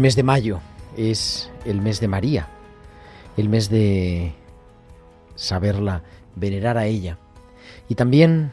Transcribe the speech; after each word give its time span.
El 0.00 0.04
mes 0.04 0.16
de 0.16 0.22
mayo 0.22 0.60
es 0.96 1.50
el 1.66 1.82
mes 1.82 2.00
de 2.00 2.08
María, 2.08 2.48
el 3.36 3.50
mes 3.50 3.68
de 3.68 4.32
saberla, 5.34 6.04
venerar 6.36 6.78
a 6.78 6.86
ella 6.86 7.18
y 7.86 7.96
también 7.96 8.50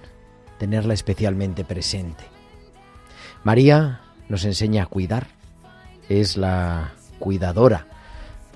tenerla 0.59 0.93
especialmente 0.93 1.63
presente. 1.63 2.25
María 3.45 4.01
nos 4.27 4.43
enseña 4.43 4.83
a 4.83 4.87
cuidar, 4.87 5.27
es 6.09 6.35
la 6.35 6.91
cuidadora 7.17 7.87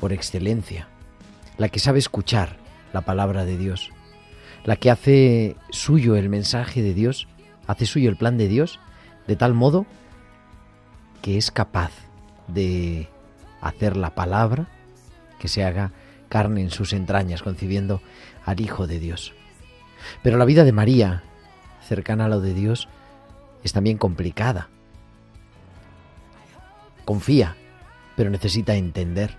por 0.02 0.12
excelencia, 0.12 0.89
la 1.58 1.69
que 1.69 1.80
sabe 1.80 2.00
escuchar 2.00 2.58
la 2.92 3.06
palabra 3.06 3.45
de 3.45 3.58
Dios, 3.58 3.92
la 4.66 4.75
que 4.75 4.92
hace 4.92 5.56
suyo 5.69 6.17
el 6.17 6.28
mensaje 6.28 6.81
de 6.81 6.94
Dios, 6.94 7.30
hace 7.67 7.86
suyo 7.86 8.09
el 8.09 8.17
plan 8.17 8.38
de 8.38 8.50
Dios, 8.50 8.81
de 9.28 9.38
tal 9.38 9.53
modo 9.53 9.86
que 11.22 11.38
es 11.38 11.52
capaz 11.52 12.11
de 12.47 13.09
hacer 13.61 13.97
la 13.97 14.16
palabra 14.16 14.67
que 15.39 15.47
se 15.47 15.64
haga 15.64 15.92
carne 16.30 16.61
en 16.61 16.72
sus 16.72 16.94
entrañas, 16.94 17.44
concibiendo 17.44 18.02
al 18.46 18.59
Hijo 18.62 18.88
de 18.88 19.00
Dios. 19.00 19.34
Pero 20.24 20.38
la 20.38 20.46
vida 20.46 20.63
de 20.63 20.72
María, 20.72 21.24
cercana 21.88 22.25
a 22.25 22.29
lo 22.29 22.41
de 22.41 22.53
Dios, 22.53 22.88
es 23.63 23.74
también 23.74 23.97
complicada. 23.97 24.69
Confía, 27.06 27.56
pero 28.16 28.29
necesita 28.29 28.75
entender. 28.75 29.35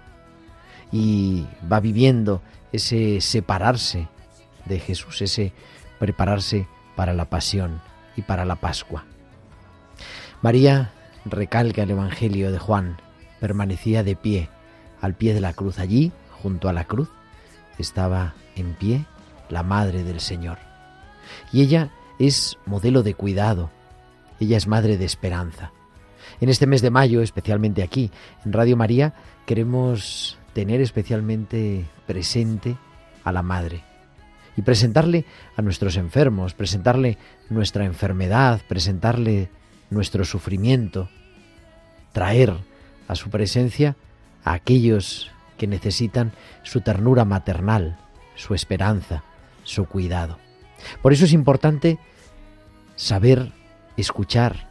Y 0.90 1.46
va 1.70 1.80
viviendo 1.80 2.42
ese 2.72 3.20
separarse 3.20 4.08
de 4.66 4.78
Jesús, 4.78 5.22
ese 5.22 5.52
prepararse 5.98 6.66
para 6.96 7.14
la 7.14 7.26
pasión 7.26 7.80
y 8.16 8.22
para 8.22 8.44
la 8.44 8.56
Pascua. 8.56 9.04
María 10.42 10.92
recalca 11.24 11.82
el 11.82 11.90
Evangelio 11.90 12.52
de 12.52 12.58
Juan, 12.58 12.98
permanecía 13.40 14.02
de 14.02 14.16
pie, 14.16 14.48
al 15.00 15.14
pie 15.14 15.34
de 15.34 15.40
la 15.40 15.52
cruz. 15.52 15.78
Allí, 15.78 16.12
junto 16.42 16.68
a 16.68 16.72
la 16.72 16.84
cruz, 16.84 17.08
estaba 17.78 18.34
en 18.56 18.74
pie 18.74 19.04
la 19.48 19.62
Madre 19.62 20.04
del 20.04 20.20
Señor. 20.20 20.58
Y 21.52 21.62
ella 21.62 21.90
es 22.18 22.58
modelo 22.66 23.02
de 23.02 23.14
cuidado, 23.14 23.70
ella 24.40 24.56
es 24.56 24.66
madre 24.66 24.96
de 24.96 25.04
esperanza. 25.04 25.72
En 26.40 26.48
este 26.48 26.66
mes 26.66 26.82
de 26.82 26.90
mayo, 26.90 27.22
especialmente 27.22 27.82
aquí, 27.82 28.10
en 28.44 28.52
Radio 28.52 28.76
María, 28.76 29.14
queremos 29.46 30.38
tener 30.52 30.80
especialmente 30.80 31.86
presente 32.06 32.76
a 33.24 33.32
la 33.32 33.42
Madre 33.42 33.84
y 34.56 34.62
presentarle 34.62 35.24
a 35.56 35.62
nuestros 35.62 35.96
enfermos, 35.96 36.54
presentarle 36.54 37.18
nuestra 37.48 37.84
enfermedad, 37.84 38.60
presentarle 38.68 39.50
nuestro 39.92 40.24
sufrimiento, 40.24 41.08
traer 42.12 42.54
a 43.08 43.14
su 43.14 43.30
presencia 43.30 43.96
a 44.44 44.54
aquellos 44.54 45.30
que 45.56 45.66
necesitan 45.66 46.32
su 46.62 46.80
ternura 46.80 47.24
maternal, 47.24 47.98
su 48.34 48.54
esperanza, 48.54 49.24
su 49.64 49.86
cuidado. 49.86 50.38
Por 51.02 51.12
eso 51.12 51.24
es 51.24 51.32
importante 51.32 51.98
saber 52.96 53.52
escuchar 53.96 54.70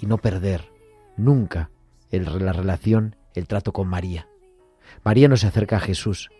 y 0.00 0.06
no 0.06 0.18
perder 0.18 0.70
nunca 1.16 1.70
la 2.10 2.52
relación, 2.52 3.16
el 3.34 3.46
trato 3.46 3.72
con 3.72 3.88
María. 3.88 4.28
María 5.04 5.28
nos 5.28 5.44
acerca 5.44 5.76
a 5.76 5.80
Jesús 5.80 6.30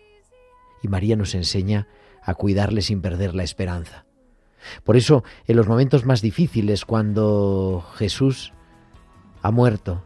y 0.81 0.87
María 0.87 1.15
nos 1.15 1.35
enseña 1.35 1.87
a 2.23 2.33
cuidarle 2.33 2.81
sin 2.81 3.01
perder 3.01 3.35
la 3.35 3.43
esperanza. 3.43 4.05
Por 4.83 4.97
eso, 4.97 5.23
en 5.47 5.55
los 5.55 5.67
momentos 5.67 6.05
más 6.05 6.21
difíciles, 6.21 6.85
cuando 6.85 7.85
Jesús 7.95 8.53
ha 9.41 9.51
muerto, 9.51 10.03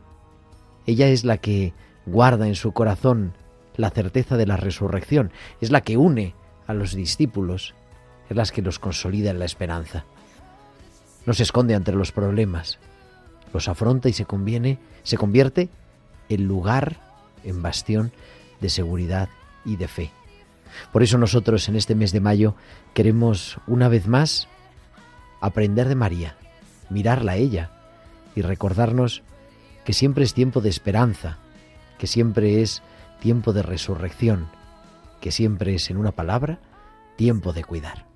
ella 0.85 1.07
es 1.07 1.23
la 1.23 1.37
que 1.37 1.73
guarda 2.05 2.47
en 2.47 2.55
su 2.55 2.71
corazón 2.71 3.33
la 3.75 3.89
certeza 3.89 4.37
de 4.37 4.45
la 4.45 4.57
resurrección, 4.57 5.31
es 5.61 5.71
la 5.71 5.81
que 5.81 5.97
une 5.97 6.35
a 6.67 6.73
los 6.73 6.93
discípulos, 6.93 7.73
es 8.29 8.37
la 8.37 8.45
que 8.45 8.61
los 8.61 8.79
consolida 8.79 9.31
en 9.31 9.39
la 9.39 9.45
esperanza. 9.45 10.05
No 11.25 11.33
se 11.33 11.43
esconde 11.43 11.75
ante 11.75 11.91
los 11.91 12.11
problemas, 12.11 12.79
los 13.53 13.67
afronta 13.67 14.09
y 14.09 14.13
se 14.13 14.25
conviene, 14.25 14.79
se 15.03 15.17
convierte 15.17 15.69
en 16.29 16.45
lugar, 16.45 16.99
en 17.43 17.61
bastión 17.61 18.11
de 18.59 18.69
seguridad 18.69 19.29
y 19.65 19.77
de 19.77 19.87
fe. 19.87 20.11
Por 20.91 21.03
eso 21.03 21.17
nosotros 21.17 21.67
en 21.69 21.75
este 21.75 21.95
mes 21.95 22.11
de 22.11 22.19
mayo 22.19 22.55
queremos 22.93 23.57
una 23.67 23.87
vez 23.87 24.07
más 24.07 24.47
aprender 25.41 25.87
de 25.87 25.95
María, 25.95 26.37
mirarla 26.89 27.33
a 27.33 27.37
ella 27.37 27.71
y 28.35 28.41
recordarnos 28.41 29.23
que 29.83 29.93
siempre 29.93 30.23
es 30.23 30.33
tiempo 30.33 30.61
de 30.61 30.69
esperanza, 30.69 31.37
que 31.97 32.07
siempre 32.07 32.61
es 32.61 32.81
tiempo 33.19 33.53
de 33.53 33.63
resurrección, 33.63 34.47
que 35.21 35.31
siempre 35.31 35.75
es, 35.75 35.89
en 35.89 35.97
una 35.97 36.11
palabra, 36.11 36.59
tiempo 37.15 37.53
de 37.53 37.63
cuidar. 37.63 38.12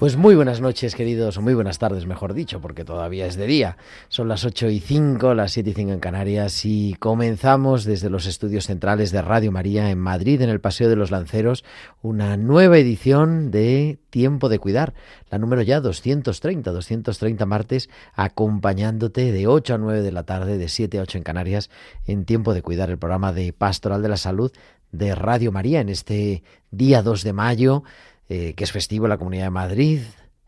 Pues 0.00 0.16
muy 0.16 0.34
buenas 0.34 0.62
noches, 0.62 0.94
queridos, 0.94 1.36
o 1.36 1.42
muy 1.42 1.52
buenas 1.52 1.78
tardes, 1.78 2.06
mejor 2.06 2.32
dicho, 2.32 2.58
porque 2.62 2.86
todavía 2.86 3.26
es 3.26 3.36
de 3.36 3.46
día. 3.46 3.76
Son 4.08 4.28
las 4.28 4.46
8 4.46 4.70
y 4.70 4.80
5, 4.80 5.34
las 5.34 5.52
7 5.52 5.68
y 5.68 5.72
5 5.74 5.92
en 5.92 6.00
Canarias, 6.00 6.64
y 6.64 6.94
comenzamos 6.94 7.84
desde 7.84 8.08
los 8.08 8.24
estudios 8.24 8.64
centrales 8.64 9.12
de 9.12 9.20
Radio 9.20 9.52
María 9.52 9.90
en 9.90 9.98
Madrid, 9.98 10.40
en 10.40 10.48
el 10.48 10.58
Paseo 10.58 10.88
de 10.88 10.96
los 10.96 11.10
Lanceros, 11.10 11.66
una 12.00 12.38
nueva 12.38 12.78
edición 12.78 13.50
de 13.50 13.98
Tiempo 14.08 14.48
de 14.48 14.58
Cuidar, 14.58 14.94
la 15.30 15.36
número 15.36 15.60
ya 15.60 15.82
230, 15.82 16.70
230 16.70 17.44
martes, 17.44 17.90
acompañándote 18.14 19.32
de 19.32 19.48
8 19.48 19.74
a 19.74 19.78
9 19.78 20.00
de 20.00 20.12
la 20.12 20.22
tarde, 20.22 20.56
de 20.56 20.68
7 20.70 20.98
a 20.98 21.02
8 21.02 21.18
en 21.18 21.24
Canarias, 21.24 21.68
en 22.06 22.24
Tiempo 22.24 22.54
de 22.54 22.62
Cuidar, 22.62 22.88
el 22.88 22.96
programa 22.96 23.34
de 23.34 23.52
Pastoral 23.52 24.00
de 24.00 24.08
la 24.08 24.16
Salud 24.16 24.50
de 24.92 25.14
Radio 25.14 25.52
María, 25.52 25.82
en 25.82 25.90
este 25.90 26.42
día 26.70 27.02
2 27.02 27.22
de 27.22 27.32
mayo 27.34 27.84
eh, 28.32 28.54
que 28.54 28.62
es 28.62 28.70
festivo 28.70 29.06
en 29.06 29.10
la 29.10 29.18
Comunidad 29.18 29.46
de 29.46 29.50
Madrid. 29.50 30.00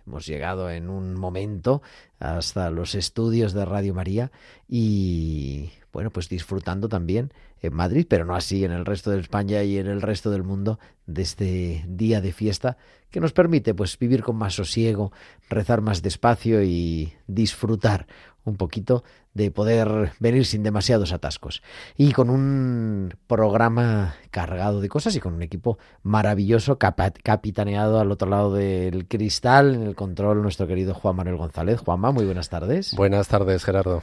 Hemos 0.06 0.24
llegado 0.24 0.70
en 0.70 0.88
un 0.88 1.14
momento 1.14 1.82
hasta 2.20 2.70
los 2.70 2.94
estudios 2.94 3.54
de 3.54 3.64
Radio 3.64 3.92
María 3.92 4.30
y 4.68 5.70
bueno, 5.92 6.10
pues 6.10 6.28
disfrutando 6.28 6.88
también 6.88 7.32
en 7.60 7.74
Madrid, 7.74 8.06
pero 8.08 8.24
no 8.24 8.36
así 8.36 8.64
en 8.64 8.70
el 8.70 8.84
resto 8.84 9.10
de 9.10 9.18
España 9.18 9.64
y 9.64 9.78
en 9.78 9.88
el 9.88 10.00
resto 10.00 10.30
del 10.30 10.44
mundo 10.44 10.78
de 11.06 11.22
este 11.22 11.84
día 11.88 12.20
de 12.20 12.32
fiesta 12.32 12.76
que 13.10 13.18
nos 13.18 13.32
permite 13.32 13.74
pues 13.74 13.98
vivir 13.98 14.22
con 14.22 14.36
más 14.36 14.54
sosiego, 14.54 15.10
rezar 15.50 15.80
más 15.80 16.02
despacio 16.02 16.62
y 16.62 17.12
disfrutar 17.26 18.06
un 18.44 18.56
poquito 18.56 19.04
de 19.34 19.50
poder 19.50 20.12
venir 20.20 20.44
sin 20.44 20.62
demasiados 20.62 21.12
atascos. 21.12 21.62
Y 21.96 22.12
con 22.12 22.30
un 22.30 23.14
programa 23.26 24.16
cargado 24.30 24.80
de 24.80 24.88
cosas 24.88 25.16
y 25.16 25.20
con 25.20 25.34
un 25.34 25.42
equipo 25.42 25.78
maravilloso, 26.02 26.78
capitaneado 26.78 28.00
al 28.00 28.10
otro 28.10 28.28
lado 28.28 28.52
del 28.54 29.06
cristal, 29.08 29.74
en 29.74 29.82
el 29.82 29.94
control, 29.94 30.42
nuestro 30.42 30.66
querido 30.66 30.94
Juan 30.94 31.16
Manuel 31.16 31.36
González. 31.36 31.80
Juanma, 31.80 32.12
muy 32.12 32.24
buenas 32.24 32.48
tardes. 32.48 32.94
Buenas 32.94 33.28
tardes, 33.28 33.64
Gerardo. 33.64 34.02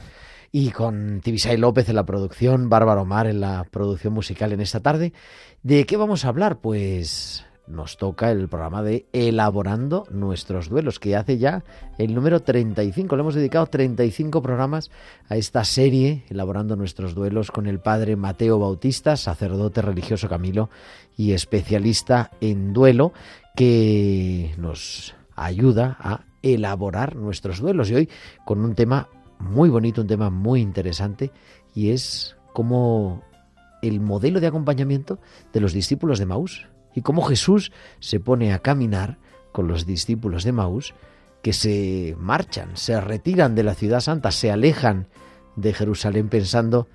Y 0.52 0.70
con 0.70 1.20
Tibisay 1.20 1.56
López 1.56 1.88
en 1.88 1.94
la 1.94 2.04
producción, 2.04 2.68
Bárbara 2.68 3.02
Omar 3.02 3.28
en 3.28 3.40
la 3.40 3.64
producción 3.70 4.12
musical 4.12 4.52
en 4.52 4.60
esta 4.60 4.80
tarde. 4.80 5.12
¿De 5.62 5.86
qué 5.86 5.96
vamos 5.96 6.24
a 6.24 6.28
hablar? 6.28 6.58
Pues 6.58 7.46
nos 7.70 7.96
toca 7.96 8.30
el 8.30 8.48
programa 8.48 8.82
de 8.82 9.06
Elaborando 9.12 10.06
nuestros 10.10 10.68
duelos, 10.68 10.98
que 10.98 11.16
hace 11.16 11.38
ya 11.38 11.64
el 11.98 12.14
número 12.14 12.40
35. 12.40 13.16
Le 13.16 13.20
hemos 13.20 13.34
dedicado 13.34 13.66
35 13.66 14.42
programas 14.42 14.90
a 15.28 15.36
esta 15.36 15.64
serie, 15.64 16.24
Elaborando 16.28 16.76
nuestros 16.76 17.14
duelos, 17.14 17.50
con 17.50 17.66
el 17.66 17.80
padre 17.80 18.16
Mateo 18.16 18.58
Bautista, 18.58 19.16
sacerdote 19.16 19.82
religioso 19.82 20.28
Camilo 20.28 20.70
y 21.16 21.32
especialista 21.32 22.30
en 22.40 22.72
duelo, 22.72 23.12
que 23.56 24.54
nos 24.58 25.14
ayuda 25.36 25.96
a 26.00 26.24
elaborar 26.42 27.16
nuestros 27.16 27.60
duelos. 27.60 27.90
Y 27.90 27.94
hoy 27.94 28.08
con 28.44 28.64
un 28.64 28.74
tema 28.74 29.08
muy 29.38 29.68
bonito, 29.68 30.02
un 30.02 30.06
tema 30.06 30.30
muy 30.30 30.60
interesante, 30.60 31.30
y 31.74 31.90
es 31.90 32.36
como 32.52 33.22
el 33.82 34.00
modelo 34.00 34.40
de 34.40 34.46
acompañamiento 34.46 35.18
de 35.52 35.60
los 35.60 35.72
discípulos 35.72 36.18
de 36.18 36.26
Maús 36.26 36.66
y 36.94 37.02
cómo 37.02 37.22
Jesús 37.22 37.72
se 37.98 38.20
pone 38.20 38.52
a 38.52 38.60
caminar 38.60 39.18
con 39.52 39.68
los 39.68 39.86
discípulos 39.86 40.44
de 40.44 40.52
Maús 40.52 40.94
que 41.42 41.52
se 41.52 42.14
marchan, 42.18 42.76
se 42.76 43.00
retiran 43.00 43.54
de 43.54 43.62
la 43.62 43.74
ciudad 43.74 44.00
santa, 44.00 44.30
se 44.30 44.50
alejan 44.50 45.06
de 45.56 45.72
Jerusalén 45.72 46.28
pensando 46.28 46.88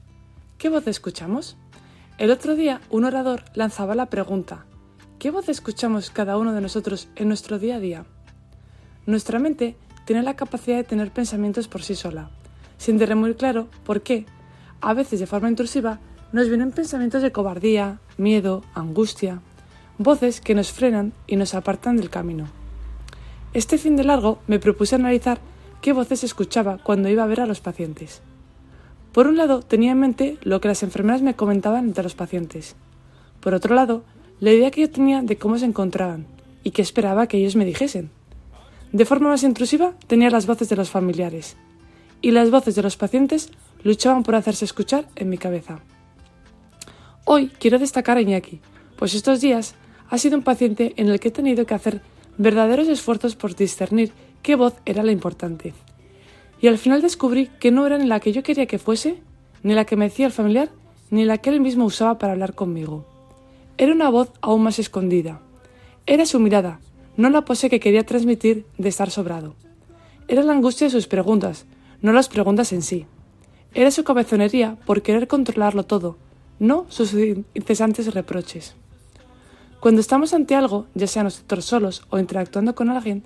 ¿Qué 0.56 0.70
voz 0.70 0.86
escuchamos? 0.86 1.58
El 2.16 2.30
otro 2.30 2.54
día 2.54 2.80
un 2.88 3.04
orador 3.04 3.44
lanzaba 3.52 3.94
la 3.94 4.06
pregunta, 4.06 4.64
¿qué 5.18 5.30
voz 5.30 5.50
escuchamos 5.50 6.08
cada 6.08 6.38
uno 6.38 6.54
de 6.54 6.62
nosotros 6.62 7.10
en 7.14 7.28
nuestro 7.28 7.58
día 7.58 7.76
a 7.76 7.80
día? 7.80 8.06
Nuestra 9.04 9.38
mente 9.38 9.76
tiene 10.06 10.22
la 10.22 10.36
capacidad 10.36 10.78
de 10.78 10.84
tener 10.84 11.10
pensamientos 11.10 11.68
por 11.68 11.82
sí 11.82 11.96
sola, 11.96 12.30
sin 12.78 12.98
tener 12.98 13.16
muy 13.16 13.34
claro 13.34 13.68
por 13.84 14.00
qué, 14.00 14.24
a 14.80 14.94
veces 14.94 15.20
de 15.20 15.26
forma 15.26 15.50
intrusiva, 15.50 16.00
nos 16.34 16.48
vienen 16.48 16.72
pensamientos 16.72 17.22
de 17.22 17.30
cobardía, 17.30 18.00
miedo, 18.18 18.64
angustia, 18.74 19.40
voces 19.98 20.40
que 20.40 20.56
nos 20.56 20.72
frenan 20.72 21.12
y 21.28 21.36
nos 21.36 21.54
apartan 21.54 21.96
del 21.96 22.10
camino. 22.10 22.48
Este 23.52 23.78
fin 23.78 23.94
de 23.94 24.02
largo 24.02 24.40
me 24.48 24.58
propuse 24.58 24.96
analizar 24.96 25.38
qué 25.80 25.92
voces 25.92 26.24
escuchaba 26.24 26.78
cuando 26.82 27.08
iba 27.08 27.22
a 27.22 27.28
ver 27.28 27.40
a 27.40 27.46
los 27.46 27.60
pacientes. 27.60 28.20
Por 29.12 29.28
un 29.28 29.36
lado, 29.36 29.62
tenía 29.62 29.92
en 29.92 30.00
mente 30.00 30.36
lo 30.42 30.60
que 30.60 30.66
las 30.66 30.82
enfermeras 30.82 31.22
me 31.22 31.36
comentaban 31.36 31.84
entre 31.84 32.02
los 32.02 32.16
pacientes. 32.16 32.74
Por 33.38 33.54
otro 33.54 33.76
lado, 33.76 34.02
la 34.40 34.50
idea 34.50 34.72
que 34.72 34.80
yo 34.80 34.90
tenía 34.90 35.22
de 35.22 35.38
cómo 35.38 35.56
se 35.56 35.66
encontraban 35.66 36.26
y 36.64 36.72
qué 36.72 36.82
esperaba 36.82 37.28
que 37.28 37.36
ellos 37.36 37.54
me 37.54 37.64
dijesen. 37.64 38.10
De 38.90 39.04
forma 39.04 39.28
más 39.28 39.44
intrusiva, 39.44 39.94
tenía 40.08 40.30
las 40.30 40.48
voces 40.48 40.68
de 40.68 40.74
los 40.74 40.90
familiares. 40.90 41.56
Y 42.22 42.32
las 42.32 42.50
voces 42.50 42.74
de 42.74 42.82
los 42.82 42.96
pacientes 42.96 43.52
luchaban 43.84 44.24
por 44.24 44.34
hacerse 44.34 44.64
escuchar 44.64 45.06
en 45.14 45.28
mi 45.28 45.38
cabeza. 45.38 45.78
Hoy 47.26 47.48
quiero 47.58 47.78
destacar 47.78 48.18
a 48.18 48.20
Iñaki, 48.20 48.60
pues 48.96 49.14
estos 49.14 49.40
días 49.40 49.74
ha 50.10 50.18
sido 50.18 50.36
un 50.36 50.44
paciente 50.44 50.92
en 50.96 51.08
el 51.08 51.20
que 51.20 51.28
he 51.28 51.30
tenido 51.30 51.64
que 51.64 51.72
hacer 51.72 52.02
verdaderos 52.36 52.86
esfuerzos 52.86 53.34
por 53.34 53.56
discernir 53.56 54.12
qué 54.42 54.56
voz 54.56 54.74
era 54.84 55.02
la 55.02 55.10
importante. 55.10 55.72
Y 56.60 56.68
al 56.68 56.76
final 56.76 57.00
descubrí 57.00 57.48
que 57.60 57.70
no 57.70 57.86
era 57.86 57.96
ni 57.96 58.06
la 58.06 58.20
que 58.20 58.32
yo 58.32 58.42
quería 58.42 58.66
que 58.66 58.78
fuese, 58.78 59.22
ni 59.62 59.72
la 59.72 59.86
que 59.86 59.96
me 59.96 60.04
decía 60.04 60.26
el 60.26 60.32
familiar, 60.32 60.68
ni 61.10 61.24
la 61.24 61.38
que 61.38 61.48
él 61.48 61.62
mismo 61.62 61.86
usaba 61.86 62.18
para 62.18 62.34
hablar 62.34 62.54
conmigo. 62.54 63.06
Era 63.78 63.92
una 63.94 64.10
voz 64.10 64.30
aún 64.42 64.62
más 64.62 64.78
escondida. 64.78 65.40
Era 66.04 66.26
su 66.26 66.40
mirada, 66.40 66.78
no 67.16 67.30
la 67.30 67.46
pose 67.46 67.70
que 67.70 67.80
quería 67.80 68.04
transmitir 68.04 68.66
de 68.76 68.90
estar 68.90 69.10
sobrado. 69.10 69.54
Era 70.28 70.42
la 70.42 70.52
angustia 70.52 70.88
de 70.88 70.90
sus 70.90 71.06
preguntas, 71.06 71.64
no 72.02 72.12
las 72.12 72.28
preguntas 72.28 72.70
en 72.74 72.82
sí. 72.82 73.06
Era 73.72 73.90
su 73.90 74.04
cabezonería 74.04 74.76
por 74.84 75.00
querer 75.00 75.26
controlarlo 75.26 75.84
todo, 75.84 76.18
no 76.58 76.86
sus 76.88 77.14
incesantes 77.54 78.12
reproches. 78.14 78.74
Cuando 79.80 80.00
estamos 80.00 80.32
ante 80.32 80.54
algo, 80.54 80.86
ya 80.94 81.06
sea 81.06 81.22
nosotros 81.22 81.64
solos 81.64 82.06
o 82.10 82.18
interactuando 82.18 82.74
con 82.74 82.90
alguien, 82.90 83.22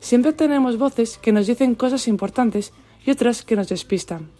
siempre 0.00 0.32
tenemos 0.32 0.78
voces 0.78 1.18
que 1.18 1.32
nos 1.32 1.46
dicen 1.46 1.74
cosas 1.74 2.08
importantes 2.08 2.72
y 3.04 3.10
otras 3.10 3.42
que 3.42 3.56
nos 3.56 3.68
despistan. 3.68 4.30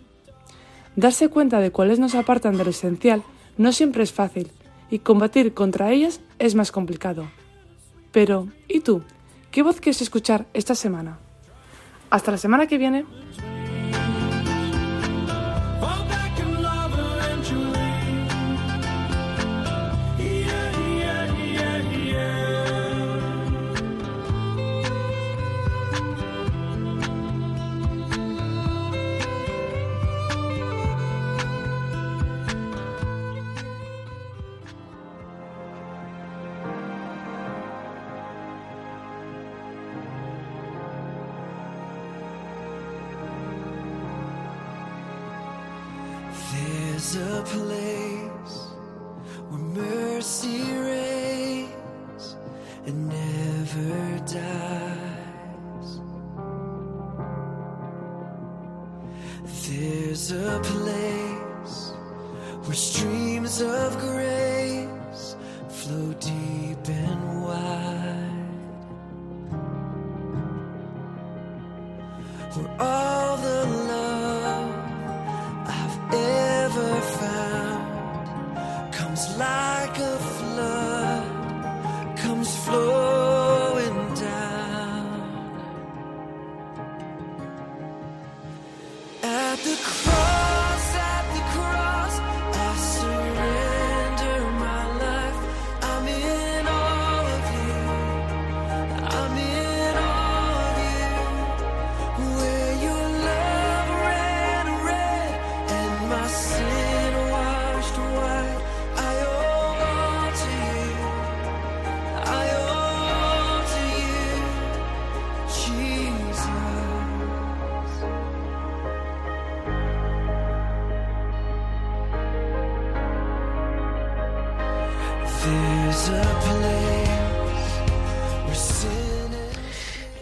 Darse 0.97 1.29
cuenta 1.29 1.61
de 1.61 1.71
cuáles 1.71 1.99
nos 1.99 2.15
apartan 2.15 2.57
de 2.57 2.65
lo 2.65 2.71
esencial 2.71 3.23
no 3.57 3.73
siempre 3.73 4.03
es 4.03 4.13
fácil 4.13 4.51
y 4.91 5.01
combatir 5.01 5.53
contra 5.53 5.93
ellas 5.93 6.21
es 6.39 6.55
más 6.55 6.73
complicado. 6.73 7.31
Pero, 8.13 8.49
¿y 8.69 8.81
tú? 8.81 9.03
¿Qué 9.51 9.63
voz 9.63 9.81
quieres 9.81 10.03
escuchar 10.03 10.47
esta 10.55 10.75
semana? 10.75 11.19
Hasta 12.11 12.31
la 12.31 12.39
semana 12.39 12.67
que 12.67 12.79
viene. 12.79 13.05
We're 72.57 72.67
all 72.81 73.18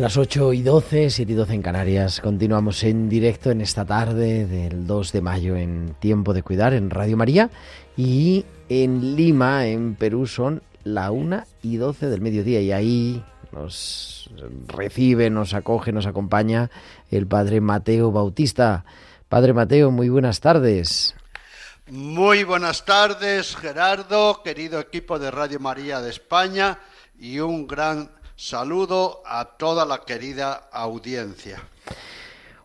Las 0.06 0.16
8 0.16 0.52
y 0.52 0.62
12, 0.62 1.10
7 1.10 1.32
y 1.32 1.34
12 1.34 1.54
en 1.54 1.62
Canarias. 1.62 2.20
Continuamos 2.20 2.84
en 2.84 3.08
directo 3.08 3.50
en 3.50 3.60
esta 3.60 3.84
tarde 3.84 4.46
del 4.46 4.86
2 4.86 5.10
de 5.10 5.20
mayo 5.20 5.56
en 5.56 5.96
Tiempo 5.98 6.32
de 6.32 6.44
Cuidar 6.44 6.74
en 6.74 6.90
Radio 6.90 7.16
María. 7.16 7.50
Y 7.96 8.44
en 8.68 9.16
Lima, 9.16 9.66
en 9.66 9.96
Perú, 9.96 10.28
son 10.28 10.62
la 10.84 11.10
1 11.10 11.42
y 11.62 11.78
12 11.78 12.06
del 12.06 12.20
mediodía. 12.20 12.60
Y 12.60 12.70
ahí 12.70 13.24
nos 13.50 14.30
recibe, 14.68 15.28
nos 15.28 15.54
acoge, 15.54 15.90
nos 15.90 16.06
acompaña 16.06 16.70
el 17.10 17.26
Padre 17.26 17.60
Mateo 17.60 18.12
Bautista. 18.12 18.84
Padre 19.28 19.54
Mateo, 19.54 19.90
muy 19.90 20.08
buenas 20.08 20.38
tardes. 20.38 21.16
Muy 21.88 22.44
buenas 22.44 22.84
tardes, 22.84 23.56
Gerardo, 23.56 24.44
querido 24.44 24.78
equipo 24.78 25.18
de 25.18 25.32
Radio 25.32 25.58
María 25.58 26.00
de 26.00 26.10
España, 26.10 26.78
y 27.18 27.40
un 27.40 27.66
gran 27.66 28.10
saludo 28.36 29.22
a 29.24 29.56
toda 29.56 29.86
la 29.86 30.02
querida 30.04 30.68
audiencia. 30.70 31.62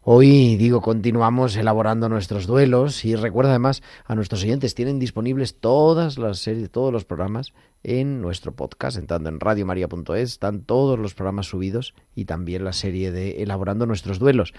Hoy, 0.03 0.55
digo, 0.55 0.81
continuamos 0.81 1.55
elaborando 1.55 2.09
nuestros 2.09 2.47
duelos 2.47 3.05
y 3.05 3.15
recuerda 3.15 3.51
además 3.51 3.83
a 4.05 4.15
nuestros 4.15 4.41
oyentes, 4.41 4.73
tienen 4.73 4.97
disponibles 4.97 5.59
todas 5.59 6.17
las 6.17 6.39
series, 6.39 6.71
todos 6.71 6.91
los 6.91 7.05
programas 7.05 7.53
en 7.83 8.19
nuestro 8.19 8.55
podcast, 8.55 8.97
entrando 8.97 9.29
en 9.29 9.39
radiomaria.es, 9.39 10.31
están 10.31 10.63
todos 10.63 10.97
los 10.97 11.13
programas 11.13 11.45
subidos 11.45 11.93
y 12.15 12.25
también 12.25 12.65
la 12.65 12.73
serie 12.73 13.11
de 13.11 13.43
Elaborando 13.43 13.85
nuestros 13.85 14.17
duelos. 14.17 14.53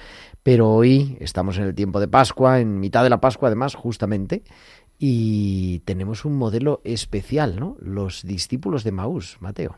Pero 0.45 0.71
hoy 0.71 1.17
estamos 1.21 1.59
en 1.59 1.65
el 1.65 1.75
tiempo 1.75 1.99
de 1.99 2.07
Pascua, 2.07 2.61
en 2.61 2.79
mitad 2.79 3.03
de 3.03 3.11
la 3.11 3.21
Pascua 3.21 3.49
además, 3.49 3.75
justamente, 3.75 4.45
y 4.97 5.81
tenemos 5.81 6.25
un 6.25 6.37
modelo 6.37 6.81
especial, 6.85 7.59
¿no? 7.59 7.77
Los 7.81 8.23
discípulos 8.23 8.85
de 8.85 8.93
Maús, 8.93 9.39
Mateo. 9.41 9.77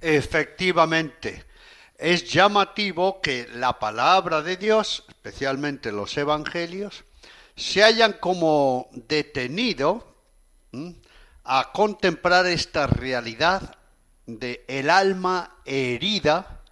Efectivamente, 0.00 1.44
es 2.02 2.24
llamativo 2.30 3.20
que 3.20 3.48
la 3.54 3.78
palabra 3.78 4.42
de 4.42 4.56
Dios, 4.56 5.04
especialmente 5.08 5.92
los 5.92 6.16
evangelios, 6.16 7.04
se 7.54 7.84
hayan 7.84 8.14
como 8.14 8.88
detenido 8.92 10.16
¿m? 10.72 10.96
a 11.44 11.70
contemplar 11.72 12.46
esta 12.46 12.88
realidad 12.88 13.78
de 14.26 14.64
el 14.66 14.90
alma 14.90 15.58
herida 15.64 16.62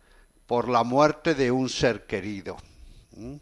por 0.47 0.69
la 0.69 0.83
muerte 0.83 1.37
de 1.37 1.52
un 1.52 1.69
ser 1.69 2.07
querido. 2.07 2.57
¿m? 3.16 3.38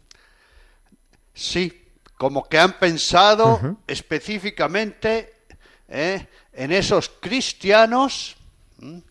Sí, 1.33 1.87
como 2.17 2.47
que 2.47 2.59
han 2.59 2.77
pensado 2.77 3.77
específicamente 3.87 5.45
¿eh? 5.87 6.27
en 6.53 6.71
esos 6.71 7.09
cristianos 7.09 8.35
¿m? 8.79 9.01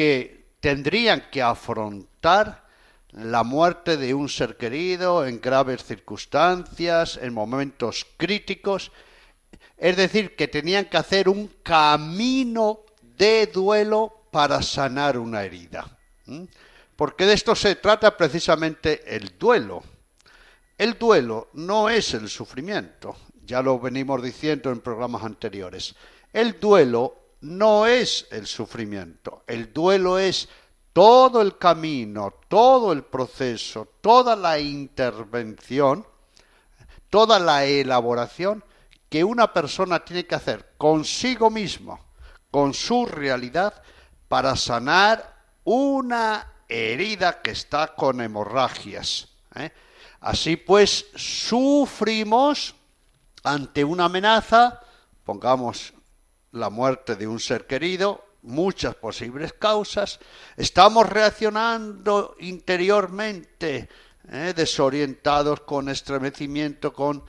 Que 0.00 0.46
tendrían 0.60 1.28
que 1.30 1.42
afrontar 1.42 2.66
la 3.12 3.42
muerte 3.42 3.98
de 3.98 4.14
un 4.14 4.30
ser 4.30 4.56
querido 4.56 5.26
en 5.26 5.42
graves 5.42 5.84
circunstancias, 5.84 7.18
en 7.20 7.34
momentos 7.34 8.06
críticos, 8.16 8.92
es 9.76 9.98
decir, 9.98 10.34
que 10.36 10.48
tenían 10.48 10.86
que 10.86 10.96
hacer 10.96 11.28
un 11.28 11.48
camino 11.62 12.80
de 13.18 13.48
duelo 13.48 14.10
para 14.30 14.62
sanar 14.62 15.18
una 15.18 15.42
herida. 15.42 15.84
Porque 16.96 17.26
de 17.26 17.34
esto 17.34 17.54
se 17.54 17.76
trata 17.76 18.16
precisamente 18.16 19.02
el 19.14 19.36
duelo. 19.38 19.82
El 20.78 20.94
duelo 20.98 21.50
no 21.52 21.90
es 21.90 22.14
el 22.14 22.30
sufrimiento, 22.30 23.16
ya 23.44 23.60
lo 23.60 23.78
venimos 23.78 24.22
diciendo 24.22 24.72
en 24.72 24.80
programas 24.80 25.24
anteriores. 25.24 25.94
El 26.32 26.58
duelo 26.58 27.19
no 27.40 27.86
es 27.86 28.26
el 28.30 28.46
sufrimiento, 28.46 29.44
el 29.46 29.72
duelo 29.72 30.18
es 30.18 30.48
todo 30.92 31.40
el 31.40 31.56
camino, 31.56 32.34
todo 32.48 32.92
el 32.92 33.04
proceso, 33.04 33.88
toda 34.00 34.36
la 34.36 34.58
intervención, 34.58 36.06
toda 37.08 37.38
la 37.38 37.64
elaboración 37.64 38.64
que 39.08 39.24
una 39.24 39.52
persona 39.52 40.04
tiene 40.04 40.26
que 40.26 40.34
hacer 40.34 40.74
consigo 40.76 41.50
mismo, 41.50 41.98
con 42.50 42.74
su 42.74 43.06
realidad, 43.06 43.82
para 44.28 44.56
sanar 44.56 45.36
una 45.64 46.46
herida 46.68 47.42
que 47.42 47.50
está 47.50 47.94
con 47.94 48.20
hemorragias. 48.20 49.28
¿eh? 49.54 49.72
Así 50.20 50.56
pues, 50.56 51.06
sufrimos 51.14 52.74
ante 53.42 53.84
una 53.84 54.04
amenaza, 54.04 54.80
pongamos 55.24 55.92
la 56.52 56.70
muerte 56.70 57.16
de 57.16 57.26
un 57.26 57.40
ser 57.40 57.66
querido, 57.66 58.24
muchas 58.42 58.94
posibles 58.94 59.52
causas, 59.52 60.18
estamos 60.56 61.08
reaccionando 61.08 62.36
interiormente, 62.40 63.88
¿eh? 64.30 64.52
desorientados, 64.56 65.60
con 65.60 65.88
estremecimiento, 65.88 66.92
con, 66.92 67.24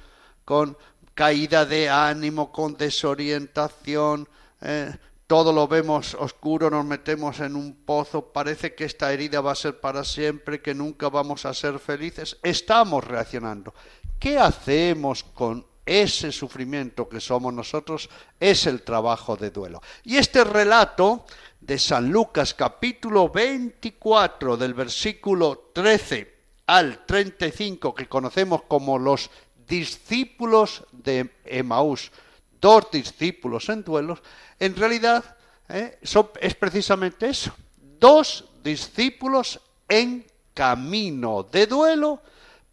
con 0.46 0.78
caída 1.14 1.66
de 1.66 1.90
ánimo, 1.90 2.52
con 2.52 2.76
desorientación, 2.76 4.28
¿eh? 4.62 4.96
todo 5.28 5.54
lo 5.54 5.66
vemos 5.66 6.14
oscuro, 6.16 6.70
nos 6.70 6.86
metemos 6.86 7.40
en 7.40 7.56
un 7.56 7.86
pozo, 7.86 8.34
parece 8.34 8.76
que 8.76 8.84
esta 8.84 9.14
herida 9.14 9.40
va 9.40 9.54
a 9.54 9.56
ser 9.56 9.80
para 9.80 10.04
siempre, 10.04 10.62
que 10.62 10.74
nunca 10.74 11.08
vamos 11.08 11.46
a 11.46 11.54
ser 11.54 11.80
felices. 11.80 12.38
Estamos 12.44 13.02
reaccionando. 13.06 13.74
¿Qué 14.20 14.38
hacemos 14.38 15.24
con 15.24 15.66
ese 15.92 16.32
sufrimiento 16.32 17.10
que 17.10 17.20
somos 17.20 17.54
nosotros? 17.54 18.10
Es 18.40 18.66
el 18.66 18.84
trabajo 18.84 19.36
de 19.36 19.52
duelo. 19.52 19.82
Y 20.04 20.18
este 20.18 20.44
relato 20.44 21.26
de 21.60 21.78
San 21.78 22.10
Lucas 22.10 22.54
capítulo 22.54 23.30
24 23.30 24.58
del 24.58 24.74
versículo 24.74 25.72
13 25.74 26.36
al 26.68 27.06
35 27.06 27.94
que 27.94 28.08
conocemos 28.08 28.64
como 28.64 28.98
los 28.98 29.30
discípulos 29.68 30.84
de 30.92 31.30
Emaús, 31.46 32.12
dos 32.60 32.90
discípulos 32.92 33.70
en 33.70 33.84
duelos, 33.84 34.22
en 34.60 34.76
realidad 34.76 35.38
¿eh? 35.70 36.00
es 36.02 36.56
precisamente 36.56 37.30
eso, 37.30 37.54
dos 38.00 38.46
discípulos 38.64 39.60
en 39.88 40.26
camino 40.54 41.44
de 41.44 41.68
duelo 41.68 42.22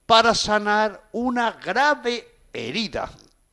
para 0.07 0.35
sanar 0.35 1.09
una 1.13 1.53
grave 1.53 2.38
herida. 2.59 3.11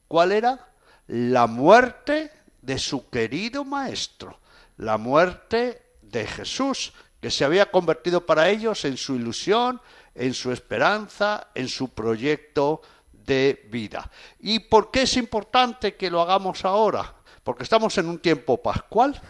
¿Cuál 0.07 0.31
era? 0.31 0.67
La 1.07 1.47
muerte 1.47 2.31
de 2.61 2.79
su 2.79 3.09
querido 3.09 3.63
maestro, 3.63 4.39
la 4.77 4.97
muerte 4.97 5.81
de 6.01 6.25
Jesús, 6.25 6.93
que 7.21 7.31
se 7.31 7.45
había 7.45 7.71
convertido 7.71 8.25
para 8.25 8.49
ellos 8.49 8.85
en 8.85 8.97
su 8.97 9.15
ilusión, 9.15 9.81
en 10.13 10.33
su 10.33 10.51
esperanza, 10.51 11.47
en 11.53 11.67
su 11.67 11.89
proyecto 11.89 12.81
de 13.11 13.67
vida. 13.71 14.09
¿Y 14.39 14.59
por 14.59 14.91
qué 14.91 15.03
es 15.03 15.17
importante 15.17 15.95
que 15.95 16.09
lo 16.09 16.21
hagamos 16.21 16.65
ahora? 16.65 17.13
Porque 17.43 17.63
estamos 17.63 17.97
en 17.97 18.07
un 18.07 18.19
tiempo 18.19 18.61
pascual 18.61 19.21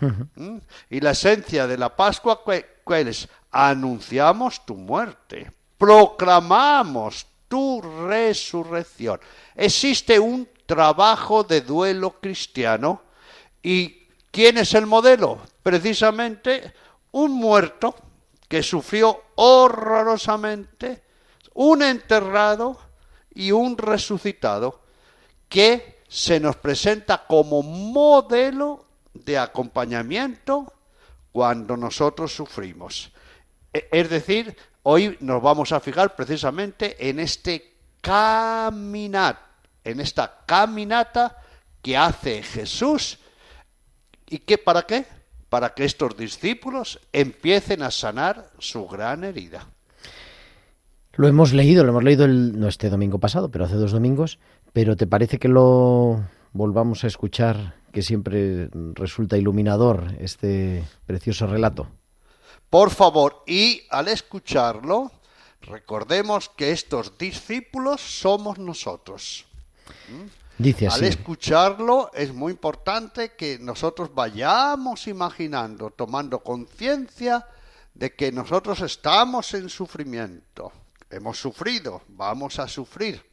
y 0.89 1.01
la 1.01 1.12
esencia 1.12 1.67
de 1.67 1.77
la 1.77 1.96
Pascua, 1.96 2.41
¿cuál 2.41 2.65
cuál 2.84 3.10
es? 3.10 3.27
Anunciamos 3.51 4.65
tu 4.65 4.75
muerte, 4.75 5.51
proclamamos 5.77 7.27
tu 7.48 7.82
resurrección. 7.82 9.20
Existe 9.56 10.20
un 10.20 10.48
trabajo 10.66 11.44
de 11.44 11.62
duelo 11.62 12.20
cristiano 12.20 13.02
y 13.62 14.08
¿quién 14.32 14.58
es 14.58 14.74
el 14.74 14.86
modelo? 14.86 15.40
Precisamente 15.64 16.74
un 17.12 17.34
muerto 17.34 17.96
que 18.48 18.62
sufrió 18.62 19.22
horrorosamente, 19.36 21.04
un 21.54 21.82
enterrado 21.82 22.80
y 23.34 23.52
un 23.52 23.78
resucitado 23.78 24.82
que 25.50 26.04
se 26.08 26.40
nos 26.40 26.56
presenta 26.58 27.25
como 27.25 27.62
modelo 27.62 28.86
de 29.14 29.38
acompañamiento 29.38 30.72
cuando 31.32 31.75
nosotros 31.78 32.34
sufrimos. 32.34 33.12
E- 33.74 33.88
Es 33.92 34.10
decir, 34.10 34.56
hoy 34.86 35.18
nos 35.20 35.42
vamos 35.42 35.72
a 35.72 35.80
fijar 35.80 36.15
precisamente 36.15 37.10
en 37.10 37.20
este 37.20 37.75
caminat, 38.01 39.38
en 39.84 40.00
esta 40.00 40.44
caminata 40.46 41.38
que 41.82 41.96
hace 41.96 42.42
Jesús 42.42 43.20
¿Y 44.30 44.39
qué 44.39 44.58
para 44.58 44.84
qué? 44.84 45.06
Para 45.50 45.74
que 45.74 45.86
estos 45.86 46.18
discípulos 46.18 47.00
empiecen 47.13 47.84
a 47.84 47.92
sanar 47.92 48.50
su 48.60 48.88
gran 48.88 49.24
herida. 49.24 49.68
Lo 51.13 51.27
hemos 51.27 51.54
leído, 51.54 51.84
lo 51.84 51.92
hemos 51.92 52.04
leído 52.04 52.27
no 52.27 52.68
este 52.68 52.89
domingo 52.89 53.20
pasado, 53.20 53.50
pero 53.50 53.65
hace 53.65 53.75
dos 53.75 53.92
domingos. 53.92 54.39
Pero 54.74 54.98
¿te 54.98 55.08
parece 55.08 55.38
que 55.38 55.48
lo 55.48 56.25
volvamos 56.51 57.04
a 57.04 57.08
escuchar, 57.08 57.75
que 57.94 58.01
siempre 58.01 58.70
resulta 58.96 59.38
iluminador 59.38 60.15
este 60.20 60.84
precioso 61.06 61.48
relato? 61.48 61.88
Por 62.69 62.89
favor, 62.89 63.43
y 63.45 63.84
al 63.89 64.07
escucharlo, 64.07 65.12
recordemos 65.62 66.50
que 66.50 66.72
estos 66.72 67.17
discípulos 67.17 68.01
somos 68.01 68.57
nosotros. 68.57 69.45
Dice 70.57 70.88
Al 70.88 70.93
así. 70.93 71.05
escucharlo 71.05 72.12
es 72.13 72.34
muy 72.34 72.53
importante 72.53 73.34
que 73.34 73.60
nosotros 73.60 74.13
vayamos 74.13 75.07
imaginando, 75.07 75.91
tomando 75.91 76.39
conciencia 76.39 77.45
de 77.93 78.13
que 78.13 78.31
nosotros 78.31 78.81
estamos 78.81 79.53
en 79.53 79.69
sufrimiento. 79.69 80.72
Hemos 81.10 81.39
sufrido, 81.39 82.01
vamos 82.07 82.60
a 82.60 82.67
sufrir. 82.67 83.24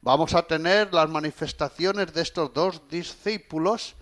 Vamos 0.00 0.34
a 0.34 0.42
tener 0.42 0.92
las 0.92 1.08
manifestaciones 1.08 2.12
de 2.12 2.22
estos 2.22 2.52
dos 2.52 2.82
discípulos 2.88 3.94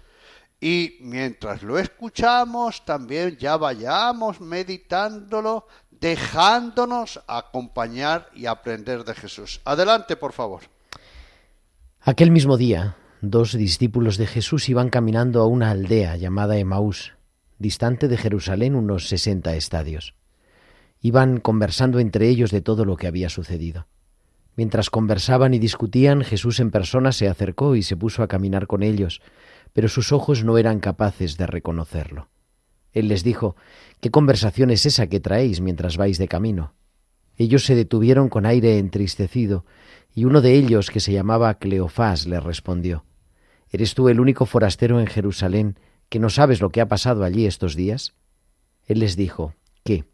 y 0.61 0.97
mientras 1.01 1.63
lo 1.63 1.79
escuchamos 1.79 2.85
también 2.85 3.37
ya 3.37 3.57
vayamos 3.57 4.41
meditándolo, 4.41 5.67
dejándonos 5.91 7.21
acompañar 7.27 8.29
y 8.35 8.47
aprender 8.47 9.05
de 9.05 9.15
Jesús. 9.15 9.61
Adelante, 9.65 10.17
por 10.17 10.33
favor. 10.33 10.63
Aquel 12.01 12.31
mismo 12.31 12.57
día, 12.57 12.97
dos 13.21 13.53
discípulos 13.53 14.17
de 14.17 14.27
Jesús 14.27 14.69
iban 14.69 14.91
caminando 14.91 15.41
a 15.43 15.47
una 15.47 15.71
aldea 15.71 16.17
llamada 16.17 16.57
Emaús, 16.57 17.15
distante 17.59 18.09
de 18.09 18.17
Jerusalén 18.17 18.75
unos 18.75 19.09
sesenta 19.09 19.55
estadios. 19.55 20.15
Iban 21.01 21.39
conversando 21.39 22.01
entre 22.01 22.29
ellos 22.29 22.51
de 22.51 22.61
todo 22.61 22.85
lo 22.85 22.97
que 22.97 23.07
había 23.07 23.29
sucedido. 23.29 23.87
Mientras 24.57 24.91
conversaban 24.91 25.55
y 25.55 25.61
discutían, 25.61 26.25
Jesús 26.25 26.59
en 26.59 26.73
persona 26.73 27.13
se 27.13 27.29
acercó 27.29 27.77
y 27.77 27.85
se 27.85 27.97
puso 27.97 28.25
a 28.25 28.29
caminar 28.29 28.67
con 28.67 28.83
ellos, 28.83 29.21
pero 29.73 29.89
sus 29.89 30.13
ojos 30.13 30.45
no 30.45 30.59
eran 30.59 30.81
capaces 30.81 31.37
de 31.37 31.47
reconocerlo. 31.47 32.29
Él 32.93 33.09
les 33.09 33.23
dijo, 33.23 33.57
¿Qué 34.01 34.11
conversación 34.11 34.71
es 34.71 34.87
esa 34.87 35.07
que 35.07 35.21
traéis 35.21 35.61
mientras 35.61 35.97
vais 35.97 36.19
de 36.19 36.29
camino? 36.29 36.75
Ellos 37.37 37.65
se 37.65 37.75
detuvieron 37.75 38.29
con 38.29 38.47
aire 38.47 38.79
entristecido, 38.79 39.65
y 40.15 40.25
uno 40.25 40.41
de 40.41 40.55
ellos, 40.55 40.91
que 40.91 41.01
se 41.01 41.13
llamaba 41.13 41.55
Cleofás, 41.55 42.27
le 42.27 42.41
respondió, 42.41 43.05
¿Eres 43.71 43.95
tú 43.95 44.09
el 44.09 44.19
único 44.19 44.47
forastero 44.47 44.99
en 44.99 45.07
Jerusalén 45.07 45.79
que 46.09 46.19
no 46.19 46.31
sabes 46.31 46.61
lo 46.61 46.71
que 46.71 46.81
ha 46.81 46.89
pasado 46.89 47.23
allí 47.23 47.47
estos 47.47 47.77
días? 47.77 48.15
Él 48.87 49.01
les 49.01 49.17
dijo, 49.17 49.55
¿qué? 49.85 50.07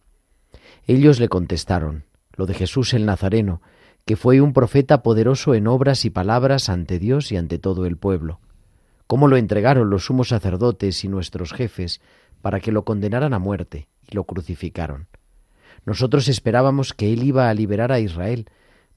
Ellos 0.87 1.21
le 1.21 1.29
contestaron, 1.29 2.05
lo 2.33 2.47
de 2.47 2.55
Jesús 2.55 2.93
el 2.93 3.07
Nazareno, 3.07 3.63
que 4.05 4.17
fue 4.17 4.41
un 4.41 4.53
profeta 4.53 5.03
poderoso 5.03 5.55
en 5.55 5.67
obras 5.67 6.05
y 6.05 6.11
palabras 6.11 6.69
ante 6.69 6.99
Dios 6.99 7.33
y 7.33 7.37
ante 7.37 7.59
todo 7.59 7.87
el 7.87 7.97
pueblo. 7.97 8.41
¿Cómo 9.07 9.29
lo 9.29 9.37
entregaron 9.37 9.91
los 9.91 10.07
sumos 10.07 10.29
sacerdotes 10.29 11.05
y 11.05 11.09
nuestros 11.09 11.53
jefes 11.53 12.01
para 12.41 12.61
que 12.61 12.73
lo 12.73 12.85
condenaran 12.85 13.35
a 13.35 13.39
muerte 13.39 13.89
y 14.11 14.15
lo 14.15 14.25
crucificaron? 14.25 15.09
Nosotros 15.85 16.29
esperábamos 16.29 16.95
que 16.95 17.13
él 17.13 17.23
iba 17.23 17.51
a 17.51 17.55
liberar 17.55 17.93
a 17.93 18.01
Israel, 18.01 18.47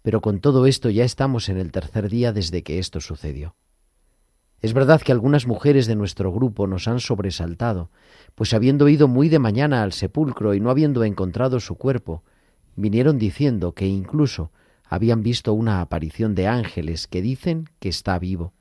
pero 0.01 0.21
con 0.21 0.39
todo 0.39 0.65
esto 0.65 0.89
ya 0.89 1.03
estamos 1.03 1.49
en 1.49 1.57
el 1.57 1.71
tercer 1.71 2.09
día 2.09 2.31
desde 2.31 2.63
que 2.63 2.79
esto 2.79 3.01
sucedió. 3.01 3.55
Es 4.61 4.73
verdad 4.73 5.01
que 5.01 5.11
algunas 5.11 5.45
mujeres 5.45 5.85
de 5.85 5.95
nuestro 5.95 6.31
grupo 6.31 6.65
nos 6.65 6.87
han 6.87 6.99
sobresaltado, 6.99 7.91
pues 8.33 8.53
habiendo 8.53 8.87
ido 8.87 9.07
muy 9.07 9.29
de 9.29 9.39
mañana 9.39 9.83
al 9.83 9.93
sepulcro 9.93 10.53
y 10.53 10.59
no 10.59 10.71
habiendo 10.71 11.03
encontrado 11.03 11.59
su 11.59 11.75
cuerpo, 11.75 12.23
vinieron 12.75 13.19
diciendo 13.19 13.73
que 13.73 13.85
incluso 13.85 14.51
habían 14.83 15.21
visto 15.21 15.53
una 15.53 15.81
aparición 15.81 16.33
de 16.33 16.47
ángeles 16.47 17.07
que 17.07 17.21
dicen 17.21 17.69
que 17.79 17.89
está 17.89 18.17
vivo. 18.17 18.53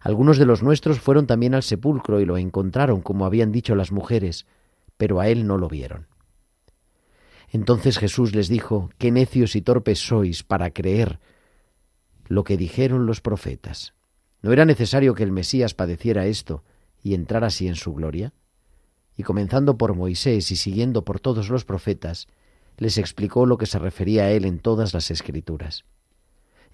Algunos 0.00 0.38
de 0.38 0.46
los 0.46 0.62
nuestros 0.62 1.00
fueron 1.00 1.26
también 1.26 1.54
al 1.54 1.62
sepulcro 1.62 2.20
y 2.20 2.24
lo 2.24 2.36
encontraron 2.36 3.00
como 3.00 3.26
habían 3.26 3.52
dicho 3.52 3.74
las 3.74 3.92
mujeres, 3.92 4.46
pero 4.96 5.20
a 5.20 5.28
él 5.28 5.46
no 5.46 5.58
lo 5.58 5.68
vieron. 5.68 6.06
Entonces 7.50 7.98
Jesús 7.98 8.34
les 8.34 8.48
dijo, 8.48 8.90
qué 8.98 9.10
necios 9.10 9.56
y 9.56 9.62
torpes 9.62 9.98
sois 9.98 10.42
para 10.44 10.70
creer 10.70 11.18
lo 12.28 12.44
que 12.44 12.56
dijeron 12.56 13.06
los 13.06 13.20
profetas. 13.20 13.92
¿No 14.40 14.52
era 14.52 14.64
necesario 14.64 15.14
que 15.14 15.24
el 15.24 15.32
Mesías 15.32 15.74
padeciera 15.74 16.26
esto 16.26 16.62
y 17.02 17.14
entrara 17.14 17.48
así 17.48 17.66
en 17.66 17.74
su 17.74 17.92
gloria? 17.92 18.32
Y 19.16 19.24
comenzando 19.24 19.76
por 19.76 19.94
Moisés 19.94 20.50
y 20.52 20.56
siguiendo 20.56 21.04
por 21.04 21.18
todos 21.18 21.50
los 21.50 21.64
profetas, 21.64 22.28
les 22.78 22.96
explicó 22.98 23.46
lo 23.46 23.58
que 23.58 23.66
se 23.66 23.78
refería 23.78 24.24
a 24.24 24.30
él 24.30 24.44
en 24.44 24.60
todas 24.60 24.94
las 24.94 25.10
escrituras. 25.10 25.84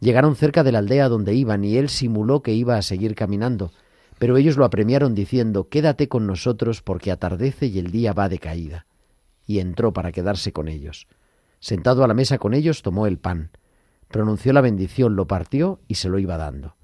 Llegaron 0.01 0.37
cerca 0.37 0.63
de 0.63 0.73
la 0.73 0.79
aldea 0.79 1.09
donde 1.09 1.35
iban 1.35 1.65
y 1.65 1.77
él 1.77 1.89
simuló 1.89 2.43
que 2.43 2.53
iba 2.53 2.77
a 2.77 2.83
seguir 2.83 3.15
caminando, 3.15 3.73
pero 4.19 4.37
ellos 4.37 4.57
lo 4.57 4.65
apremiaron 4.65 5.15
diciendo, 5.15 5.69
Quédate 5.69 6.09
con 6.09 6.27
nosotros 6.27 6.83
porque 6.83 7.11
atardece 7.11 7.67
y 7.67 7.79
el 7.79 7.91
día 7.91 8.13
va 8.13 8.29
de 8.29 8.39
caída. 8.39 8.87
Y 9.47 9.59
entró 9.61 9.93
para 9.93 10.13
quedarse 10.13 10.53
con 10.53 10.69
ellos. 10.69 11.07
Sentado 11.61 12.05
a 12.05 12.09
la 12.09 12.15
mesa 12.15 12.39
con 12.39 12.55
ellos, 12.55 12.83
tomó 12.83 13.07
el 13.07 13.19
pan, 13.19 13.51
pronunció 14.09 14.53
la 14.53 14.61
bendición, 14.61 15.17
lo 15.17 15.27
partió 15.27 15.81
y 15.89 15.95
se 15.95 16.09
lo 16.09 16.19
iba 16.19 16.37
dando. 16.37 16.77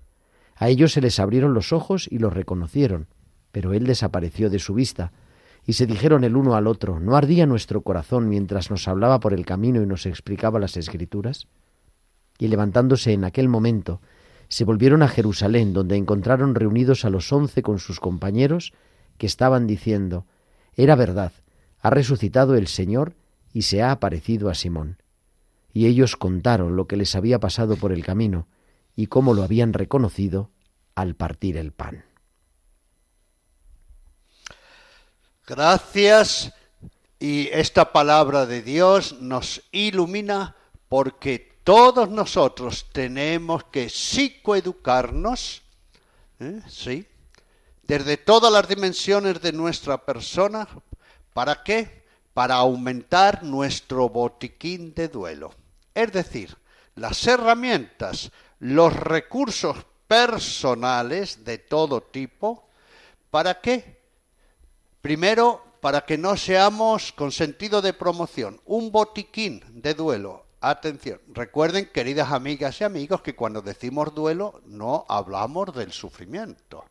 A 0.57 0.69
ellos 0.69 0.93
se 0.93 1.01
les 1.01 1.19
abrieron 1.19 1.55
los 1.55 1.73
ojos 1.73 2.09
y 2.11 2.19
los 2.19 2.33
reconocieron, 2.33 3.09
pero 3.51 3.73
él 3.75 3.87
desapareció 3.87 4.49
de 4.49 4.59
su 4.59 4.75
vista, 4.75 5.13
y 5.67 5.75
se 5.75 5.87
dijeron 5.87 6.25
el 6.25 6.37
uno 6.37 6.57
al 6.57 6.67
otro, 6.67 6.99
¿no 6.99 7.17
ardía 7.17 7.47
nuestro 7.47 7.83
corazón 7.83 8.29
mientras 8.29 8.71
nos 8.71 8.89
hablaba 8.89 9.21
por 9.21 9.33
el 9.33 9.47
camino 9.47 9.83
y 9.83 9.87
nos 9.87 10.07
explicaba 10.07 10.59
las 10.59 10.77
escrituras? 10.77 11.47
Y 12.39 12.49
levantándose 12.49 13.13
en 13.13 13.25
aquel 13.25 13.49
momento, 13.49 14.01
se 14.49 14.65
volvieron 14.65 15.03
a 15.03 15.09
Jerusalén, 15.09 15.73
donde 15.73 15.97
encontraron 15.97 16.55
reunidos 16.55 17.05
a 17.05 17.11
los 17.11 17.33
once 17.33 17.63
con 17.63 17.79
sus 17.79 18.01
compañeros, 18.01 18.73
que 19.17 19.27
estaban 19.27 19.67
diciendo, 19.67 20.27
Era 20.75 20.95
verdad, 20.95 21.33
ha 21.81 21.91
resucitado 21.91 22.55
el 22.55 22.67
Señor 22.69 23.15
y 23.53 23.63
se 23.63 23.83
ha 23.83 23.93
aparecido 23.93 24.51
a 24.51 24.55
Simón. 24.55 24.99
Y 25.73 25.87
ellos 25.87 26.17
contaron 26.17 26.77
lo 26.77 26.87
que 26.87 26.97
les 26.97 27.15
había 27.15 27.41
pasado 27.41 27.77
por 27.77 27.93
el 27.93 28.05
camino 28.05 28.47
y 28.95 29.07
cómo 29.07 29.35
lo 29.35 29.43
habían 29.43 29.73
reconocido 29.73 30.51
al 30.95 31.15
partir 31.15 31.57
el 31.57 31.73
pan. 31.73 32.05
Gracias. 35.47 36.53
Y 37.19 37.49
esta 37.53 37.93
palabra 37.93 38.47
de 38.47 38.63
Dios 38.63 39.21
nos 39.21 39.63
ilumina 39.71 40.57
porque 40.89 41.52
todos 41.65 42.09
nosotros 42.11 42.87
tenemos 42.93 43.65
que 43.65 43.89
psicoeducarnos, 43.89 45.63
¿eh? 46.41 46.61
¿sí? 46.69 47.07
Desde 47.83 48.17
todas 48.17 48.53
las 48.53 48.69
dimensiones 48.69 49.41
de 49.41 49.53
nuestra 49.53 49.99
persona. 50.05 50.69
¿Para 51.33 51.63
qué? 51.63 52.05
Para 52.35 52.57
aumentar 52.57 53.43
nuestro 53.43 54.09
botiquín 54.09 54.95
de 54.95 55.09
duelo. 55.09 55.55
Es 55.95 56.13
decir, 56.13 56.57
las 56.97 57.27
herramientas, 57.27 58.31
los 58.59 58.95
recursos 58.95 59.77
personales 60.09 61.45
de 61.45 61.59
todo 61.59 62.03
tipo. 62.03 62.69
¿Para 63.31 63.61
qué? 63.61 64.01
Primero, 65.01 65.65
para 65.81 66.03
que 66.03 66.19
no 66.19 66.37
seamos 66.37 67.13
con 67.13 67.33
sentido 67.33 67.83
de 67.83 67.93
promoción, 67.93 68.61
un 68.67 68.93
botiquín 68.93 69.63
de 69.69 69.95
duelo. 69.95 70.45
Atención, 70.65 71.21
recuerden, 71.35 71.91
queridas 71.93 72.31
amigas 72.31 72.81
y 72.81 72.85
amigos, 72.85 73.21
que 73.21 73.35
cuando 73.35 73.63
decimos 73.63 74.15
duelo 74.15 74.61
no 74.65 75.05
hablamos 75.09 75.75
del 75.75 75.91
sufrimiento, 75.91 76.85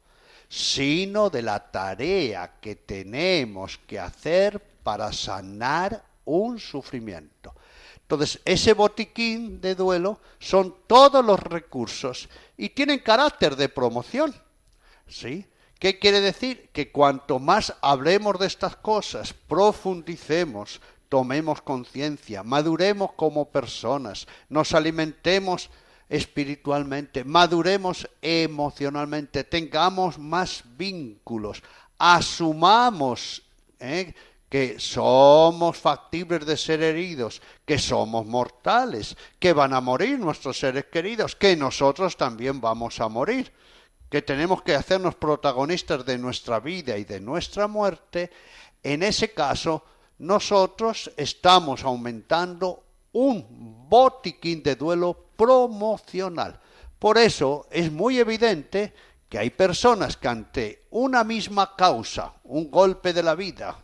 sino 0.50 1.30
de 1.30 1.42
la 1.42 1.72
tarea 1.72 2.60
que 2.60 2.76
tenemos 2.76 3.80
que 3.88 3.98
hacer 3.98 4.62
para 4.84 5.14
sanar 5.14 6.04
un 6.26 6.60
sufrimiento. 6.60 7.56
Entonces, 8.02 8.42
ese 8.44 8.74
botiquín 8.74 9.62
de 9.62 9.74
duelo 9.74 10.20
son 10.38 10.76
todos 10.86 11.24
los 11.24 11.40
recursos 11.40 12.28
y 12.58 12.68
tienen 12.72 13.00
carácter 13.00 13.56
de 13.56 13.70
promoción. 13.70 14.36
¿Sí? 15.08 15.48
¿Qué 15.80 15.98
quiere 15.98 16.20
decir? 16.20 16.70
Que 16.74 16.92
cuanto 16.92 17.40
más 17.40 17.74
hablemos 17.82 18.38
de 18.38 18.48
estas 18.48 18.76
cosas, 18.76 19.34
profundicemos, 19.34 20.82
tomemos 21.12 21.62
conciencia, 21.62 22.42
maduremos 22.42 23.12
como 23.18 23.52
personas, 23.52 24.28
nos 24.48 24.74
alimentemos 24.74 25.70
espiritualmente, 26.08 27.26
maduremos 27.26 28.10
emocionalmente, 28.22 29.44
tengamos 29.44 30.18
más 30.18 30.64
vínculos, 30.78 31.62
asumamos 31.98 33.44
¿eh? 33.82 34.16
que 34.48 34.80
somos 34.80 35.78
factibles 35.78 36.46
de 36.46 36.56
ser 36.56 36.82
heridos, 36.82 37.42
que 37.66 37.78
somos 37.78 38.26
mortales, 38.26 39.18
que 39.38 39.52
van 39.52 39.74
a 39.74 39.82
morir 39.82 40.18
nuestros 40.18 40.60
seres 40.60 40.86
queridos, 40.86 41.36
que 41.36 41.58
nosotros 41.58 42.16
también 42.16 42.62
vamos 42.62 43.02
a 43.02 43.10
morir, 43.10 43.52
que 44.10 44.22
tenemos 44.22 44.62
que 44.62 44.76
hacernos 44.76 45.16
protagonistas 45.16 46.06
de 46.06 46.18
nuestra 46.18 46.62
vida 46.62 46.98
y 46.98 47.04
de 47.04 47.20
nuestra 47.20 47.68
muerte, 47.68 48.32
en 48.82 49.04
ese 49.04 49.34
caso 49.34 49.84
nosotros 50.22 51.12
estamos 51.18 51.84
aumentando 51.84 52.84
un 53.14 53.88
botiquín 53.90 54.62
de 54.62 54.76
duelo 54.76 55.18
promocional. 55.36 56.60
Por 57.00 57.18
eso 57.18 57.66
es 57.72 57.92
muy 57.92 58.20
evidente 58.20 58.94
que 59.28 59.40
hay 59.40 59.50
personas 59.50 60.18
que 60.18 60.28
ante 60.28 60.86
una 60.92 61.24
misma 61.24 61.76
causa, 61.76 62.34
un 62.44 62.70
golpe 62.70 63.14
de 63.14 63.24
la 63.24 63.34
vida, 63.34 63.76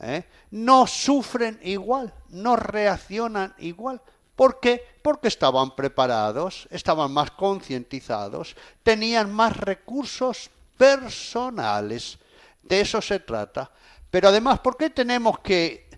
¿eh? 0.00 0.24
no 0.52 0.86
sufren 0.86 1.60
igual, 1.62 2.14
no 2.30 2.56
reaccionan 2.56 3.54
igual. 3.58 4.00
¿Por 4.34 4.60
qué? 4.60 4.82
Porque 5.02 5.28
estaban 5.28 5.76
preparados, 5.76 6.66
estaban 6.70 7.12
más 7.12 7.30
concientizados, 7.32 8.56
tenían 8.82 9.30
más 9.30 9.54
recursos 9.54 10.50
personales. 10.78 12.18
De 12.62 12.80
eso 12.80 13.02
se 13.02 13.20
trata. 13.20 13.70
Pero 14.14 14.28
además, 14.28 14.60
¿por 14.60 14.76
qué 14.76 14.90
tenemos 14.90 15.40
que 15.40 15.88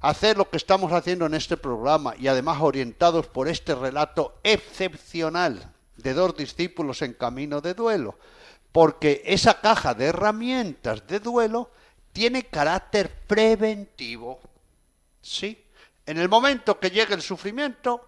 hacer 0.00 0.38
lo 0.38 0.48
que 0.48 0.56
estamos 0.56 0.90
haciendo 0.90 1.26
en 1.26 1.34
este 1.34 1.58
programa 1.58 2.14
y 2.18 2.26
además 2.26 2.62
orientados 2.62 3.26
por 3.26 3.46
este 3.46 3.74
relato 3.74 4.38
excepcional 4.42 5.70
de 5.98 6.14
dos 6.14 6.34
discípulos 6.34 7.02
en 7.02 7.12
camino 7.12 7.60
de 7.60 7.74
duelo? 7.74 8.18
Porque 8.72 9.20
esa 9.26 9.60
caja 9.60 9.92
de 9.92 10.06
herramientas 10.06 11.06
de 11.06 11.20
duelo 11.20 11.70
tiene 12.14 12.44
carácter 12.44 13.12
preventivo. 13.26 14.40
¿Sí? 15.20 15.62
En 16.06 16.16
el 16.16 16.30
momento 16.30 16.80
que 16.80 16.88
llegue 16.88 17.12
el 17.12 17.20
sufrimiento, 17.20 18.02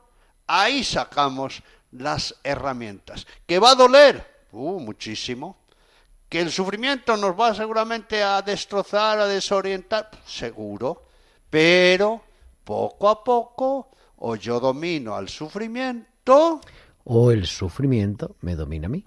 ahí 0.46 0.83
sacamos 0.83 1.62
las 1.92 2.35
herramientas. 2.42 3.26
¿Que 3.46 3.59
va 3.59 3.72
a 3.72 3.74
doler? 3.74 4.46
Uh, 4.52 4.80
muchísimo 4.80 5.63
que 6.34 6.40
el 6.40 6.50
sufrimiento 6.50 7.16
nos 7.16 7.38
va 7.38 7.54
seguramente 7.54 8.20
a 8.20 8.42
destrozar, 8.42 9.20
a 9.20 9.28
desorientar, 9.28 10.10
seguro, 10.26 11.04
pero 11.48 12.24
poco 12.64 13.08
a 13.08 13.22
poco 13.22 13.88
o 14.16 14.34
yo 14.34 14.58
domino 14.58 15.14
al 15.14 15.28
sufrimiento 15.28 16.60
O 17.04 17.30
el 17.30 17.46
sufrimiento 17.46 18.34
me 18.40 18.56
domina 18.56 18.86
a 18.86 18.88
mí. 18.88 19.04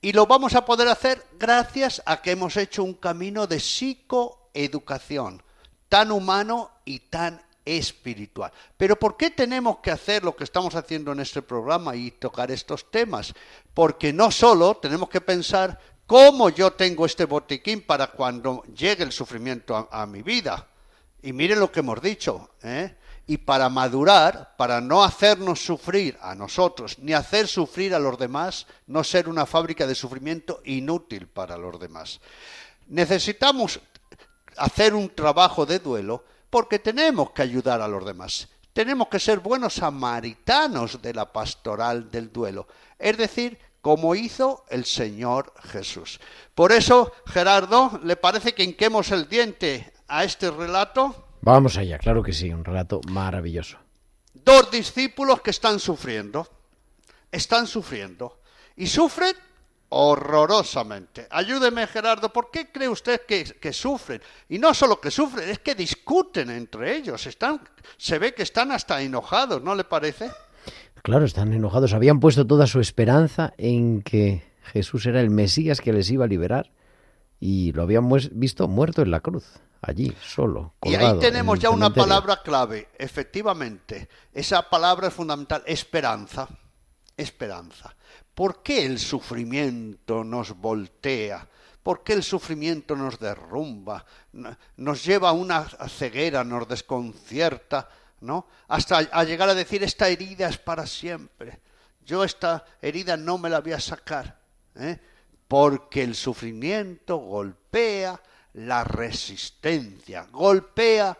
y 0.00 0.12
lo 0.12 0.26
vamos 0.26 0.54
a 0.54 0.64
poder 0.64 0.86
hacer 0.86 1.20
gracias 1.40 2.04
a 2.06 2.22
que 2.22 2.30
hemos 2.30 2.56
hecho 2.56 2.84
un 2.84 2.94
camino 2.94 3.48
de 3.48 3.58
psicoeducación 3.58 5.42
tan 5.88 6.12
humano 6.12 6.70
y 6.84 7.00
tan 7.00 7.42
espiritual. 7.64 8.52
Pero 8.76 8.96
¿por 8.96 9.16
qué 9.16 9.30
tenemos 9.30 9.78
que 9.78 9.90
hacer 9.90 10.24
lo 10.24 10.34
que 10.34 10.44
estamos 10.44 10.74
haciendo 10.74 11.12
en 11.12 11.20
este 11.20 11.42
programa 11.42 11.94
y 11.96 12.12
tocar 12.12 12.50
estos 12.50 12.90
temas? 12.90 13.34
Porque 13.74 14.12
no 14.12 14.30
solo 14.30 14.76
tenemos 14.76 15.08
que 15.08 15.20
pensar 15.20 15.78
cómo 16.10 16.48
yo 16.48 16.72
tengo 16.72 17.06
este 17.06 17.24
botiquín 17.24 17.82
para 17.82 18.08
cuando 18.08 18.64
llegue 18.64 19.04
el 19.04 19.12
sufrimiento 19.12 19.76
a, 19.76 20.02
a 20.02 20.06
mi 20.06 20.22
vida. 20.22 20.66
Y 21.22 21.32
miren 21.32 21.60
lo 21.60 21.70
que 21.70 21.78
hemos 21.78 22.02
dicho, 22.02 22.50
¿eh? 22.64 22.96
Y 23.28 23.38
para 23.38 23.68
madurar, 23.68 24.56
para 24.56 24.80
no 24.80 25.04
hacernos 25.04 25.64
sufrir 25.64 26.18
a 26.20 26.34
nosotros, 26.34 26.98
ni 26.98 27.12
hacer 27.12 27.46
sufrir 27.46 27.94
a 27.94 28.00
los 28.00 28.18
demás, 28.18 28.66
no 28.88 29.04
ser 29.04 29.28
una 29.28 29.46
fábrica 29.46 29.86
de 29.86 29.94
sufrimiento 29.94 30.60
inútil 30.64 31.28
para 31.28 31.56
los 31.56 31.78
demás. 31.78 32.20
Necesitamos 32.88 33.78
hacer 34.56 34.94
un 34.94 35.14
trabajo 35.14 35.64
de 35.64 35.78
duelo 35.78 36.24
porque 36.50 36.80
tenemos 36.80 37.30
que 37.30 37.42
ayudar 37.42 37.80
a 37.80 37.86
los 37.86 38.04
demás. 38.04 38.48
Tenemos 38.72 39.06
que 39.06 39.20
ser 39.20 39.38
buenos 39.38 39.74
samaritanos 39.74 41.00
de 41.00 41.14
la 41.14 41.32
pastoral 41.32 42.10
del 42.10 42.32
duelo. 42.32 42.66
Es 42.98 43.16
decir, 43.16 43.60
como 43.80 44.14
hizo 44.14 44.64
el 44.68 44.84
Señor 44.84 45.52
Jesús. 45.64 46.20
Por 46.54 46.72
eso, 46.72 47.12
Gerardo, 47.26 48.00
¿le 48.04 48.16
parece 48.16 48.54
que 48.54 48.64
hinquemos 48.64 49.10
el 49.10 49.28
diente 49.28 49.92
a 50.08 50.24
este 50.24 50.50
relato? 50.50 51.28
Vamos 51.42 51.76
allá, 51.76 51.98
claro 51.98 52.22
que 52.22 52.32
sí, 52.32 52.50
un 52.50 52.64
relato 52.64 53.00
maravilloso. 53.08 53.78
Dos 54.34 54.70
discípulos 54.70 55.40
que 55.40 55.50
están 55.50 55.80
sufriendo, 55.80 56.46
están 57.32 57.66
sufriendo 57.66 58.40
y 58.76 58.86
sufren 58.86 59.34
horrorosamente. 59.90 61.26
Ayúdeme, 61.30 61.86
Gerardo, 61.86 62.32
¿por 62.32 62.50
qué 62.50 62.70
cree 62.70 62.88
usted 62.88 63.22
que, 63.26 63.44
que 63.44 63.72
sufren? 63.72 64.22
Y 64.48 64.58
no 64.58 64.72
solo 64.72 65.00
que 65.00 65.10
sufren, 65.10 65.48
es 65.48 65.58
que 65.58 65.74
discuten 65.74 66.50
entre 66.50 66.96
ellos. 66.96 67.26
Están, 67.26 67.60
se 67.96 68.18
ve 68.18 68.34
que 68.34 68.42
están 68.44 68.70
hasta 68.70 69.00
enojados, 69.02 69.62
¿no 69.62 69.74
le 69.74 69.84
parece? 69.84 70.30
Claro, 71.02 71.24
están 71.24 71.52
enojados. 71.52 71.92
Habían 71.94 72.20
puesto 72.20 72.46
toda 72.46 72.66
su 72.66 72.80
esperanza 72.80 73.52
en 73.58 74.02
que 74.02 74.42
Jesús 74.64 75.06
era 75.06 75.20
el 75.20 75.30
Mesías 75.30 75.80
que 75.80 75.92
les 75.92 76.10
iba 76.10 76.24
a 76.24 76.28
liberar 76.28 76.70
y 77.38 77.72
lo 77.72 77.82
habían 77.82 78.08
visto 78.32 78.68
muerto 78.68 79.00
en 79.02 79.10
la 79.10 79.20
cruz, 79.20 79.46
allí, 79.80 80.12
solo. 80.22 80.74
Y 80.82 80.94
ahí 80.94 81.18
tenemos 81.18 81.58
ya 81.58 81.70
una 81.70 81.92
palabra 81.92 82.42
clave, 82.42 82.88
efectivamente. 82.98 84.08
Esa 84.32 84.68
palabra 84.68 85.08
es 85.08 85.14
fundamental, 85.14 85.62
esperanza. 85.66 86.48
Esperanza. 87.16 87.94
¿Por 88.34 88.62
qué 88.62 88.84
el 88.86 88.98
sufrimiento 88.98 90.24
nos 90.24 90.54
voltea? 90.56 91.46
¿Por 91.82 92.02
qué 92.02 92.12
el 92.14 92.22
sufrimiento 92.22 92.94
nos 92.94 93.18
derrumba? 93.18 94.04
No- 94.32 94.56
Nos 94.76 95.04
lleva 95.04 95.30
a 95.30 95.32
una 95.32 95.64
ceguera, 95.88 96.44
nos 96.44 96.68
desconcierta, 96.68 97.88
Hasta 98.68 98.98
a 98.98 99.24
llegar 99.24 99.48
a 99.48 99.54
decir 99.54 99.82
esta 99.82 100.08
herida 100.08 100.48
es 100.48 100.58
para 100.58 100.86
siempre. 100.86 101.60
Yo 102.04 102.24
esta 102.24 102.64
herida 102.80 103.16
no 103.16 103.38
me 103.38 103.50
la 103.50 103.60
voy 103.60 103.72
a 103.72 103.80
sacar, 103.80 104.38
¿eh? 104.74 104.98
porque 105.48 106.02
el 106.02 106.14
sufrimiento 106.14 107.16
golpea 107.16 108.20
la 108.54 108.84
resistencia, 108.84 110.26
golpea 110.30 111.16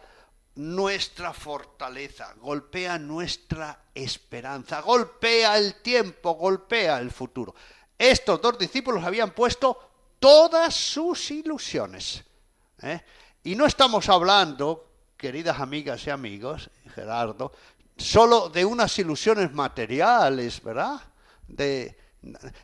nuestra 0.57 1.33
fortaleza, 1.33 2.35
golpea 2.39 2.99
nuestra 2.99 3.85
esperanza, 3.95 4.81
golpea 4.81 5.57
el 5.57 5.77
tiempo, 5.77 6.35
golpea 6.35 6.99
el 6.99 7.11
futuro. 7.11 7.55
Estos 7.97 8.41
dos 8.41 8.59
discípulos 8.59 9.05
habían 9.05 9.31
puesto 9.31 9.91
todas 10.19 10.75
sus 10.75 11.31
ilusiones. 11.31 12.25
¿eh? 12.83 13.01
Y 13.45 13.55
no 13.55 13.67
estamos 13.67 14.09
hablando, 14.09 14.90
queridas 15.21 15.61
amigas 15.61 16.07
y 16.07 16.11
amigos, 16.11 16.71
Gerardo, 16.95 17.53
solo 17.95 18.49
de 18.49 18.65
unas 18.65 18.99
ilusiones 18.99 19.53
materiales, 19.53 20.63
¿verdad? 20.63 20.99
De, 21.47 21.95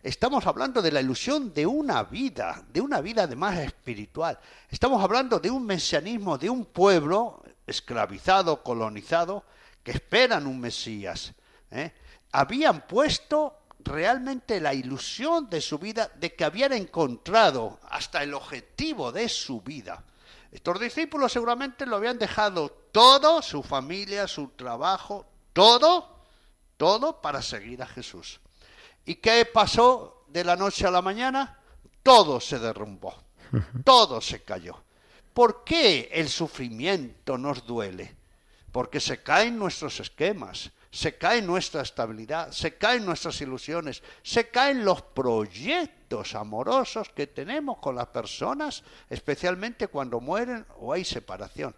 estamos 0.03 0.47
hablando 0.47 0.81
de 0.81 0.91
la 0.91 1.03
ilusión 1.03 1.53
de 1.53 1.67
una 1.67 2.03
vida, 2.05 2.65
de 2.73 2.81
una 2.81 3.03
vida 3.03 3.25
además 3.25 3.59
espiritual. 3.59 4.39
Estamos 4.71 5.05
hablando 5.05 5.39
de 5.39 5.51
un 5.51 5.67
mesianismo, 5.67 6.39
de 6.39 6.49
un 6.49 6.65
pueblo 6.65 7.43
esclavizado, 7.67 8.63
colonizado, 8.63 9.45
que 9.83 9.91
esperan 9.91 10.47
un 10.47 10.59
Mesías. 10.59 11.35
¿eh? 11.71 11.93
Habían 12.33 12.87
puesto 12.87 13.67
realmente 13.81 14.63
la 14.63 14.73
ilusión 14.73 15.51
de 15.51 15.61
su 15.61 15.79
vida 15.79 16.11
de 16.15 16.35
que 16.35 16.45
habían 16.45 16.73
encontrado 16.73 17.81
hasta 17.91 18.23
el 18.23 18.33
objetivo 18.33 19.13
de 19.13 19.29
su 19.29 19.61
vida. 19.61 20.03
Estos 20.51 20.81
discípulos 20.81 21.33
seguramente 21.33 21.87
lo 21.87 21.97
habían 21.97 22.19
dejado 22.19 22.71
todo, 22.93 23.43
su 23.43 23.63
familia, 23.63 24.27
su 24.27 24.49
trabajo, 24.49 25.27
todo, 25.53 26.21
todo 26.77 27.21
para 27.21 27.43
seguir 27.43 27.83
a 27.83 27.87
Jesús. 27.87 28.41
¿Y 29.05 29.17
qué 29.17 29.45
pasó 29.45 30.25
de 30.29 30.45
la 30.45 30.57
noche 30.57 30.87
a 30.87 30.91
la 30.91 31.03
mañana? 31.03 31.59
Todo 32.03 32.41
se 32.41 32.59
derrumbó, 32.59 33.15
todo 33.85 34.21
se 34.21 34.43
cayó. 34.43 34.83
¿Por 35.33 35.65
qué 35.65 36.09
el 36.13 36.29
sufrimiento 36.29 37.37
nos 37.37 37.67
duele? 37.67 38.17
Porque 38.73 39.01
se 39.01 39.23
caen 39.23 39.59
nuestros 39.59 40.01
esquemas, 40.01 40.71
se 40.97 41.19
cae 41.19 41.43
nuestra 41.43 41.83
estabilidad, 41.83 42.53
se 42.53 42.79
caen 42.79 43.05
nuestras 43.05 43.39
ilusiones, 43.43 44.03
se 44.23 44.49
caen 44.49 44.83
los 44.83 45.03
proyectos 45.03 46.35
amorosos 46.35 47.11
que 47.11 47.27
tenemos 47.27 47.77
con 47.79 47.97
las 47.97 48.07
personas, 48.07 48.83
especialmente 49.11 49.89
cuando 49.89 50.21
mueren 50.21 50.65
o 50.79 50.95
hay 50.95 51.05
separación. 51.05 51.77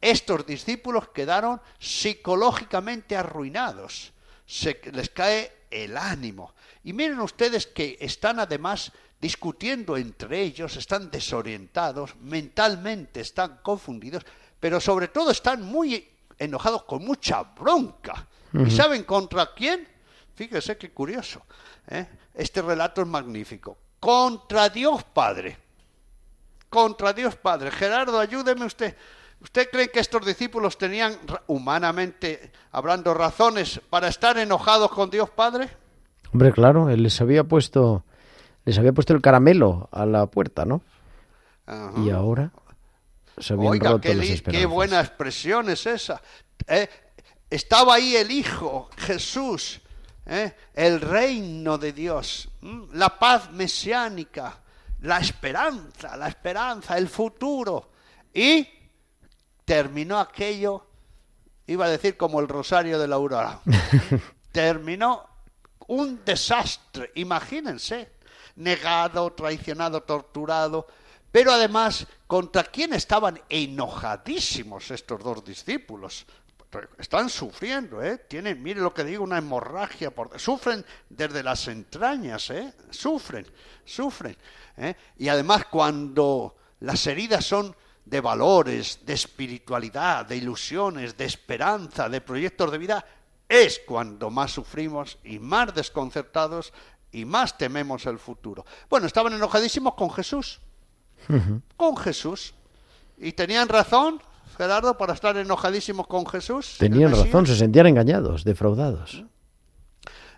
Estos 0.00 0.46
discípulos 0.46 1.08
quedaron 1.08 1.60
psicológicamente 1.80 3.16
arruinados, 3.16 4.12
se 4.46 4.80
les 4.92 5.10
cae 5.10 5.50
el 5.68 5.96
ánimo. 5.96 6.54
Y 6.84 6.92
miren 6.92 7.18
ustedes 7.18 7.66
que 7.66 7.98
están 8.00 8.38
además 8.38 8.92
discutiendo 9.20 9.96
entre 9.96 10.40
ellos, 10.40 10.76
están 10.76 11.10
desorientados, 11.10 12.14
mentalmente 12.14 13.22
están 13.22 13.58
confundidos, 13.60 14.24
pero 14.60 14.80
sobre 14.80 15.08
todo 15.08 15.32
están 15.32 15.62
muy 15.62 16.08
enojados 16.38 16.84
con 16.84 17.04
mucha 17.04 17.42
bronca. 17.42 18.28
¿Y 18.54 18.70
saben 18.70 19.04
contra 19.04 19.54
quién? 19.54 19.86
Fíjese 20.34 20.76
qué 20.76 20.90
curioso. 20.90 21.42
¿eh? 21.88 22.06
Este 22.34 22.62
relato 22.62 23.02
es 23.02 23.06
magnífico. 23.06 23.76
Contra 24.00 24.68
Dios 24.68 25.04
Padre. 25.04 25.56
Contra 26.68 27.12
Dios 27.12 27.36
Padre. 27.36 27.70
Gerardo, 27.70 28.18
ayúdeme 28.18 28.64
usted. 28.64 28.96
¿Usted 29.40 29.68
cree 29.70 29.90
que 29.90 30.00
estos 30.00 30.24
discípulos 30.24 30.78
tenían, 30.78 31.18
humanamente 31.48 32.52
hablando, 32.70 33.12
razones 33.12 33.80
para 33.90 34.08
estar 34.08 34.38
enojados 34.38 34.90
con 34.90 35.10
Dios 35.10 35.30
Padre? 35.30 35.68
Hombre, 36.32 36.52
claro, 36.52 36.88
él 36.88 37.02
les 37.02 37.20
había 37.20 37.44
puesto, 37.44 38.04
les 38.64 38.78
había 38.78 38.92
puesto 38.92 39.12
el 39.14 39.20
caramelo 39.20 39.88
a 39.92 40.06
la 40.06 40.26
puerta, 40.26 40.64
¿no? 40.64 40.82
Ajá. 41.66 41.92
Y 42.00 42.10
ahora 42.10 42.52
se 43.36 43.54
habían 43.54 43.72
Oiga, 43.72 43.90
roto 43.90 44.02
qué, 44.02 44.14
las 44.14 44.28
esperanzas. 44.28 44.60
qué 44.60 44.66
buena 44.66 45.00
expresión 45.00 45.68
es 45.70 45.86
esa. 45.86 46.22
Eh, 46.66 46.88
estaba 47.52 47.96
ahí 47.96 48.16
el 48.16 48.30
Hijo, 48.30 48.88
Jesús, 48.96 49.80
eh, 50.24 50.56
el 50.72 51.02
reino 51.02 51.76
de 51.76 51.92
Dios, 51.92 52.48
¿m? 52.62 52.86
la 52.92 53.18
paz 53.18 53.50
mesiánica, 53.50 54.58
la 55.02 55.18
esperanza, 55.18 56.16
la 56.16 56.28
esperanza, 56.28 56.96
el 56.96 57.08
futuro. 57.08 57.90
Y 58.32 58.66
terminó 59.66 60.18
aquello, 60.18 60.86
iba 61.66 61.84
a 61.84 61.90
decir 61.90 62.16
como 62.16 62.40
el 62.40 62.48
rosario 62.48 62.98
de 62.98 63.06
la 63.06 63.16
aurora, 63.16 63.60
terminó 64.52 65.28
un 65.88 66.24
desastre, 66.24 67.12
imagínense, 67.16 68.12
negado, 68.56 69.30
traicionado, 69.34 70.02
torturado, 70.04 70.86
pero 71.30 71.52
además, 71.52 72.06
¿contra 72.26 72.64
quién 72.64 72.94
estaban 72.94 73.40
enojadísimos 73.50 74.90
estos 74.90 75.22
dos 75.22 75.44
discípulos? 75.44 76.26
Están 76.98 77.28
sufriendo, 77.28 78.02
¿eh? 78.02 78.24
Tienen, 78.28 78.62
mire 78.62 78.80
lo 78.80 78.94
que 78.94 79.04
digo, 79.04 79.24
una 79.24 79.38
hemorragia, 79.38 80.10
por, 80.10 80.38
sufren 80.40 80.84
desde 81.08 81.42
las 81.42 81.68
entrañas, 81.68 82.48
¿eh? 82.50 82.72
Sufren, 82.90 83.46
sufren. 83.84 84.36
¿eh? 84.76 84.94
Y 85.18 85.28
además 85.28 85.66
cuando 85.66 86.56
las 86.80 87.06
heridas 87.06 87.44
son 87.44 87.76
de 88.04 88.20
valores, 88.20 89.00
de 89.04 89.12
espiritualidad, 89.12 90.26
de 90.26 90.36
ilusiones, 90.36 91.16
de 91.16 91.26
esperanza, 91.26 92.08
de 92.08 92.20
proyectos 92.20 92.72
de 92.72 92.78
vida, 92.78 93.04
es 93.48 93.80
cuando 93.86 94.30
más 94.30 94.52
sufrimos 94.52 95.18
y 95.24 95.38
más 95.38 95.74
desconcertados 95.74 96.72
y 97.12 97.26
más 97.26 97.58
tememos 97.58 98.06
el 98.06 98.18
futuro. 98.18 98.64
Bueno, 98.88 99.06
estaban 99.06 99.34
enojadísimos 99.34 99.94
con 99.94 100.10
Jesús, 100.10 100.60
con 101.76 101.96
Jesús. 101.98 102.54
Y 103.18 103.32
tenían 103.32 103.68
razón, 103.68 104.20
Gerardo, 104.56 104.96
para 104.96 105.14
estar 105.14 105.36
enojadísimos 105.36 106.06
con 106.06 106.26
Jesús. 106.26 106.76
Tenían 106.78 107.10
razón, 107.10 107.46
se 107.46 107.56
sentían 107.56 107.86
engañados, 107.86 108.44
defraudados. 108.44 109.24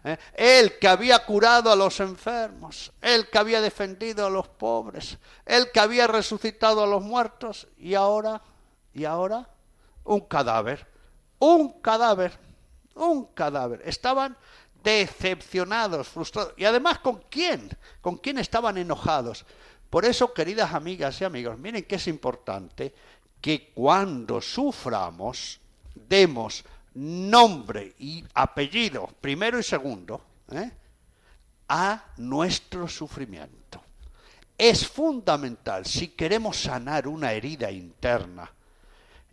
¿eh? 0.05 0.19
Él 0.35 0.79
que 0.79 0.89
había 0.89 1.25
curado 1.25 1.71
a 1.71 1.77
los 1.77 1.99
enfermos, 2.01 2.93
él 3.01 3.29
que 3.31 3.39
había 3.39 3.61
defendido 3.61 4.27
a 4.27 4.31
los 4.31 4.49
pobres, 4.49 5.19
él 5.45 5.69
que 5.73 5.81
había 5.81 6.07
resucitado 6.07 6.83
a 6.83 6.87
los 6.87 7.03
muertos 7.03 7.69
y 7.79 7.95
ahora, 7.95 8.43
y 8.93 9.05
ahora, 9.05 9.49
un 10.05 10.21
cadáver, 10.21 10.87
un 11.39 11.81
cadáver, 11.81 12.33
un 12.95 13.27
cadáver. 13.27 13.83
Estaban 13.85 14.37
decepcionados, 14.83 16.09
frustrados. 16.09 16.53
Y 16.57 16.65
además, 16.65 16.99
¿con 16.99 17.23
quién? 17.31 17.71
¿Con 18.01 18.19
quién 18.19 18.39
estaban 18.39 18.77
enojados? 18.77 19.45
Por 19.89 20.05
eso, 20.05 20.35
queridas 20.35 20.75
amigas 20.75 21.21
y 21.21 21.25
amigos, 21.25 21.59
miren 21.59 21.85
que 21.85 21.95
es 21.97 22.07
importante 22.09 22.95
que 23.45 23.73
cuando 23.75 24.41
suframos, 24.41 25.61
demos 25.95 26.65
nombre 26.95 27.95
y 27.99 28.25
apellido, 28.33 29.07
primero 29.21 29.59
y 29.59 29.63
segundo, 29.63 30.25
¿eh? 30.51 30.71
a 31.69 32.07
nuestro 32.17 32.89
sufrimiento. 32.89 33.83
Es 34.57 34.89
fundamental 34.89 35.85
si 35.85 36.09
queremos 36.09 36.57
sanar 36.59 37.07
una 37.07 37.33
herida 37.35 37.71
interna. 37.71 38.51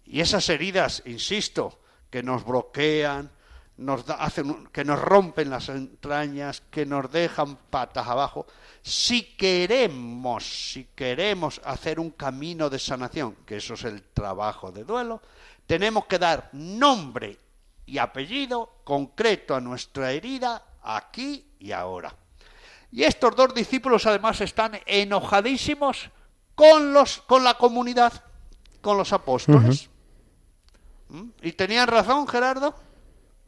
Y 0.06 0.19
esas 0.19 0.50
heridas, 0.50 1.04
insisto, 1.06 1.80
que 2.10 2.21
nos 2.21 2.43
bloquean, 2.43 3.32
nos 3.78 4.10
hacen 4.10 4.67
que 4.74 4.84
nos 4.84 5.00
rompen 5.00 5.50
las 5.50 5.69
entrañas, 5.69 6.63
que 6.69 6.86
nos 6.86 7.10
dejan 7.13 7.56
patas 7.69 8.10
abajo. 8.10 8.45
Si 8.83 9.35
queremos, 9.35 10.43
si 10.71 10.85
queremos 10.95 11.61
hacer 11.63 11.99
un 11.99 12.11
camino 12.11 12.69
de 12.69 12.79
sanación, 12.79 13.35
que 13.45 13.57
eso 13.57 13.75
es 13.75 13.83
el 13.83 14.01
trabajo 14.01 14.71
de 14.71 14.83
duelo, 14.83 15.21
tenemos 15.67 16.05
que 16.05 16.17
dar 16.17 16.49
nombre 16.53 17.37
y 17.85 17.97
apellido 17.97 18.69
concreto 18.83 19.55
a 19.55 19.61
nuestra 19.61 20.11
herida 20.11 20.63
aquí 20.81 21.45
y 21.59 21.71
ahora. 21.71 22.15
Y 22.91 23.03
estos 23.03 23.35
dos 23.35 23.53
discípulos 23.53 24.05
además 24.05 24.41
están 24.41 24.79
enojadísimos 24.85 26.09
con 26.55 26.93
los 26.93 27.19
con 27.21 27.43
la 27.43 27.53
comunidad, 27.53 28.13
con 28.81 28.97
los 28.97 29.13
apóstoles. 29.13 29.89
¿Mm? 31.09 31.29
¿Y 31.41 31.51
tenían 31.53 31.87
razón, 31.87 32.27
Gerardo? 32.27 32.75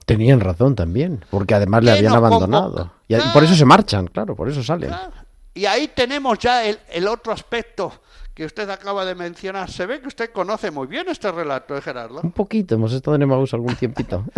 Tenían 0.06 0.40
razón 0.40 0.76
también, 0.76 1.24
porque 1.30 1.56
además 1.56 1.84
le 1.84 1.92
¿Qué 1.92 1.98
habían 2.00 2.14
abandonado. 2.14 2.72
convoca? 2.72 2.94
Y, 3.20 3.34
por 3.34 3.44
eso 3.44 3.56
se 3.56 3.66
marchan, 3.66 4.08
claro, 4.08 4.36
por 4.36 4.50
eso 4.50 4.64
salen. 4.64 4.90
Claro. 4.90 5.14
Y 5.54 5.66
ahí 5.66 5.88
tenemos 5.90 6.40
ya 6.40 6.66
el, 6.66 6.80
el 6.90 7.08
otro 7.08 7.32
aspecto 7.32 8.02
que 8.34 8.46
usted 8.46 8.68
acaba 8.70 9.06
de 9.06 9.14
mencionar. 9.14 9.70
Se 9.70 9.86
ve 9.86 10.02
que 10.02 10.08
usted 10.08 10.32
conoce 10.32 10.72
muy 10.72 10.88
bien 10.88 11.08
este 11.10 11.32
relato, 11.32 11.78
¿eh, 11.78 11.82
Gerardo? 11.82 12.22
Un 12.24 12.32
poquito, 12.32 12.74
hemos 12.76 12.92
estado 12.94 13.16
en 13.16 13.22
Emmaus 13.22 13.54
algún 13.54 13.76
tiempito. 13.76 14.26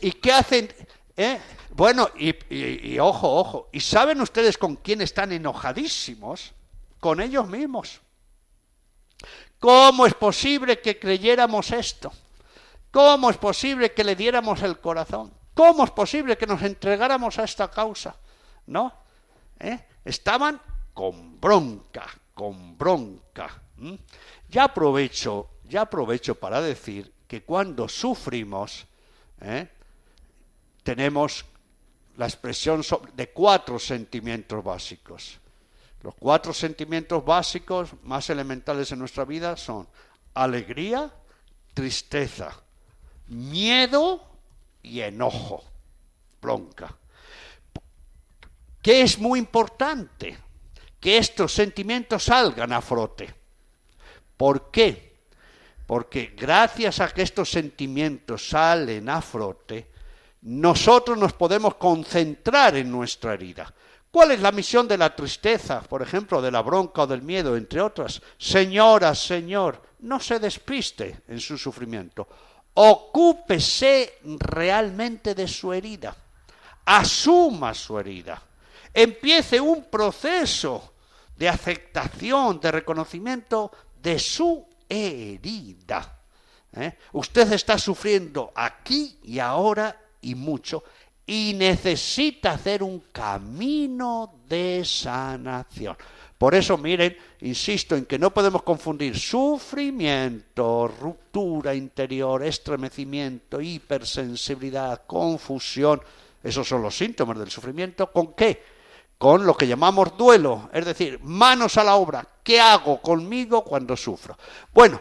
¿Y 0.00 0.12
qué 0.12 0.32
hacen? 0.32 0.68
¿Eh? 1.16 1.38
Bueno, 1.70 2.08
y, 2.18 2.30
y- 2.54 2.92
y 2.94 2.98
ojo, 2.98 3.28
ojo. 3.36 3.68
¿Y 3.72 3.80
saben 3.80 4.20
ustedes 4.20 4.56
con 4.58 4.76
quién 4.76 5.00
están 5.00 5.32
enojadísimos? 5.32 6.52
Con 7.00 7.20
ellos 7.20 7.46
mismos. 7.48 8.00
¿Cómo 9.58 10.06
es 10.06 10.14
posible 10.14 10.80
que 10.80 10.98
creyéramos 10.98 11.70
esto? 11.72 12.12
¿Cómo 12.90 13.30
es 13.30 13.36
posible 13.36 13.92
que 13.92 14.04
le 14.04 14.14
diéramos 14.16 14.62
el 14.62 14.78
corazón? 14.78 15.32
¿Cómo 15.54 15.84
es 15.84 15.90
posible 15.92 16.36
que 16.36 16.46
nos 16.46 16.62
entregáramos 16.62 17.38
a 17.38 17.44
esta 17.44 17.70
causa? 17.70 18.16
¿No? 18.66 18.92
¿Eh? 19.60 19.78
Estaban 20.04 20.60
con 20.92 21.40
bronca, 21.40 22.06
con 22.34 22.76
bronca. 22.76 23.62
¿m? 23.78 23.98
Ya 24.48 24.64
aprovecho, 24.64 25.50
ya 25.64 25.82
aprovecho 25.82 26.34
para 26.34 26.60
decir 26.60 27.12
que 27.28 27.44
cuando 27.44 27.88
sufrimos, 27.88 28.86
¿eh? 29.40 29.68
tenemos 30.82 31.44
la 32.16 32.26
expresión 32.26 32.82
de 33.14 33.30
cuatro 33.30 33.78
sentimientos 33.78 34.62
básicos. 34.62 35.38
Los 36.02 36.14
cuatro 36.16 36.52
sentimientos 36.52 37.24
básicos 37.24 37.90
más 38.02 38.28
elementales 38.28 38.92
en 38.92 38.98
nuestra 38.98 39.24
vida 39.24 39.56
son 39.56 39.88
alegría, 40.34 41.10
tristeza, 41.72 42.50
miedo 43.28 44.33
y 44.84 45.00
enojo, 45.00 45.64
bronca. 46.40 46.96
Que 48.80 49.02
es 49.02 49.18
muy 49.18 49.40
importante 49.40 50.38
que 51.00 51.18
estos 51.18 51.52
sentimientos 51.52 52.24
salgan 52.24 52.72
a 52.72 52.80
frote. 52.80 53.34
¿Por 54.36 54.70
qué? 54.70 55.14
Porque 55.86 56.34
gracias 56.36 57.00
a 57.00 57.08
que 57.08 57.22
estos 57.22 57.50
sentimientos 57.50 58.48
salen 58.48 59.08
a 59.08 59.20
frote, 59.20 59.90
nosotros 60.42 61.18
nos 61.18 61.32
podemos 61.32 61.74
concentrar 61.76 62.76
en 62.76 62.90
nuestra 62.90 63.34
herida. 63.34 63.72
¿Cuál 64.10 64.30
es 64.30 64.40
la 64.40 64.52
misión 64.52 64.86
de 64.86 64.96
la 64.96 65.14
tristeza, 65.16 65.80
por 65.80 66.00
ejemplo, 66.00 66.40
de 66.40 66.50
la 66.50 66.62
bronca 66.62 67.02
o 67.02 67.06
del 67.06 67.22
miedo, 67.22 67.56
entre 67.56 67.80
otras? 67.80 68.22
Señora, 68.38 69.14
Señor, 69.14 69.82
no 70.00 70.20
se 70.20 70.38
despiste 70.38 71.22
en 71.26 71.40
su 71.40 71.58
sufrimiento. 71.58 72.28
Ocúpese 72.74 74.18
realmente 74.38 75.34
de 75.34 75.46
su 75.46 75.72
herida. 75.72 76.14
Asuma 76.84 77.72
su 77.72 77.98
herida. 77.98 78.42
Empiece 78.92 79.60
un 79.60 79.84
proceso 79.84 80.92
de 81.36 81.48
aceptación, 81.48 82.60
de 82.60 82.70
reconocimiento 82.70 83.70
de 84.00 84.18
su 84.18 84.66
herida. 84.88 86.20
¿eh? 86.76 86.98
Usted 87.12 87.52
está 87.52 87.78
sufriendo 87.78 88.52
aquí 88.54 89.18
y 89.22 89.38
ahora 89.38 90.00
y 90.20 90.34
mucho 90.34 90.84
y 91.26 91.54
necesita 91.54 92.52
hacer 92.52 92.82
un 92.82 93.00
camino 93.12 94.40
de 94.46 94.82
sanación. 94.84 95.96
Por 96.44 96.54
eso, 96.54 96.76
miren, 96.76 97.16
insisto 97.40 97.96
en 97.96 98.04
que 98.04 98.18
no 98.18 98.28
podemos 98.34 98.62
confundir 98.62 99.18
sufrimiento, 99.18 100.88
ruptura 101.00 101.74
interior, 101.74 102.44
estremecimiento, 102.44 103.62
hipersensibilidad, 103.62 105.04
confusión. 105.06 106.02
Esos 106.42 106.68
son 106.68 106.82
los 106.82 106.94
síntomas 106.94 107.38
del 107.38 107.50
sufrimiento. 107.50 108.12
¿Con 108.12 108.34
qué? 108.34 108.62
Con 109.16 109.46
lo 109.46 109.56
que 109.56 109.66
llamamos 109.66 110.18
duelo, 110.18 110.68
es 110.74 110.84
decir, 110.84 111.18
manos 111.22 111.78
a 111.78 111.84
la 111.84 111.94
obra. 111.94 112.28
¿Qué 112.42 112.60
hago 112.60 113.00
conmigo 113.00 113.64
cuando 113.64 113.96
sufro? 113.96 114.36
Bueno, 114.74 115.00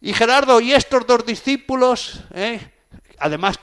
y 0.00 0.14
Gerardo 0.14 0.58
y 0.58 0.72
estos 0.72 1.06
dos 1.06 1.26
discípulos, 1.26 2.22
¿eh? 2.32 2.58
además, 3.18 3.60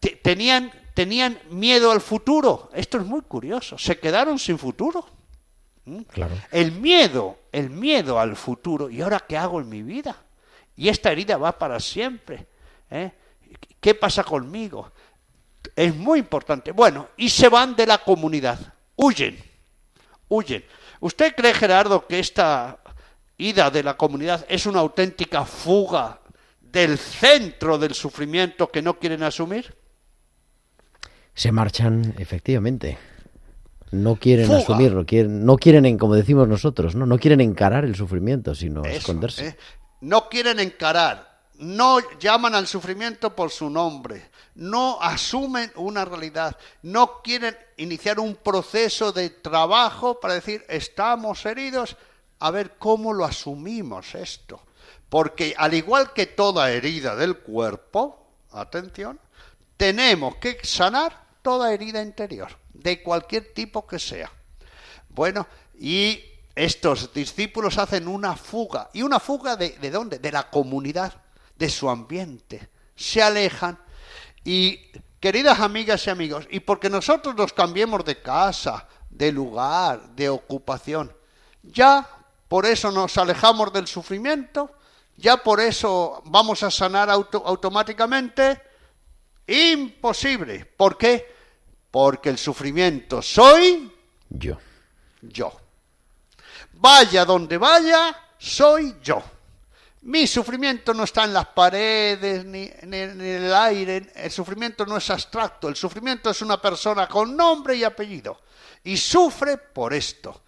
te- 0.00 0.16
tenían, 0.16 0.72
tenían 0.94 1.38
miedo 1.50 1.92
al 1.92 2.00
futuro. 2.00 2.70
Esto 2.74 2.98
es 2.98 3.04
muy 3.06 3.20
curioso. 3.20 3.78
Se 3.78 4.00
quedaron 4.00 4.40
sin 4.40 4.58
futuro. 4.58 5.06
Claro. 6.10 6.34
El 6.50 6.72
miedo, 6.72 7.38
el 7.52 7.70
miedo 7.70 8.18
al 8.18 8.36
futuro. 8.36 8.90
¿Y 8.90 9.02
ahora 9.02 9.24
qué 9.26 9.36
hago 9.36 9.60
en 9.60 9.68
mi 9.68 9.82
vida? 9.82 10.16
Y 10.76 10.88
esta 10.88 11.10
herida 11.10 11.36
va 11.36 11.58
para 11.58 11.80
siempre. 11.80 12.46
¿eh? 12.90 13.10
¿Qué 13.80 13.94
pasa 13.94 14.24
conmigo? 14.24 14.92
Es 15.74 15.94
muy 15.94 16.20
importante. 16.20 16.72
Bueno, 16.72 17.08
y 17.16 17.28
se 17.28 17.48
van 17.48 17.74
de 17.74 17.86
la 17.86 17.98
comunidad. 17.98 18.58
Huyen. 18.96 19.38
Huyen. 20.28 20.64
¿Usted 21.00 21.34
cree, 21.34 21.54
Gerardo, 21.54 22.06
que 22.06 22.18
esta 22.18 22.78
ida 23.36 23.70
de 23.70 23.82
la 23.82 23.96
comunidad 23.96 24.44
es 24.48 24.66
una 24.66 24.80
auténtica 24.80 25.44
fuga 25.44 26.20
del 26.60 26.98
centro 26.98 27.78
del 27.78 27.94
sufrimiento 27.94 28.70
que 28.70 28.82
no 28.82 28.98
quieren 28.98 29.22
asumir? 29.22 29.74
Se 31.34 31.52
marchan, 31.52 32.14
efectivamente. 32.18 32.98
No 33.90 34.16
quieren 34.16 34.46
Fuga. 34.46 34.58
asumirlo, 34.58 35.06
quieren, 35.06 35.44
no 35.44 35.56
quieren, 35.56 35.86
en- 35.86 35.98
como 35.98 36.14
decimos 36.14 36.46
nosotros, 36.48 36.94
¿no? 36.94 37.06
no 37.06 37.18
quieren 37.18 37.40
encarar 37.40 37.84
el 37.84 37.94
sufrimiento, 37.94 38.54
sino 38.54 38.82
Eso, 38.84 38.96
esconderse. 38.98 39.46
¿eh? 39.48 39.56
No 40.00 40.28
quieren 40.28 40.60
encarar, 40.60 41.40
no 41.54 41.98
llaman 42.20 42.54
al 42.54 42.66
sufrimiento 42.66 43.34
por 43.34 43.50
su 43.50 43.68
nombre, 43.70 44.30
no 44.54 44.98
asumen 45.00 45.72
una 45.76 46.04
realidad, 46.04 46.56
no 46.82 47.22
quieren 47.22 47.56
iniciar 47.76 48.20
un 48.20 48.36
proceso 48.36 49.12
de 49.12 49.30
trabajo 49.30 50.20
para 50.20 50.34
decir, 50.34 50.64
estamos 50.68 51.44
heridos, 51.46 51.96
a 52.40 52.50
ver 52.50 52.74
cómo 52.78 53.12
lo 53.12 53.24
asumimos 53.24 54.14
esto. 54.14 54.60
Porque 55.08 55.54
al 55.56 55.74
igual 55.74 56.12
que 56.12 56.26
toda 56.26 56.70
herida 56.70 57.16
del 57.16 57.38
cuerpo, 57.38 58.26
atención, 58.52 59.18
tenemos 59.76 60.36
que 60.36 60.58
sanar 60.62 61.24
toda 61.42 61.72
herida 61.72 62.02
interior, 62.02 62.48
de 62.78 63.02
cualquier 63.02 63.52
tipo 63.52 63.86
que 63.86 63.98
sea. 63.98 64.30
Bueno, 65.08 65.46
y 65.78 66.22
estos 66.54 67.12
discípulos 67.12 67.78
hacen 67.78 68.08
una 68.08 68.36
fuga. 68.36 68.90
¿Y 68.92 69.02
una 69.02 69.20
fuga 69.20 69.56
de, 69.56 69.70
de 69.78 69.90
dónde? 69.90 70.18
De 70.18 70.32
la 70.32 70.50
comunidad, 70.50 71.12
de 71.56 71.68
su 71.68 71.88
ambiente. 71.90 72.68
Se 72.96 73.22
alejan. 73.22 73.78
Y, 74.44 74.80
queridas 75.20 75.60
amigas 75.60 76.06
y 76.06 76.10
amigos, 76.10 76.46
y 76.50 76.60
porque 76.60 76.88
nosotros 76.88 77.34
nos 77.34 77.52
cambiemos 77.52 78.04
de 78.04 78.22
casa, 78.22 78.86
de 79.10 79.32
lugar, 79.32 80.10
de 80.10 80.28
ocupación, 80.28 81.12
ya 81.62 82.08
por 82.46 82.64
eso 82.64 82.90
nos 82.92 83.18
alejamos 83.18 83.72
del 83.72 83.86
sufrimiento, 83.86 84.72
ya 85.16 85.36
por 85.36 85.60
eso 85.60 86.22
vamos 86.26 86.62
a 86.62 86.70
sanar 86.70 87.10
auto- 87.10 87.42
automáticamente. 87.44 88.62
Imposible. 89.46 90.64
¿Por 90.64 90.96
qué? 90.96 91.37
Porque 91.90 92.28
el 92.30 92.38
sufrimiento 92.38 93.22
soy 93.22 93.92
Yo. 94.30 94.58
yo. 95.22 95.52
Vaya 96.74 97.24
donde 97.24 97.56
vaya, 97.58 98.16
soy 98.38 98.96
yo. 99.02 99.22
Mi 100.02 100.26
sufrimiento 100.26 100.94
no 100.94 101.04
está 101.04 101.24
en 101.24 101.32
las 101.32 101.46
paredes 101.46 102.44
ni, 102.44 102.70
ni- 102.84 102.98
ni 102.98 102.98
en 102.98 103.20
el 103.44 103.54
aire. 103.54 104.12
El 104.14 104.30
sufrimiento 104.30 104.86
no 104.86 104.96
es 104.96 105.10
abstracto. 105.10 105.68
El 105.68 105.76
sufrimiento 105.76 106.30
es 106.30 106.40
una 106.40 106.60
persona 106.60 107.08
con 107.08 107.36
nombre 107.36 107.74
y 107.74 107.84
apellido. 107.84 108.40
Y 108.84 108.96
sufre 108.96 109.56
por 109.58 109.92
esto. 109.92 110.42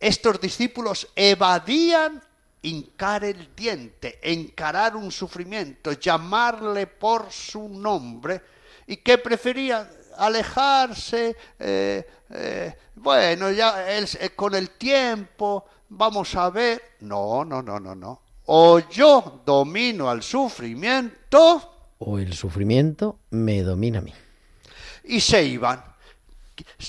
Estos 0.00 0.40
discípulos 0.40 1.08
evadían 1.14 2.22
hincar 2.62 3.24
el 3.24 3.54
diente, 3.54 4.18
encarar 4.22 4.96
un 4.96 5.12
sufrimiento, 5.12 5.92
llamarle 5.92 6.86
por 6.88 7.30
su 7.30 7.68
nombre. 7.68 8.42
¿Y 8.86 8.96
qué 8.96 9.18
preferían? 9.18 9.88
Alejarse. 10.18 11.36
eh, 11.58 12.06
eh, 12.30 12.74
bueno, 12.96 13.50
ya 13.50 13.74
con 14.34 14.54
el 14.54 14.70
tiempo 14.70 15.64
vamos 15.88 16.34
a 16.34 16.50
ver. 16.50 16.82
No, 17.00 17.44
no, 17.44 17.62
no, 17.62 17.78
no, 17.80 17.94
no. 17.94 18.22
O 18.46 18.78
yo 18.78 19.42
domino 19.44 20.08
al 20.08 20.22
sufrimiento 20.22 21.94
O 21.98 22.18
el 22.18 22.32
sufrimiento 22.34 23.18
me 23.30 23.62
domina 23.62 23.98
a 23.98 24.02
mí. 24.02 24.12
y 25.04 25.20
se 25.20 25.42
iban. 25.44 25.84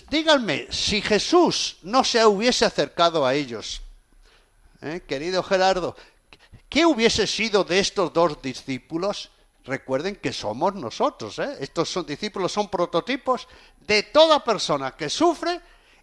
Díganme, 0.09 0.67
si 0.71 1.01
Jesús 1.01 1.77
no 1.83 2.03
se 2.03 2.25
hubiese 2.25 2.65
acercado 2.65 3.25
a 3.25 3.33
ellos, 3.35 3.81
¿eh? 4.81 5.01
querido 5.07 5.43
Gerardo, 5.43 5.95
¿qué 6.69 6.85
hubiese 6.85 7.27
sido 7.27 7.63
de 7.63 7.79
estos 7.79 8.11
dos 8.11 8.41
discípulos? 8.41 9.29
Recuerden 9.65 10.15
que 10.15 10.33
somos 10.33 10.75
nosotros, 10.75 11.37
¿eh? 11.39 11.57
estos 11.59 11.89
son 11.89 12.05
discípulos, 12.05 12.51
son 12.51 12.69
prototipos 12.69 13.47
de 13.85 14.03
toda 14.03 14.43
persona 14.43 14.91
que 14.91 15.09
sufre 15.09 15.59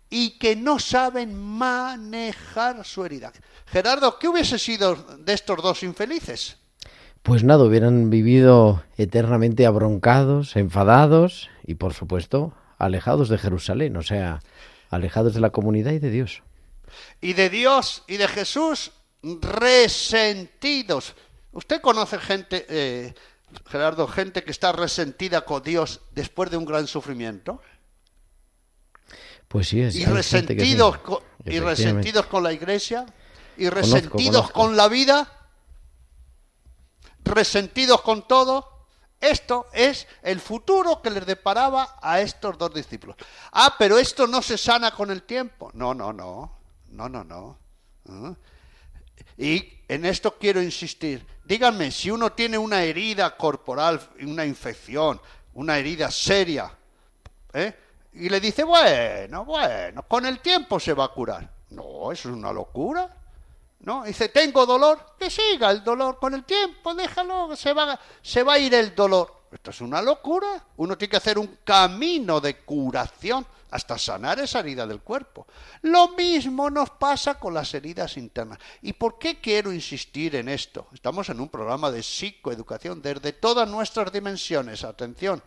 y 0.09 0.38
que 0.38 0.55
no 0.55 0.79
saben 0.79 1.35
manejar 1.35 2.85
su 2.85 3.05
herida. 3.05 3.33
Gerardo, 3.66 4.19
¿qué 4.19 4.29
hubiese 4.29 4.59
sido 4.59 4.95
de 4.95 5.33
estos 5.33 5.62
dos 5.62 5.83
infelices? 5.83 6.59
Pues 7.23 7.42
nada, 7.42 7.64
hubieran 7.64 8.09
vivido 8.09 8.85
eternamente 8.97 9.66
abroncados, 9.66 10.55
enfadados 10.55 11.51
y, 11.66 11.75
por 11.75 11.92
supuesto, 11.92 12.53
alejados 12.79 13.29
de 13.29 13.38
Jerusalén, 13.38 13.97
o 13.97 14.03
sea, 14.03 14.40
alejados 14.90 15.35
de 15.35 15.40
la 15.40 15.51
comunidad 15.51 15.92
y 15.92 15.99
de 15.99 16.11
Dios. 16.11 16.42
y 17.21 17.33
de 17.33 17.51
Dios 17.51 18.05
y 18.07 18.16
de 18.16 18.29
Jesús 18.29 18.92
resentidos. 19.23 21.14
¿Usted 21.53 21.81
conoce 21.81 22.19
gente, 22.19 22.64
eh, 22.69 23.14
Gerardo, 23.69 24.07
gente 24.07 24.45
que 24.45 24.51
está 24.51 24.73
resentida 24.73 25.45
con 25.45 25.62
Dios 25.62 26.01
después 26.12 26.51
de 26.51 26.57
un 26.57 26.64
gran 26.64 26.87
sufrimiento? 26.87 27.61
Pues 29.49 29.69
sí, 29.69 29.81
es 29.81 29.95
Y 29.95 30.05
resentidos, 30.05 30.99
con, 30.99 31.19
y 31.45 31.57
Efectivamente. 31.57 31.61
resentidos 31.71 32.27
con 32.27 32.42
la 32.42 32.53
iglesia, 32.53 33.07
y 33.57 33.69
resentidos 33.69 34.51
conozco. 34.51 34.53
con 34.61 34.77
la 34.77 34.88
vida, 34.88 35.33
resentidos 37.25 38.03
con 38.03 38.27
todo. 38.27 38.73
Esto 39.21 39.66
es 39.73 40.07
el 40.23 40.40
futuro 40.40 41.01
que 41.01 41.11
les 41.11 41.25
deparaba 41.25 41.97
a 42.03 42.21
estos 42.21 42.59
dos 42.59 42.75
discípulos. 42.75 43.16
Ah, 43.53 43.75
pero 43.79 43.99
esto 43.99 44.27
no 44.27 44.42
se 44.42 44.59
sana 44.59 44.90
con 44.90 45.11
el 45.11 45.23
tiempo. 45.23 45.71
No, 45.73 45.95
no, 45.95 46.12
no. 46.12 46.59
No, 46.90 47.09
no, 47.09 47.25
no. 47.25 47.59
¿Ah? 48.09 48.35
Y 49.38 49.76
en 49.88 50.05
esto 50.05 50.37
quiero 50.38 50.62
insistir. 50.62 51.25
Díganme, 51.44 51.90
si 51.90 52.11
uno 52.11 52.33
tiene 52.33 52.59
una 52.59 52.83
herida 52.83 53.37
corporal, 53.37 54.01
una 54.22 54.44
infección, 54.44 55.21
una 55.54 55.79
herida 55.79 56.11
seria, 56.11 56.73
¿eh? 57.52 57.75
y 58.15 58.29
le 58.29 58.40
dice, 58.40 58.65
bueno, 58.65 59.44
bueno, 59.44 60.02
con 60.08 60.27
el 60.27 60.40
tiempo 60.40 60.81
se 60.81 60.94
va 60.94 61.04
a 61.04 61.08
curar. 61.08 61.48
No, 61.71 62.11
eso 62.11 62.29
es 62.31 62.35
una 62.35 62.52
locura. 62.52 63.08
¿No? 63.81 64.04
Dice, 64.04 64.31
tengo 64.31 64.67
dolor, 64.67 65.15
que 65.19 65.31
siga 65.31 65.71
el 65.71 65.85
dolor 65.85 66.19
con 66.19 66.35
el 66.35 66.44
tiempo, 66.44 66.94
déjalo, 66.94 67.54
se 67.54 67.73
va, 67.73 67.98
se 68.23 68.42
va 68.42 68.54
a 68.54 68.58
ir 68.58 68.75
el 68.75 68.94
dolor. 68.94 69.42
Esto 69.52 69.71
es 69.71 69.81
una 69.81 70.02
locura. 70.02 70.65
Uno 70.79 70.96
tiene 70.96 71.11
que 71.11 71.17
hacer 71.19 71.38
un 71.38 71.58
camino 71.63 72.40
de 72.40 72.56
curación 72.58 73.46
hasta 73.71 73.98
sanar 73.98 74.38
esa 74.38 74.60
herida 74.60 74.87
del 74.87 75.00
cuerpo. 75.00 75.46
Lo 75.83 76.08
mismo 76.10 76.71
nos 76.71 76.90
pasa 76.90 77.38
con 77.38 77.54
las 77.54 77.73
heridas 77.75 78.17
internas. 78.17 78.58
¿Y 78.83 78.92
por 78.92 79.19
qué 79.19 79.40
quiero 79.40 79.73
insistir 79.73 80.37
en 80.37 80.48
esto? 80.48 80.88
Estamos 80.92 81.29
en 81.29 81.40
un 81.40 81.48
programa 81.48 81.90
de 81.90 82.02
psicoeducación 82.02 83.02
desde 83.02 83.33
todas 83.33 83.69
nuestras 83.69 84.12
dimensiones. 84.12 84.85
Atención, 84.85 85.42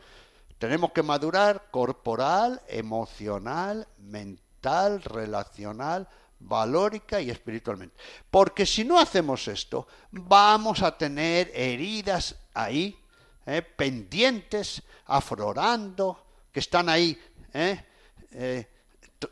tenemos 0.57 0.91
que 0.91 1.03
madurar 1.03 1.67
corporal, 1.72 2.61
emocional, 2.67 3.88
mental, 3.97 5.01
relacional, 5.01 6.07
valórica 6.39 7.22
y 7.22 7.30
espiritualmente. 7.30 7.95
Porque 8.30 8.65
si 8.65 8.84
no 8.84 8.99
hacemos 8.99 9.47
esto, 9.47 9.88
vamos 10.11 10.82
a 10.82 10.97
tener 10.97 11.51
heridas 11.53 12.36
ahí, 12.53 12.97
¿eh? 13.45 13.61
pendientes, 13.61 14.84
aflorando, 15.05 16.26
que 16.51 16.59
están 16.59 16.89
ahí, 16.89 17.17
¿eh? 17.53 17.86
Eh, 18.32 18.67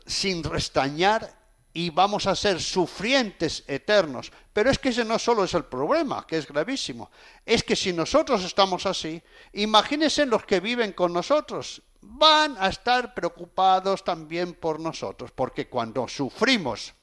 sin 0.06 0.44
restañar 0.44 1.38
y 1.72 1.90
vamos 1.90 2.26
a 2.26 2.34
ser 2.34 2.60
sufrientes 2.60 3.64
eternos. 3.66 4.32
Pero 4.52 4.70
es 4.70 4.78
que 4.78 4.88
ese 4.88 5.04
no 5.04 5.18
solo 5.18 5.44
es 5.44 5.54
el 5.54 5.64
problema, 5.64 6.26
que 6.26 6.38
es 6.38 6.46
gravísimo. 6.46 7.10
Es 7.46 7.62
que 7.62 7.76
si 7.76 7.92
nosotros 7.92 8.44
estamos 8.44 8.84
así, 8.86 9.22
imagínense 9.52 10.26
los 10.26 10.44
que 10.44 10.60
viven 10.60 10.92
con 10.92 11.12
nosotros. 11.12 11.82
Van 12.00 12.56
a 12.58 12.68
estar 12.68 13.14
preocupados 13.14 14.02
también 14.02 14.54
por 14.54 14.80
nosotros, 14.80 15.30
porque 15.32 15.68
cuando 15.68 16.08
sufrimos 16.08 16.94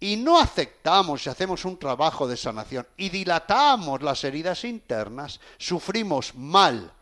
y 0.00 0.16
no 0.16 0.38
aceptamos 0.38 1.26
y 1.26 1.30
hacemos 1.30 1.64
un 1.64 1.78
trabajo 1.78 2.28
de 2.28 2.36
sanación 2.36 2.86
y 2.96 3.08
dilatamos 3.08 4.02
las 4.02 4.22
heridas 4.24 4.64
internas, 4.64 5.40
sufrimos 5.58 6.34
mal, 6.34 6.92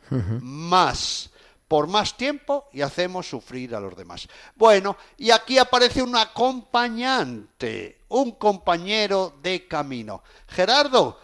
más, 0.40 1.30
por 1.68 1.86
más 1.86 2.16
tiempo 2.16 2.68
y 2.72 2.82
hacemos 2.82 3.28
sufrir 3.28 3.74
a 3.74 3.80
los 3.80 3.96
demás. 3.96 4.28
Bueno, 4.54 4.96
y 5.16 5.30
aquí 5.30 5.58
aparece 5.58 6.02
un 6.02 6.16
acompañante, 6.16 8.02
un 8.08 8.32
compañero 8.32 9.34
de 9.42 9.66
camino. 9.66 10.22
Gerardo, 10.48 11.18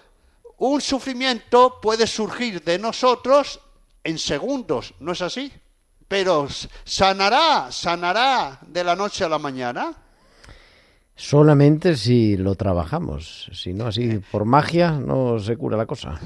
un 0.59 0.81
sufrimiento 0.81 1.81
puede 1.81 2.07
surgir 2.07 2.63
de 2.63 2.79
nosotros 2.79 3.61
en 4.05 4.19
segundos, 4.19 4.95
¿no 5.01 5.13
es 5.13 5.23
así? 5.23 5.53
Pero 6.09 6.49
sanará, 6.85 7.71
sanará 7.71 8.59
de 8.67 8.85
la 8.85 8.97
noche 8.97 9.25
a 9.25 9.29
la 9.29 9.39
mañana. 9.39 9.93
Solamente 11.15 11.97
si 11.97 12.37
lo 12.37 12.55
trabajamos, 12.57 13.49
si 13.53 13.73
no 13.73 13.87
así 13.87 14.21
por 14.31 14.45
magia 14.45 14.93
no 14.93 15.39
se 15.39 15.57
cura 15.57 15.77
la 15.77 15.87
cosa. 15.87 16.19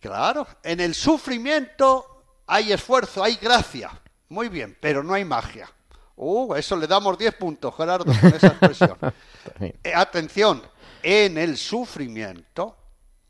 Claro, 0.00 0.46
en 0.62 0.80
el 0.80 0.94
sufrimiento 0.94 2.13
hay 2.46 2.72
esfuerzo, 2.72 3.22
hay 3.22 3.36
gracia. 3.36 3.90
Muy 4.28 4.48
bien, 4.48 4.76
pero 4.80 5.02
no 5.02 5.14
hay 5.14 5.24
magia. 5.24 5.70
Uh, 6.16 6.54
eso 6.54 6.76
le 6.76 6.86
damos 6.86 7.18
10 7.18 7.34
puntos, 7.34 7.74
Gerardo, 7.76 8.04
con 8.04 8.34
esa 8.34 8.48
expresión. 8.48 8.98
Eh, 9.60 9.92
atención, 9.94 10.62
en 11.02 11.36
el 11.36 11.58
sufrimiento 11.58 12.76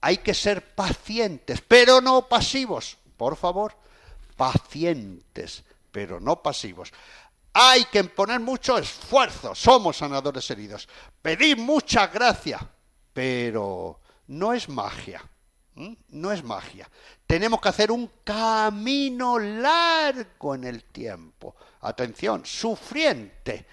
hay 0.01 0.19
que 0.19 0.33
ser 0.33 0.75
pacientes, 0.77 1.61
pero 1.67 2.01
no 2.01 2.29
pasivos. 2.29 2.97
Por 3.17 3.35
favor, 3.35 3.75
pacientes, 4.37 5.65
pero 5.91 6.21
no 6.21 6.41
pasivos. 6.41 6.93
Hay 7.53 7.87
que 7.87 8.05
poner 8.05 8.39
mucho 8.39 8.79
esfuerzo. 8.79 9.57
Somos 9.57 9.97
sanadores 9.97 10.49
heridos. 10.51 10.89
Pedid 11.21 11.59
mucha 11.59 12.07
gracia, 12.07 12.61
pero 13.13 14.01
no 14.29 14.53
es 14.53 14.69
magia. 14.69 15.21
¿M? 15.77 15.97
No 16.09 16.33
es 16.33 16.43
magia. 16.43 16.89
Tenemos 17.27 17.61
que 17.61 17.69
hacer 17.69 17.91
un 17.91 18.11
camino 18.23 19.39
largo 19.39 20.55
en 20.55 20.65
el 20.65 20.85
tiempo. 20.85 21.57
Atención, 21.81 22.45
sufriente. 22.45 23.67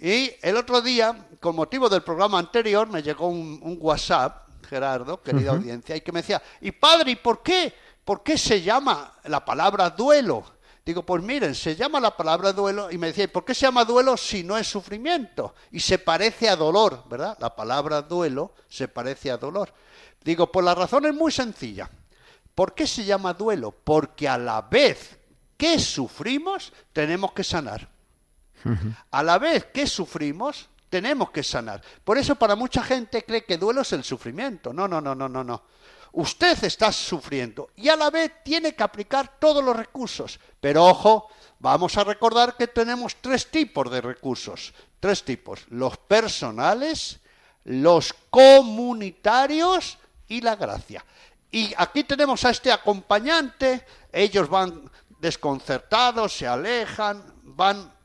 Y 0.00 0.32
el 0.42 0.56
otro 0.56 0.80
día, 0.80 1.28
con 1.40 1.56
motivo 1.56 1.88
del 1.88 2.02
programa 2.02 2.38
anterior, 2.38 2.88
me 2.88 3.02
llegó 3.02 3.28
un, 3.28 3.60
un 3.62 3.78
WhatsApp, 3.80 4.48
Gerardo, 4.66 5.22
querida 5.22 5.52
audiencia, 5.52 5.96
y 5.96 6.00
que 6.00 6.12
me 6.12 6.20
decía, 6.20 6.42
y 6.60 6.72
padre, 6.72 7.12
¿y 7.12 7.16
por 7.16 7.42
qué? 7.42 7.72
¿Por 8.04 8.22
qué 8.22 8.36
se 8.36 8.60
llama 8.60 9.14
la 9.24 9.44
palabra 9.44 9.90
duelo? 9.90 10.44
Digo, 10.86 11.02
pues 11.02 11.20
miren, 11.20 11.52
se 11.56 11.74
llama 11.74 11.98
la 11.98 12.16
palabra 12.16 12.52
duelo 12.52 12.92
y 12.92 12.96
me 12.96 13.08
decía, 13.08 13.24
¿y 13.24 13.26
por 13.26 13.44
qué 13.44 13.54
se 13.54 13.62
llama 13.62 13.84
duelo 13.84 14.16
si 14.16 14.44
no 14.44 14.56
es 14.56 14.68
sufrimiento? 14.68 15.56
Y 15.72 15.80
se 15.80 15.98
parece 15.98 16.48
a 16.48 16.54
dolor, 16.54 17.02
¿verdad? 17.08 17.36
La 17.40 17.56
palabra 17.56 18.02
duelo 18.02 18.54
se 18.68 18.86
parece 18.86 19.32
a 19.32 19.36
dolor. 19.36 19.72
Digo, 20.26 20.50
pues 20.50 20.66
la 20.66 20.74
razón 20.74 21.06
es 21.06 21.14
muy 21.14 21.30
sencilla. 21.30 21.88
¿Por 22.52 22.74
qué 22.74 22.84
se 22.84 23.04
llama 23.04 23.32
duelo? 23.32 23.70
Porque 23.70 24.28
a 24.28 24.36
la 24.36 24.60
vez 24.60 25.16
que 25.56 25.78
sufrimos, 25.78 26.72
tenemos 26.92 27.30
que 27.32 27.44
sanar. 27.44 27.88
A 29.12 29.22
la 29.22 29.38
vez 29.38 29.66
que 29.66 29.86
sufrimos, 29.86 30.68
tenemos 30.90 31.30
que 31.30 31.44
sanar. 31.44 31.80
Por 32.02 32.18
eso 32.18 32.34
para 32.34 32.56
mucha 32.56 32.82
gente 32.82 33.24
cree 33.24 33.44
que 33.44 33.56
duelo 33.56 33.82
es 33.82 33.92
el 33.92 34.02
sufrimiento. 34.02 34.72
No, 34.72 34.88
no, 34.88 35.00
no, 35.00 35.14
no, 35.14 35.28
no, 35.28 35.44
no. 35.44 35.62
Usted 36.10 36.64
está 36.64 36.90
sufriendo 36.90 37.70
y 37.76 37.88
a 37.88 37.94
la 37.94 38.10
vez 38.10 38.42
tiene 38.42 38.74
que 38.74 38.82
aplicar 38.82 39.38
todos 39.38 39.62
los 39.62 39.76
recursos. 39.76 40.40
Pero 40.60 40.86
ojo, 40.86 41.28
vamos 41.60 41.96
a 41.98 42.02
recordar 42.02 42.56
que 42.56 42.66
tenemos 42.66 43.14
tres 43.20 43.48
tipos 43.48 43.88
de 43.92 44.00
recursos. 44.00 44.74
Tres 44.98 45.22
tipos. 45.22 45.66
Los 45.68 45.96
personales, 45.98 47.20
los 47.62 48.12
comunitarios 48.28 49.98
y 50.28 50.40
la 50.40 50.56
gracia. 50.56 51.04
Y 51.50 51.72
aquí 51.76 52.04
tenemos 52.04 52.44
a 52.44 52.50
este 52.50 52.72
acompañante. 52.72 53.86
Ellos 54.12 54.48
van 54.48 54.90
desconcertados, 55.20 56.32
se 56.36 56.46
alejan, 56.46 57.22
van 57.42 57.96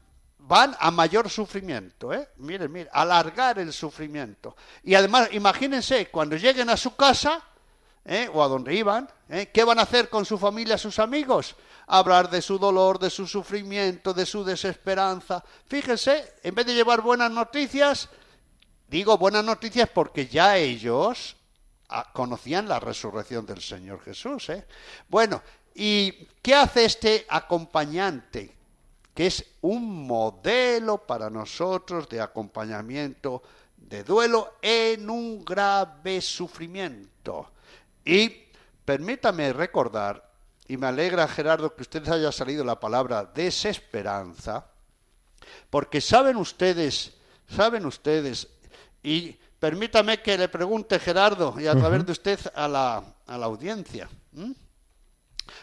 van 0.52 0.76
a 0.80 0.92
mayor 0.92 1.30
sufrimiento, 1.30 2.14
¿eh? 2.14 2.28
Miren, 2.38 2.70
miren, 2.70 2.90
alargar 2.92 3.58
el 3.60 3.72
sufrimiento. 3.72 4.58
Y 4.84 4.96
además, 4.96 5.30
imagínense, 5.32 6.08
cuando 6.08 6.36
lleguen 6.36 6.70
a 6.70 6.76
su 6.76 6.94
casa, 6.94 7.42
¿eh? 8.04 8.30
o 8.34 8.44
a 8.44 8.50
donde 8.50 8.76
iban, 8.76 9.10
¿eh? 9.30 9.50
¿qué 9.54 9.64
van 9.64 9.80
a 9.80 9.84
hacer 9.84 10.10
con 10.10 10.26
su 10.26 10.38
familia, 10.38 10.78
sus 10.78 11.00
amigos? 11.00 11.56
Hablar 11.88 12.30
de 12.30 12.42
su 12.42 12.60
dolor, 12.60 13.00
de 13.00 13.10
su 13.10 13.28
sufrimiento, 13.28 14.14
de 14.14 14.26
su 14.26 14.44
desesperanza. 14.44 15.42
Fíjense, 15.68 16.34
en 16.44 16.54
vez 16.54 16.66
de 16.66 16.74
llevar 16.74 17.00
buenas 17.00 17.32
noticias, 17.32 18.10
digo 18.90 19.18
buenas 19.18 19.46
noticias 19.46 19.88
porque 19.88 20.28
ya 20.28 20.58
ellos 20.58 21.38
conocían 22.14 22.68
la 22.68 22.80
resurrección 22.80 23.46
del 23.46 23.62
Señor 23.62 24.02
Jesús. 24.02 24.50
¿eh? 24.50 24.66
Bueno, 25.08 25.42
¿y 25.74 26.12
qué 26.42 26.56
hace 26.56 26.86
este 26.86 27.26
acompañante? 27.30 28.62
que 29.14 29.28
es 29.28 29.46
un 29.62 30.08
modelo 30.08 31.06
para 31.06 31.30
nosotros 31.30 32.08
de 32.08 32.22
acompañamiento 32.22 33.44
de 33.76 34.04
duelo 34.04 34.56
en 34.62 35.10
un 35.10 35.44
grave 35.44 36.22
sufrimiento. 36.22 37.52
Y 38.06 38.30
permítame 38.86 39.52
recordar, 39.54 40.30
y 40.68 40.78
me 40.78 40.88
alegra 40.88 41.28
Gerardo 41.28 41.76
que 41.76 41.82
usted 41.82 42.08
haya 42.08 42.32
salido 42.32 42.64
la 42.64 42.80
palabra 42.80 43.26
desesperanza, 43.26 44.66
porque 45.70 46.00
saben 46.00 46.38
ustedes, 46.38 47.14
saben 47.48 47.86
ustedes, 47.86 48.48
y 49.04 49.38
permítame 49.62 50.24
que 50.24 50.40
le 50.40 50.50
pregunte 50.50 50.98
Gerardo, 50.98 51.54
y 51.60 51.68
a 51.68 51.76
través 51.76 52.04
de 52.04 52.12
usted 52.12 52.40
a 52.56 52.68
la, 52.68 53.04
a 53.28 53.38
la 53.38 53.46
audiencia. 53.46 54.10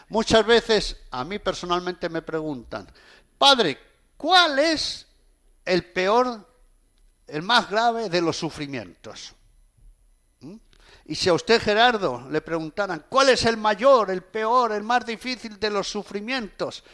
Muchas 0.07 0.45
veces 0.45 0.95
a 1.11 1.25
mí 1.25 1.37
personalmente 1.37 2.07
me 2.07 2.21
preguntan, 2.21 2.87
Padre, 3.37 3.77
¿cuál 4.15 4.57
es 4.57 5.05
el 5.65 5.83
peor, 5.83 6.47
el 7.27 7.41
más 7.41 7.69
grave 7.69 8.09
de 8.09 8.21
los 8.21 8.37
sufrimientos? 8.37 9.35
¿Mm? 10.39 10.55
Y 11.07 11.15
si 11.15 11.27
a 11.27 11.33
usted, 11.33 11.61
Gerardo, 11.61 12.25
le 12.31 12.39
preguntaran, 12.39 13.03
¿cuál 13.09 13.27
es 13.27 13.45
el 13.45 13.57
mayor, 13.57 14.11
el 14.11 14.23
peor, 14.23 14.71
el 14.71 14.83
más 14.83 15.05
difícil 15.05 15.59
de 15.59 15.71
los 15.71 15.89
sufrimientos? 15.89 16.85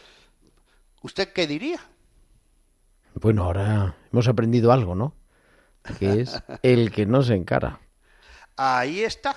¿Usted 1.03 1.31
qué 1.31 1.45
diría? 1.45 1.79
Bueno, 3.13 3.43
ahora 3.43 3.95
hemos 4.11 4.27
aprendido 4.27 4.71
algo, 4.71 4.95
¿no? 4.95 5.13
Que 5.99 6.21
es 6.21 6.41
el 6.61 6.91
que 6.91 7.05
no 7.05 7.21
se 7.23 7.35
encara. 7.35 7.79
Ahí 8.55 9.03
está. 9.03 9.35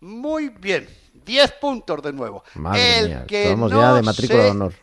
Muy 0.00 0.48
bien. 0.48 0.88
Diez 1.12 1.52
puntos 1.52 2.02
de 2.02 2.12
nuevo. 2.12 2.42
Madre 2.54 2.98
el 2.98 3.08
mía, 3.08 3.26
que 3.26 3.44
estamos 3.44 3.70
no 3.70 3.80
ya 3.80 3.94
de 3.94 4.02
matrícula 4.02 4.38
se 4.38 4.44
de 4.44 4.50
honor. 4.50 4.74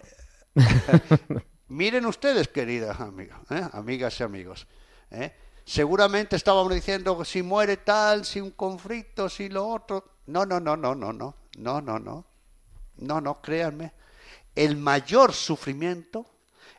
Miren 1.70 2.06
ustedes, 2.06 2.48
queridas 2.48 3.00
amigas, 3.00 3.40
¿eh? 3.50 3.68
amigas 3.74 4.20
y 4.20 4.24
amigos. 4.24 4.68
¿eh? 5.12 5.34
Seguramente 5.66 6.36
estábamos 6.36 6.74
diciendo 6.74 7.26
si 7.26 7.44
muere 7.44 7.78
tal, 7.78 8.24
si 8.24 8.40
un 8.40 8.52
conflicto, 8.52 9.28
si 9.28 9.50
lo 9.50 9.68
otro. 9.68 10.04
No, 10.28 10.46
no, 10.46 10.60
no, 10.60 10.78
no, 10.78 10.96
no, 10.96 11.12
no, 11.12 11.36
no, 11.58 11.82
no, 11.82 12.00
no. 12.00 12.26
No, 12.98 13.22
no, 13.22 13.42
créanme. 13.42 13.94
El 14.56 14.78
mayor 14.78 15.34
sufrimiento 15.34 16.26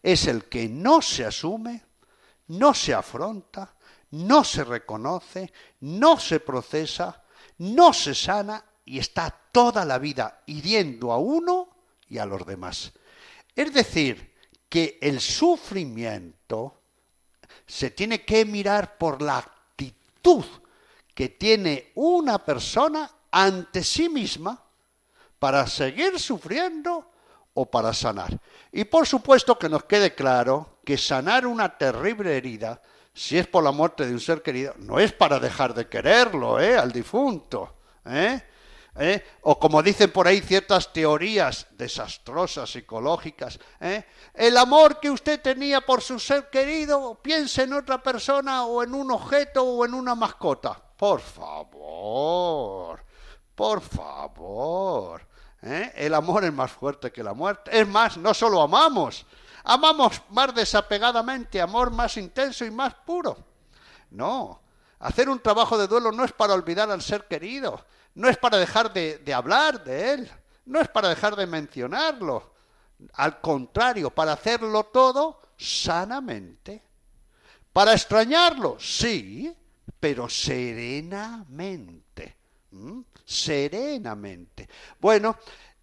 es 0.03 0.27
el 0.27 0.45
que 0.45 0.69
no 0.69 1.03
se 1.03 1.25
asume, 1.25 1.83
no 2.49 2.75
se 2.75 2.95
afronta, 2.95 3.75
no 4.11 4.45
se 4.45 4.65
reconoce, 4.65 5.53
no 5.81 6.19
se 6.19 6.41
procesa, 6.41 7.23
no 7.59 7.93
se 7.93 8.15
sana 8.15 8.65
y 8.85 8.99
está 8.99 9.31
toda 9.53 9.85
la 9.85 9.99
vida 9.99 10.43
hiriendo 10.47 11.13
a 11.13 11.19
uno 11.19 11.69
y 12.09 12.19
a 12.19 12.27
los 12.27 12.47
demás. 12.47 12.93
Es 13.55 13.73
decir, 13.73 14.35
que 14.69 14.99
el 15.01 15.21
sufrimiento 15.21 16.81
se 17.67 17.91
tiene 17.91 18.25
que 18.25 18.45
mirar 18.45 18.97
por 18.97 19.21
la 19.21 19.39
actitud 19.39 20.45
que 21.15 21.31
tiene 21.31 21.93
una 21.97 22.45
persona 22.45 23.11
ante 23.31 23.83
sí 23.83 24.09
misma 24.09 24.63
para 25.39 25.67
seguir 25.67 26.19
sufriendo 26.19 27.11
o 27.55 27.67
para 27.67 27.93
sanar. 27.93 28.39
Y 28.71 28.85
por 28.85 29.07
supuesto 29.07 29.59
que 29.59 29.69
nos 29.69 29.85
quede 29.85 30.15
claro 30.15 30.79
que 30.85 30.97
sanar 30.97 31.47
una 31.47 31.77
terrible 31.77 32.37
herida, 32.37 32.81
si 33.19 33.37
es 33.37 33.49
por 33.49 33.65
la 33.65 33.73
muerte 33.73 34.07
de 34.07 34.13
un 34.13 34.21
ser 34.21 34.43
querido, 34.43 34.75
no 34.79 35.01
es 35.01 35.13
para 35.13 35.41
dejar 35.41 35.75
de 35.75 35.89
quererlo, 35.89 36.61
¿eh? 36.61 36.79
Al 36.79 36.93
difunto, 36.93 37.75
¿eh? 38.07 38.41
¿eh? 38.95 39.25
o 39.43 39.59
como 39.59 39.83
dicen 39.83 40.13
por 40.13 40.29
ahí 40.29 40.41
ciertas 40.41 40.93
teorías 40.93 41.67
desastrosas, 41.73 42.71
psicológicas, 42.71 43.59
¿eh? 43.81 44.05
el 44.35 44.57
amor 44.57 45.01
que 45.01 45.11
usted 45.11 45.41
tenía 45.41 45.81
por 45.81 46.01
su 46.01 46.21
ser 46.21 46.49
querido, 46.49 47.19
piense 47.21 47.65
en 47.65 47.73
otra 47.73 48.01
persona 48.01 48.65
o 48.67 48.85
en 48.85 48.95
un 48.95 49.11
objeto 49.11 49.65
o 49.65 49.85
en 49.85 49.95
una 49.95 50.15
mascota. 50.15 50.81
Por 50.97 51.21
favor, 51.21 53.05
por 53.53 53.81
favor. 53.81 55.27
¿eh? 55.63 55.93
El 55.97 56.15
amor 56.15 56.45
es 56.45 56.53
más 56.53 56.71
fuerte 56.71 57.11
que 57.11 57.25
la 57.25 57.35
muerte. 57.35 57.81
Es 57.81 57.87
más, 57.89 58.17
no 58.17 58.33
solo 58.33 58.63
amamos, 58.63 59.27
amamos 59.69 60.23
más 60.31 60.55
desapegadamente, 60.55 61.61
amor 61.61 61.91
más 61.91 62.17
intenso 62.17 62.65
y 62.65 62.71
más 62.71 62.95
puro. 62.95 63.37
No, 64.11 64.63
hacer 64.99 65.29
un 65.29 65.41
trabajo 65.41 65.77
de 65.77 65.87
duelo 65.87 66.11
no 66.11 66.25
es 66.25 66.33
para 66.33 66.55
olvidar 66.55 66.91
al 66.91 67.03
ser 67.03 67.29
querido, 67.29 67.85
no 68.15 68.31
es 68.31 68.39
para 68.39 68.57
dejar 68.57 68.91
de, 68.93 69.19
de 69.19 69.35
hablar 69.35 69.85
de 69.85 70.15
él, 70.15 70.31
no 70.65 70.81
es 70.81 70.89
para 70.89 71.11
dejar 71.11 71.37
de 71.37 71.47
mencionarlo. 71.47 72.55
Al 73.13 73.41
contrario, 73.41 74.11
para 74.11 74.33
hacerlo 74.33 74.85
todo 74.85 75.43
sanamente. 75.57 76.83
Para 77.73 77.93
extrañarlo, 77.93 78.79
sí, 78.81 79.55
pero 80.01 80.31
serenamente. 80.31 82.37
Serenamente. 83.25 84.69
Bueno, 84.99 85.37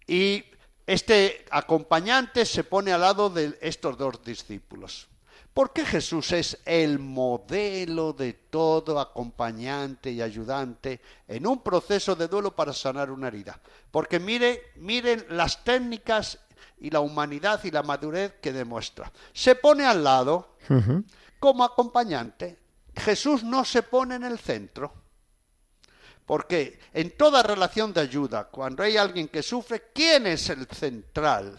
y 0.06 0.44
este 0.86 1.44
acompañante 1.50 2.46
se 2.46 2.64
pone 2.64 2.92
al 2.92 3.00
lado 3.00 3.28
de 3.28 3.58
estos 3.60 3.98
dos 3.98 4.22
discípulos. 4.24 5.08
¿Por 5.52 5.72
qué 5.72 5.86
Jesús 5.86 6.32
es 6.32 6.58
el 6.66 6.98
modelo 6.98 8.12
de 8.12 8.34
todo 8.34 9.00
acompañante 9.00 10.10
y 10.10 10.20
ayudante 10.20 11.00
en 11.26 11.46
un 11.46 11.62
proceso 11.62 12.14
de 12.14 12.28
duelo 12.28 12.54
para 12.54 12.74
sanar 12.74 13.10
una 13.10 13.28
herida? 13.28 13.58
Porque 13.90 14.20
mire, 14.20 14.72
miren 14.76 15.24
las 15.30 15.64
técnicas 15.64 16.38
y 16.78 16.90
la 16.90 17.00
humanidad 17.00 17.64
y 17.64 17.70
la 17.70 17.82
madurez 17.82 18.34
que 18.42 18.52
demuestra. 18.52 19.10
Se 19.32 19.54
pone 19.54 19.86
al 19.86 20.04
lado 20.04 20.56
como 21.38 21.64
acompañante. 21.64 22.58
Jesús 22.94 23.42
no 23.42 23.64
se 23.64 23.82
pone 23.82 24.16
en 24.16 24.24
el 24.24 24.38
centro. 24.38 24.92
Porque 26.26 26.78
en 26.92 27.16
toda 27.16 27.42
relación 27.42 27.92
de 27.92 28.00
ayuda, 28.00 28.44
cuando 28.48 28.82
hay 28.82 28.96
alguien 28.96 29.28
que 29.28 29.42
sufre, 29.42 29.90
¿quién 29.94 30.26
es 30.26 30.50
el 30.50 30.66
central? 30.66 31.56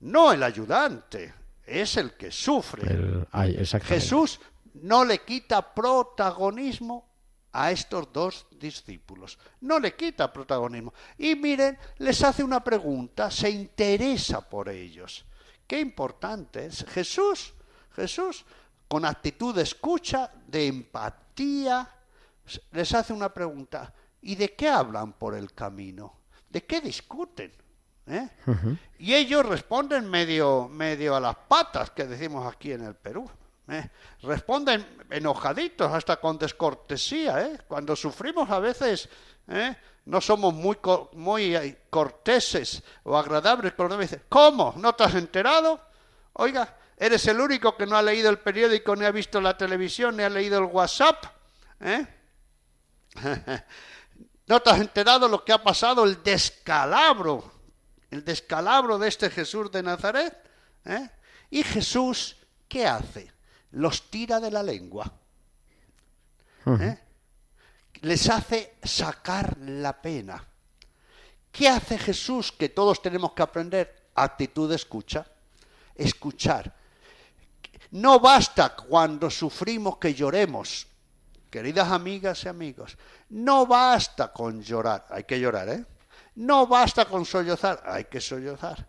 No 0.00 0.32
el 0.32 0.42
ayudante, 0.44 1.34
es 1.66 1.96
el 1.96 2.12
que 2.12 2.30
sufre. 2.30 2.88
El- 2.90 3.26
ay, 3.32 3.56
exactamente. 3.58 4.00
Jesús 4.00 4.40
no 4.74 5.04
le 5.04 5.18
quita 5.24 5.74
protagonismo 5.74 7.06
a 7.52 7.72
estos 7.72 8.12
dos 8.12 8.46
discípulos. 8.52 9.36
No 9.62 9.80
le 9.80 9.94
quita 9.96 10.32
protagonismo. 10.32 10.94
Y 11.16 11.34
miren, 11.34 11.76
les 11.98 12.22
hace 12.22 12.44
una 12.44 12.62
pregunta, 12.62 13.30
se 13.32 13.50
interesa 13.50 14.40
por 14.48 14.68
ellos. 14.68 15.24
Qué 15.66 15.80
importante 15.80 16.66
es. 16.66 16.84
Jesús, 16.90 17.52
Jesús, 17.96 18.44
con 18.86 19.04
actitud 19.04 19.54
de 19.54 19.62
escucha, 19.62 20.30
de 20.46 20.66
empatía, 20.68 21.90
les 22.72 22.94
hace 22.94 23.12
una 23.12 23.32
pregunta. 23.32 23.92
¿Y 24.22 24.34
de 24.34 24.54
qué 24.54 24.68
hablan 24.68 25.12
por 25.12 25.34
el 25.34 25.52
camino? 25.52 26.20
¿De 26.48 26.64
qué 26.64 26.80
discuten? 26.80 27.52
¿Eh? 28.06 28.28
Y 28.98 29.14
ellos 29.14 29.44
responden 29.44 30.08
medio, 30.08 30.66
medio 30.68 31.14
a 31.14 31.20
las 31.20 31.36
patas, 31.36 31.90
que 31.90 32.04
decimos 32.06 32.50
aquí 32.52 32.72
en 32.72 32.84
el 32.84 32.94
Perú. 32.94 33.30
¿eh? 33.68 33.88
Responden 34.22 35.04
enojaditos, 35.10 35.92
hasta 35.92 36.16
con 36.16 36.38
descortesía. 36.38 37.42
¿eh? 37.46 37.58
Cuando 37.68 37.94
sufrimos 37.94 38.50
a 38.50 38.58
veces 38.60 39.08
¿eh? 39.48 39.76
no 40.06 40.20
somos 40.22 40.54
muy, 40.54 40.76
co- 40.76 41.10
muy 41.14 41.76
corteses 41.90 42.82
o 43.04 43.16
agradables. 43.16 43.74
Cuando 43.74 43.96
me 43.98 44.04
dicen, 44.04 44.22
¿cómo? 44.28 44.72
¿No 44.78 44.94
te 44.94 45.04
has 45.04 45.14
enterado? 45.14 45.78
Oiga, 46.32 46.76
eres 46.96 47.26
el 47.26 47.38
único 47.40 47.76
que 47.76 47.86
no 47.86 47.96
ha 47.96 48.02
leído 48.02 48.30
el 48.30 48.38
periódico, 48.38 48.96
ni 48.96 49.04
ha 49.04 49.10
visto 49.10 49.38
la 49.40 49.56
televisión, 49.56 50.16
ni 50.16 50.22
ha 50.22 50.30
leído 50.30 50.58
el 50.58 50.64
WhatsApp. 50.64 51.24
¿eh? 51.80 52.06
¿No 54.48 54.60
te 54.60 54.70
has 54.70 54.80
enterado 54.80 55.28
lo 55.28 55.44
que 55.44 55.52
ha 55.52 55.62
pasado? 55.62 56.04
El 56.04 56.22
descalabro, 56.22 57.52
el 58.10 58.24
descalabro 58.24 58.98
de 58.98 59.08
este 59.08 59.30
Jesús 59.30 59.70
de 59.70 59.82
Nazaret. 59.82 60.34
¿eh? 60.86 61.10
Y 61.50 61.62
Jesús, 61.62 62.36
¿qué 62.66 62.86
hace? 62.86 63.30
Los 63.72 64.10
tira 64.10 64.40
de 64.40 64.50
la 64.50 64.62
lengua. 64.62 65.12
¿eh? 66.66 66.98
Les 68.00 68.28
hace 68.30 68.76
sacar 68.82 69.58
la 69.58 70.00
pena. 70.00 70.44
¿Qué 71.52 71.68
hace 71.68 71.98
Jesús 71.98 72.52
que 72.52 72.70
todos 72.70 73.02
tenemos 73.02 73.32
que 73.32 73.42
aprender? 73.42 74.10
Actitud 74.14 74.68
de 74.68 74.76
escucha. 74.76 75.26
Escuchar. 75.94 76.74
No 77.90 78.18
basta 78.18 78.74
cuando 78.74 79.30
sufrimos 79.30 79.98
que 79.98 80.14
lloremos. 80.14 80.87
Queridas 81.50 81.90
amigas 81.90 82.44
y 82.44 82.48
amigos, 82.48 82.96
no 83.30 83.66
basta 83.66 84.32
con 84.32 84.62
llorar, 84.62 85.06
hay 85.10 85.24
que 85.24 85.40
llorar, 85.40 85.68
¿eh? 85.70 85.84
No 86.34 86.66
basta 86.66 87.06
con 87.06 87.24
sollozar, 87.24 87.82
hay 87.84 88.04
que 88.04 88.20
sollozar. 88.20 88.86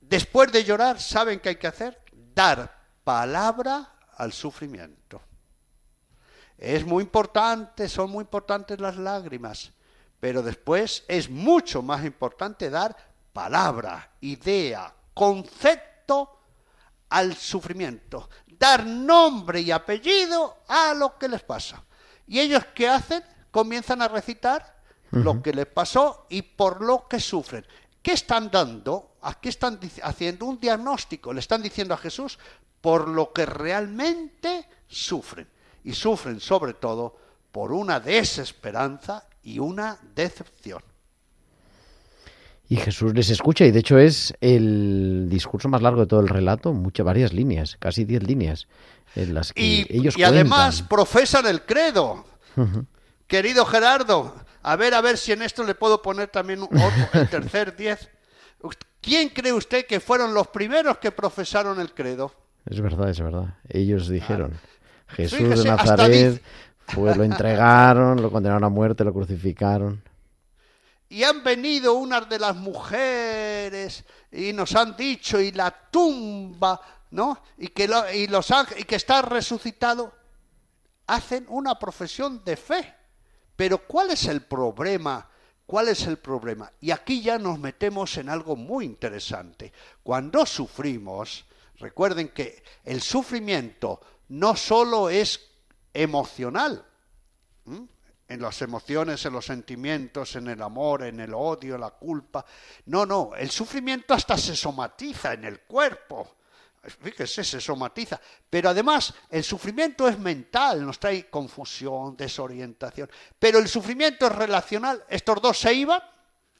Después 0.00 0.50
de 0.52 0.64
llorar, 0.64 1.00
¿saben 1.00 1.40
qué 1.40 1.50
hay 1.50 1.56
que 1.56 1.66
hacer? 1.66 2.00
Dar 2.34 2.78
palabra 3.04 3.92
al 4.16 4.32
sufrimiento. 4.32 5.22
Es 6.58 6.84
muy 6.84 7.04
importante, 7.04 7.88
son 7.88 8.10
muy 8.10 8.22
importantes 8.22 8.80
las 8.80 8.96
lágrimas, 8.96 9.72
pero 10.18 10.42
después 10.42 11.04
es 11.06 11.30
mucho 11.30 11.82
más 11.82 12.04
importante 12.04 12.68
dar 12.68 12.96
palabra, 13.32 14.10
idea, 14.20 14.92
concepto 15.14 16.40
al 17.10 17.36
sufrimiento, 17.36 18.28
dar 18.58 18.84
nombre 18.84 19.60
y 19.60 19.70
apellido 19.70 20.58
a 20.68 20.94
lo 20.94 21.16
que 21.18 21.28
les 21.28 21.42
pasa. 21.42 21.82
¿Y 22.26 22.40
ellos 22.40 22.64
qué 22.74 22.88
hacen? 22.88 23.22
Comienzan 23.50 24.02
a 24.02 24.08
recitar 24.08 24.78
lo 25.10 25.42
que 25.42 25.52
les 25.52 25.66
pasó 25.66 26.26
y 26.28 26.42
por 26.42 26.82
lo 26.82 27.08
que 27.08 27.20
sufren. 27.20 27.64
¿Qué 28.02 28.12
están 28.12 28.50
dando? 28.50 29.16
Aquí 29.22 29.48
están 29.48 29.80
haciendo 30.02 30.46
un 30.46 30.60
diagnóstico, 30.60 31.32
le 31.32 31.40
están 31.40 31.62
diciendo 31.62 31.94
a 31.94 31.98
Jesús 31.98 32.38
por 32.80 33.08
lo 33.08 33.32
que 33.32 33.46
realmente 33.46 34.68
sufren. 34.86 35.48
Y 35.84 35.94
sufren 35.94 36.40
sobre 36.40 36.74
todo 36.74 37.16
por 37.50 37.72
una 37.72 38.00
desesperanza 38.00 39.24
y 39.42 39.58
una 39.58 39.98
decepción. 40.14 40.82
Y 42.68 42.76
Jesús 42.76 43.14
les 43.14 43.30
escucha 43.30 43.64
y 43.64 43.70
de 43.70 43.78
hecho 43.80 43.98
es 43.98 44.34
el 44.42 45.26
discurso 45.30 45.68
más 45.68 45.80
largo 45.80 46.00
de 46.02 46.06
todo 46.06 46.20
el 46.20 46.28
relato, 46.28 46.72
muchas 46.74 47.06
varias 47.06 47.32
líneas, 47.32 47.76
casi 47.78 48.04
diez 48.04 48.22
líneas, 48.22 48.66
en 49.16 49.32
las 49.34 49.52
que 49.54 49.62
Y, 49.62 49.86
ellos 49.88 50.16
y 50.18 50.22
además 50.22 50.82
profesan 50.82 51.46
el 51.46 51.62
credo. 51.62 52.26
Querido 53.26 53.64
Gerardo, 53.64 54.34
a 54.62 54.76
ver, 54.76 54.94
a 54.94 55.00
ver 55.00 55.16
si 55.16 55.32
en 55.32 55.42
esto 55.42 55.64
le 55.64 55.74
puedo 55.74 56.02
poner 56.02 56.28
también 56.28 56.60
un- 56.60 56.68
otro, 56.68 57.20
el 57.20 57.28
tercer 57.30 57.74
diez. 57.76 58.10
¿Quién 59.00 59.28
cree 59.30 59.52
usted 59.52 59.86
que 59.86 60.00
fueron 60.00 60.34
los 60.34 60.48
primeros 60.48 60.98
que 60.98 61.10
profesaron 61.12 61.80
el 61.80 61.94
credo? 61.94 62.32
Es 62.68 62.80
verdad, 62.80 63.08
es 63.08 63.20
verdad. 63.20 63.54
Ellos 63.68 64.08
dijeron, 64.08 64.52
Jesús 65.08 65.38
Fíjese, 65.38 65.62
de 65.62 65.68
Nazaret, 65.70 66.42
fue, 66.86 67.14
lo 67.14 67.22
entregaron, 67.24 68.20
lo 68.20 68.30
condenaron 68.30 68.64
a 68.64 68.68
muerte, 68.68 69.04
lo 69.04 69.12
crucificaron. 69.14 70.02
Y 71.10 71.22
han 71.24 71.42
venido 71.42 71.94
unas 71.94 72.28
de 72.28 72.38
las 72.38 72.54
mujeres 72.56 74.04
y 74.30 74.52
nos 74.52 74.74
han 74.74 74.96
dicho 74.96 75.40
y 75.40 75.52
la 75.52 75.70
tumba, 75.90 76.80
¿no? 77.12 77.42
Y 77.56 77.68
que, 77.68 77.88
lo- 77.88 78.10
y 78.12 78.26
los 78.26 78.48
y 78.76 78.84
que 78.84 78.96
está 78.96 79.22
resucitado. 79.22 80.12
Hacen 81.06 81.46
una 81.48 81.78
profesión 81.78 82.44
de 82.44 82.56
fe. 82.56 82.94
Pero 83.56 83.78
¿cuál 83.86 84.10
es 84.10 84.26
el 84.26 84.42
problema? 84.42 85.28
¿Cuál 85.66 85.88
es 85.88 86.06
el 86.06 86.18
problema? 86.18 86.70
Y 86.80 86.90
aquí 86.90 87.22
ya 87.22 87.38
nos 87.38 87.58
metemos 87.58 88.16
en 88.18 88.28
algo 88.28 88.56
muy 88.56 88.84
interesante. 88.84 89.72
Cuando 90.02 90.44
sufrimos, 90.46 91.44
recuerden 91.78 92.28
que 92.28 92.62
el 92.84 93.00
sufrimiento 93.00 94.00
no 94.28 94.54
solo 94.56 95.08
es 95.10 95.40
emocional. 95.94 96.84
En 98.28 98.42
las 98.42 98.60
emociones, 98.60 99.24
en 99.24 99.32
los 99.32 99.46
sentimientos, 99.46 100.36
en 100.36 100.48
el 100.48 100.60
amor, 100.60 101.02
en 101.02 101.18
el 101.20 101.32
odio, 101.32 101.78
la 101.78 101.90
culpa. 101.90 102.44
No, 102.86 103.06
no, 103.06 103.30
el 103.34 103.50
sufrimiento 103.50 104.12
hasta 104.12 104.36
se 104.36 104.54
somatiza 104.54 105.32
en 105.32 105.44
el 105.44 105.60
cuerpo. 105.60 106.36
Fíjese, 106.82 107.42
se 107.42 107.60
somatiza. 107.60 108.20
Pero 108.48 108.68
además, 108.68 109.14
el 109.30 109.42
sufrimiento 109.42 110.06
es 110.06 110.18
mental, 110.18 110.84
nos 110.84 110.98
trae 110.98 111.28
confusión, 111.28 112.16
desorientación. 112.16 113.10
Pero 113.38 113.58
el 113.58 113.68
sufrimiento 113.68 114.26
es 114.26 114.34
relacional. 114.34 115.02
Estos 115.08 115.40
dos 115.40 115.58
se 115.58 115.72
iban, 115.72 116.02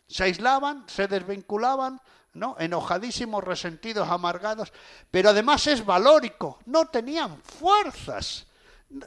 se 0.08 0.24
aislaban, 0.24 0.84
se 0.88 1.06
desvinculaban, 1.06 2.00
¿no? 2.32 2.56
Enojadísimos, 2.58 3.44
resentidos, 3.44 4.08
amargados. 4.08 4.72
Pero 5.10 5.30
además 5.30 5.66
es 5.66 5.84
valórico. 5.84 6.58
No 6.66 6.86
tenían 6.86 7.40
fuerzas. 7.42 8.47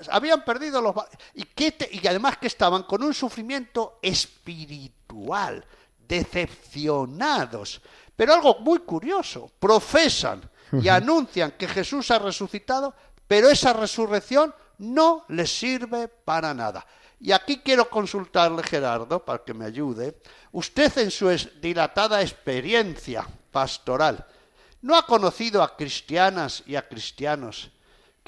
Habían 0.09 0.43
perdido 0.45 0.81
los... 0.81 0.93
Y, 1.33 1.43
qué 1.43 1.71
te- 1.71 1.89
y 1.91 2.05
además 2.07 2.37
que 2.37 2.47
estaban 2.47 2.83
con 2.83 3.01
un 3.03 3.13
sufrimiento 3.13 3.99
espiritual, 4.01 5.65
decepcionados. 6.07 7.81
Pero 8.15 8.33
algo 8.33 8.59
muy 8.59 8.79
curioso, 8.79 9.51
profesan 9.59 10.41
y 10.73 10.87
anuncian 10.87 11.51
que 11.51 11.67
Jesús 11.67 12.11
ha 12.11 12.19
resucitado, 12.19 12.93
pero 13.27 13.49
esa 13.49 13.73
resurrección 13.73 14.53
no 14.77 15.25
les 15.29 15.51
sirve 15.57 16.07
para 16.07 16.53
nada. 16.53 16.85
Y 17.19 17.31
aquí 17.31 17.57
quiero 17.57 17.89
consultarle, 17.89 18.63
Gerardo, 18.63 19.23
para 19.23 19.43
que 19.43 19.53
me 19.53 19.65
ayude. 19.65 20.21
Usted 20.51 20.95
en 20.99 21.11
su 21.11 21.27
dilatada 21.61 22.21
experiencia 22.21 23.27
pastoral, 23.51 24.25
¿no 24.81 24.95
ha 24.95 25.05
conocido 25.05 25.61
a 25.61 25.75
cristianas 25.75 26.63
y 26.65 26.75
a 26.75 26.87
cristianos 26.87 27.69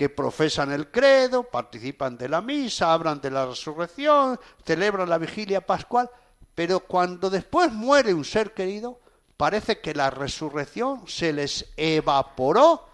que 0.04 0.10
profesan 0.10 0.74
el 0.74 0.92
credo, 0.92 1.44
participan 1.44 2.18
de 2.18 2.28
la 2.28 2.42
misa, 2.42 2.92
hablan 2.92 3.22
de 3.22 3.32
la 3.32 3.46
resurrección, 3.46 4.38
celebran 4.66 5.10
la 5.10 5.18
vigilia 5.18 5.66
pascual, 5.66 6.10
pero 6.54 6.82
cuando 6.82 7.30
después 7.30 7.72
muere 7.72 8.14
un 8.14 8.26
ser 8.26 8.54
querido, 8.54 9.00
parece 9.38 9.80
que 9.80 9.94
la 9.94 10.10
resurrección 10.10 11.08
se 11.08 11.32
les 11.32 11.72
evaporó 11.78 12.86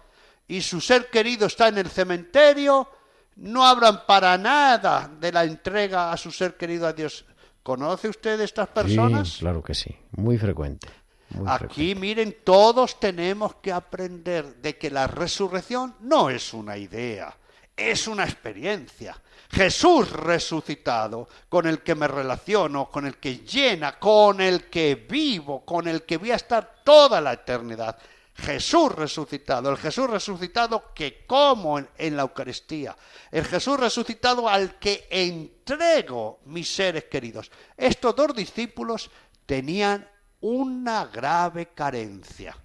y 0.46 0.60
su 0.60 0.80
ser 0.80 1.10
querido 1.10 1.48
está 1.48 1.66
en 1.66 1.78
el 1.78 1.90
cementerio, 1.90 2.88
no 3.34 3.66
hablan 3.66 4.06
para 4.06 4.38
nada 4.38 5.10
de 5.18 5.32
la 5.32 5.42
entrega 5.42 6.12
a 6.12 6.16
su 6.16 6.30
ser 6.30 6.56
querido 6.56 6.86
a 6.86 6.92
Dios. 6.92 7.24
¿Conoce 7.64 8.08
usted 8.08 8.40
estas 8.40 8.68
personas? 8.68 9.30
Sí, 9.30 9.40
claro 9.40 9.64
que 9.64 9.74
sí, 9.74 9.96
muy 10.12 10.38
frecuente. 10.38 10.86
Muy 11.30 11.46
frecuente. 11.46 11.64
Aquí, 11.64 11.94
miren, 11.94 12.36
todos 12.44 13.00
tenemos 13.00 13.56
que 13.56 13.72
aprender 13.72 14.56
de 14.56 14.76
que 14.76 14.90
la 14.90 15.06
resurrección 15.06 15.96
no 16.00 16.30
es 16.30 16.52
una 16.52 16.76
idea, 16.76 17.36
es 17.76 18.06
una 18.06 18.24
experiencia. 18.24 19.20
Jesús 19.50 20.10
resucitado, 20.12 21.28
con 21.48 21.66
el 21.66 21.82
que 21.82 21.96
me 21.96 22.06
relaciono, 22.06 22.88
con 22.88 23.06
el 23.06 23.16
que 23.16 23.38
llena, 23.38 23.98
con 23.98 24.40
el 24.40 24.70
que 24.70 24.94
vivo, 24.94 25.64
con 25.64 25.88
el 25.88 26.02
que 26.02 26.18
voy 26.18 26.30
a 26.30 26.36
estar 26.36 26.82
toda 26.84 27.20
la 27.20 27.32
eternidad. 27.32 27.98
Jesús 28.36 28.92
resucitado, 28.92 29.70
el 29.70 29.76
Jesús 29.76 30.08
resucitado 30.08 30.94
que 30.94 31.24
como 31.26 31.78
en, 31.78 31.88
en 31.98 32.16
la 32.16 32.22
Eucaristía, 32.22 32.96
el 33.30 33.44
Jesús 33.44 33.78
resucitado 33.78 34.48
al 34.48 34.78
que 34.78 35.06
entrego 35.10 36.40
mis 36.46 36.72
seres 36.72 37.04
queridos. 37.04 37.50
Estos 37.76 38.14
dos 38.16 38.34
discípulos 38.34 39.10
tenían 39.44 40.08
una 40.40 41.06
grave 41.06 41.68
carencia. 41.74 42.56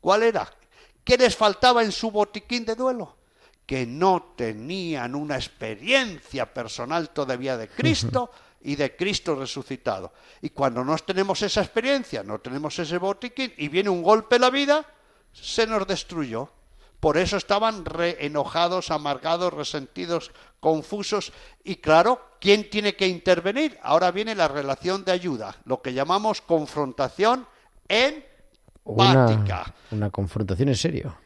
¿Cuál 0.00 0.22
era? 0.22 0.50
¿Qué 1.04 1.16
les 1.16 1.36
faltaba 1.36 1.82
en 1.82 1.92
su 1.92 2.10
botiquín 2.10 2.64
de 2.64 2.74
duelo? 2.74 3.16
Que 3.66 3.86
no 3.86 4.34
tenían 4.36 5.14
una 5.14 5.36
experiencia 5.36 6.52
personal 6.52 7.10
todavía 7.10 7.56
de 7.56 7.68
Cristo 7.68 8.30
y 8.62 8.76
de 8.76 8.96
Cristo 8.96 9.34
resucitado. 9.34 10.12
Y 10.42 10.50
cuando 10.50 10.84
no 10.84 10.96
tenemos 10.98 11.42
esa 11.42 11.62
experiencia, 11.62 12.22
no 12.22 12.40
tenemos 12.40 12.78
ese 12.78 12.98
botiquín 12.98 13.52
y 13.56 13.68
viene 13.68 13.90
un 13.90 14.02
golpe 14.02 14.36
en 14.36 14.42
la 14.42 14.50
vida, 14.50 14.86
se 15.32 15.66
nos 15.66 15.86
destruyó. 15.86 16.50
Por 17.00 17.16
eso 17.16 17.38
estaban 17.38 17.84
re 17.84 18.24
enojados, 18.24 18.90
amargados, 18.90 19.52
resentidos, 19.52 20.32
confusos. 20.60 21.32
Y 21.64 21.76
claro, 21.76 22.20
¿quién 22.38 22.68
tiene 22.68 22.94
que 22.94 23.08
intervenir? 23.08 23.78
Ahora 23.82 24.10
viene 24.10 24.34
la 24.34 24.48
relación 24.48 25.04
de 25.04 25.12
ayuda, 25.12 25.56
lo 25.64 25.80
que 25.80 25.94
llamamos 25.94 26.42
confrontación 26.42 27.46
empática. 27.88 28.54
Una, 28.84 29.74
una 29.90 30.10
confrontación 30.10 30.68
en 30.68 30.76
serio. 30.76 31.16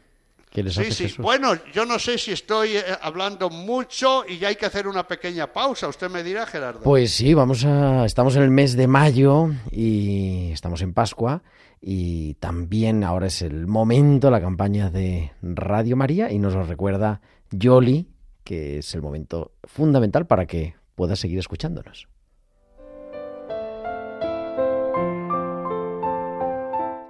Que 0.55 0.63
les 0.63 0.73
Sí, 0.73 0.81
hace 0.81 0.91
sí. 0.91 1.03
Jesús. 1.03 1.17
Bueno, 1.17 1.51
yo 1.73 1.85
no 1.85 1.99
sé 1.99 2.17
si 2.17 2.31
estoy 2.31 2.77
eh, 2.77 2.83
hablando 3.01 3.49
mucho 3.49 4.23
y 4.25 4.37
ya 4.37 4.47
hay 4.47 4.55
que 4.55 4.65
hacer 4.65 4.87
una 4.87 5.05
pequeña 5.05 5.51
pausa. 5.51 5.89
Usted 5.89 6.09
me 6.09 6.23
dirá, 6.23 6.45
Gerardo. 6.45 6.79
Pues 6.79 7.11
sí, 7.11 7.33
vamos 7.33 7.65
a. 7.65 8.05
Estamos 8.05 8.37
en 8.37 8.43
el 8.43 8.51
mes 8.51 8.77
de 8.77 8.87
mayo 8.87 9.49
y 9.69 10.51
estamos 10.53 10.81
en 10.81 10.93
Pascua. 10.93 11.43
Y 11.81 12.35
también 12.35 13.03
ahora 13.03 13.27
es 13.27 13.41
el 13.41 13.67
momento, 13.67 14.31
la 14.31 14.39
campaña 14.39 14.89
de 14.89 15.33
Radio 15.41 15.97
María, 15.97 16.31
y 16.31 16.39
nos 16.39 16.53
lo 16.53 16.63
recuerda 16.63 17.19
Yoli, 17.51 18.07
que 18.45 18.77
es 18.77 18.95
el 18.95 19.01
momento 19.01 19.51
fundamental 19.65 20.25
para 20.25 20.45
que 20.45 20.75
pueda 20.95 21.17
seguir 21.17 21.37
escuchándonos. 21.37 22.07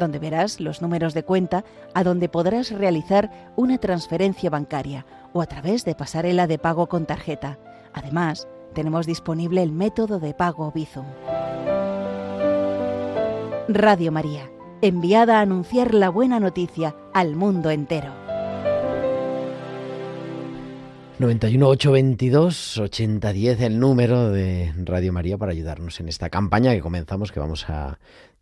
donde 0.00 0.18
verás 0.18 0.58
los 0.58 0.82
números 0.82 1.14
de 1.14 1.22
cuenta 1.22 1.64
a 1.94 2.02
donde 2.02 2.28
podrás 2.28 2.72
realizar 2.72 3.52
una 3.54 3.78
transferencia 3.78 4.50
bancaria 4.50 5.06
o 5.32 5.40
a 5.42 5.46
través 5.46 5.84
de 5.84 5.94
pasarela 5.94 6.48
de 6.48 6.58
pago 6.58 6.88
con 6.88 7.06
tarjeta. 7.06 7.60
Además, 7.92 8.48
tenemos 8.74 9.06
disponible 9.06 9.62
el 9.62 9.70
método 9.70 10.18
de 10.18 10.34
pago 10.34 10.72
Bizum. 10.72 11.06
Radio 13.68 14.10
María, 14.10 14.50
enviada 14.82 15.38
a 15.38 15.42
anunciar 15.42 15.94
la 15.94 16.08
buena 16.08 16.40
noticia 16.40 16.96
al 17.14 17.36
mundo 17.36 17.70
entero. 17.70 18.12
91 21.20 21.68
822 21.68 22.78
8010 22.78 23.60
el 23.60 23.78
número 23.78 24.30
de 24.30 24.72
Radio 24.84 25.12
María 25.12 25.36
para 25.36 25.52
ayudarnos 25.52 26.00
en 26.00 26.08
esta 26.08 26.30
campaña 26.30 26.72
que 26.72 26.80
comenzamos, 26.80 27.30
que 27.30 27.38
vamos 27.38 27.68
a 27.68 27.98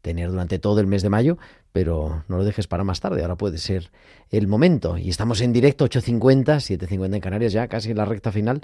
tener 0.08 0.30
durante 0.30 0.58
todo 0.58 0.80
el 0.80 0.86
mes 0.86 1.02
de 1.02 1.10
mayo, 1.10 1.36
pero 1.70 2.24
no 2.28 2.38
lo 2.38 2.44
dejes 2.44 2.66
para 2.66 2.82
más 2.82 3.00
tarde, 3.00 3.20
ahora 3.20 3.36
puede 3.36 3.58
ser 3.58 3.90
el 4.30 4.48
momento. 4.48 4.96
Y 4.96 5.10
estamos 5.10 5.42
en 5.42 5.52
directo 5.52 5.84
8.50, 5.84 6.44
7.50 6.78 7.14
en 7.16 7.20
Canarias, 7.20 7.52
ya 7.52 7.68
casi 7.68 7.90
en 7.90 7.98
la 7.98 8.06
recta 8.06 8.32
final, 8.32 8.62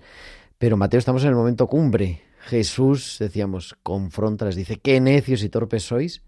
pero 0.56 0.78
Mateo, 0.78 0.98
estamos 0.98 1.22
en 1.22 1.28
el 1.28 1.34
momento 1.34 1.66
cumbre. 1.66 2.22
Jesús, 2.40 3.16
decíamos, 3.20 3.76
confronta, 3.82 4.46
les 4.46 4.56
dice, 4.56 4.78
qué 4.78 5.00
necios 5.00 5.42
y 5.42 5.50
torpes 5.50 5.82
sois, 5.82 6.22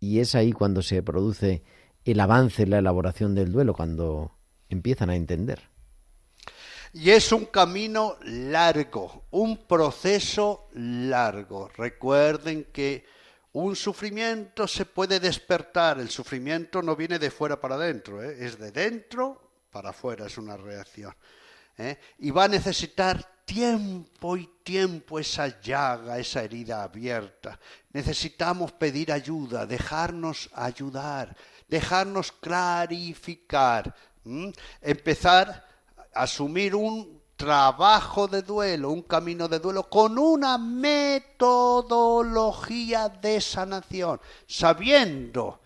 y 0.00 0.18
es 0.18 0.34
ahí 0.34 0.50
cuando 0.50 0.82
se 0.82 1.00
produce 1.04 1.62
el 2.04 2.18
avance 2.18 2.64
en 2.64 2.70
la 2.70 2.78
elaboración 2.78 3.36
del 3.36 3.52
duelo, 3.52 3.72
cuando 3.74 4.36
empiezan 4.68 5.10
a 5.10 5.14
entender. 5.14 5.70
Y 6.92 7.10
es 7.10 7.30
un 7.30 7.44
camino 7.44 8.16
largo, 8.24 9.26
un 9.30 9.58
proceso 9.68 10.66
largo. 10.72 11.68
Recuerden 11.76 12.66
que 12.72 13.04
un 13.52 13.74
sufrimiento 13.74 14.68
se 14.68 14.86
puede 14.86 15.18
despertar, 15.18 15.98
el 15.98 16.10
sufrimiento 16.10 16.82
no 16.82 16.94
viene 16.94 17.18
de 17.18 17.30
fuera 17.30 17.60
para 17.60 17.74
adentro, 17.74 18.22
¿eh? 18.22 18.36
es 18.40 18.58
de 18.58 18.70
dentro 18.70 19.64
para 19.70 19.90
afuera, 19.90 20.26
es 20.26 20.38
una 20.38 20.56
reacción. 20.56 21.14
¿eh? 21.76 21.98
Y 22.18 22.30
va 22.30 22.44
a 22.44 22.48
necesitar 22.48 23.42
tiempo 23.44 24.36
y 24.36 24.48
tiempo 24.62 25.18
esa 25.18 25.60
llaga, 25.60 26.18
esa 26.18 26.44
herida 26.44 26.84
abierta. 26.84 27.58
Necesitamos 27.92 28.70
pedir 28.72 29.10
ayuda, 29.10 29.66
dejarnos 29.66 30.48
ayudar, 30.54 31.36
dejarnos 31.66 32.30
clarificar, 32.30 33.92
empezar 34.80 35.66
a 36.14 36.22
asumir 36.22 36.76
un 36.76 37.19
trabajo 37.40 38.28
de 38.28 38.42
duelo, 38.42 38.90
un 38.90 39.00
camino 39.00 39.48
de 39.48 39.60
duelo 39.60 39.88
con 39.88 40.18
una 40.18 40.58
metodología 40.58 43.08
de 43.08 43.40
sanación, 43.40 44.20
sabiendo 44.46 45.62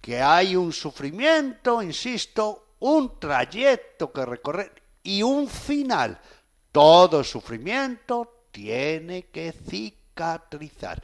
que 0.00 0.20
hay 0.20 0.56
un 0.56 0.72
sufrimiento, 0.72 1.80
insisto, 1.80 2.70
un 2.80 3.20
trayecto 3.20 4.12
que 4.12 4.26
recorrer 4.26 4.72
y 5.04 5.22
un 5.22 5.46
final. 5.46 6.20
Todo 6.72 7.22
sufrimiento 7.22 8.46
tiene 8.50 9.26
que 9.26 9.52
cicatrizar. 9.52 11.00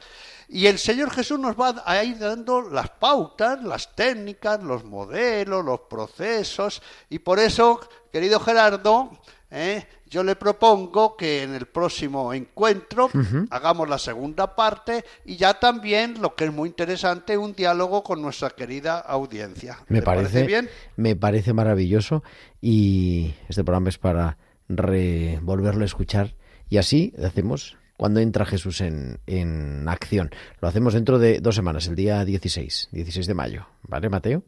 Y 0.49 0.67
el 0.67 0.79
Señor 0.79 1.11
Jesús 1.11 1.39
nos 1.39 1.57
va 1.57 1.81
a 1.85 2.03
ir 2.03 2.19
dando 2.19 2.63
las 2.63 2.89
pautas, 2.89 3.63
las 3.63 3.95
técnicas, 3.95 4.61
los 4.61 4.83
modelos, 4.83 5.63
los 5.63 5.79
procesos. 5.89 6.81
Y 7.09 7.19
por 7.19 7.39
eso, 7.39 7.79
querido 8.11 8.41
Gerardo, 8.41 9.11
¿eh? 9.51 9.87
Yo 10.09 10.23
le 10.23 10.35
propongo 10.35 11.15
que 11.15 11.43
en 11.43 11.53
el 11.53 11.67
próximo 11.67 12.33
encuentro 12.33 13.09
hagamos 13.51 13.87
la 13.87 13.97
segunda 13.99 14.55
parte 14.55 15.05
y 15.25 15.35
ya 15.37 15.59
también, 15.59 16.21
lo 16.21 16.35
que 16.35 16.45
es 16.45 16.51
muy 16.53 16.69
interesante, 16.69 17.37
un 17.37 17.53
diálogo 17.53 18.03
con 18.03 18.21
nuestra 18.21 18.49
querida 18.49 18.97
audiencia. 18.99 19.79
Me 19.87 19.99
¿Te 19.99 20.05
parece, 20.05 20.43
bien? 20.45 20.69
me 20.95 21.15
parece 21.15 21.53
maravilloso 21.53 22.23
y 22.59 23.33
este 23.47 23.63
programa 23.63 23.89
es 23.89 23.97
para 23.97 24.37
re- 24.67 25.39
volverlo 25.41 25.83
a 25.83 25.85
escuchar 25.85 26.35
y 26.69 26.77
así 26.77 27.13
hacemos 27.23 27.77
cuando 27.97 28.19
entra 28.21 28.45
Jesús 28.45 28.79
en, 28.81 29.19
en 29.27 29.87
acción. 29.89 30.31
Lo 30.61 30.67
hacemos 30.69 30.93
dentro 30.93 31.19
de 31.19 31.39
dos 31.41 31.53
semanas, 31.55 31.87
el 31.87 31.95
día 31.95 32.23
16, 32.23 32.89
16 32.91 33.27
de 33.27 33.33
mayo. 33.33 33.65
¿Vale, 33.83 34.07
Mateo? 34.09 34.43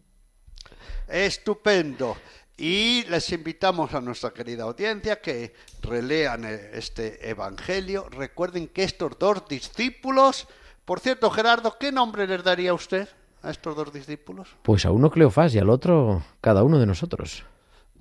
Estupendo. 1.08 2.16
Y 2.58 3.04
les 3.10 3.32
invitamos 3.32 3.94
a 3.94 4.02
nuestra 4.02 4.32
querida 4.32 4.64
audiencia 4.64 5.22
que 5.22 5.54
relean 5.82 6.46
eh, 6.46 6.72
este 6.74 7.30
Evangelio. 7.30 8.08
Recuerden 8.10 8.68
que 8.68 8.84
estos 8.84 9.18
dos 9.18 9.48
discípulos, 9.48 10.48
por 10.86 11.00
cierto, 11.00 11.30
Gerardo, 11.30 11.78
¿qué 11.80 11.92
nombre 11.92 12.28
les 12.28 12.44
daría 12.44 12.74
usted 12.74 13.08
a 13.42 13.50
estos 13.50 13.76
dos 13.76 13.92
discípulos? 13.92 14.50
Pues 14.62 14.86
a 14.86 14.92
uno 14.92 15.10
Cleofás 15.10 15.56
y 15.56 15.60
al 15.60 15.70
otro 15.70 16.24
cada 16.40 16.64
uno 16.64 16.80
de 16.80 16.86
nosotros. 16.86 17.44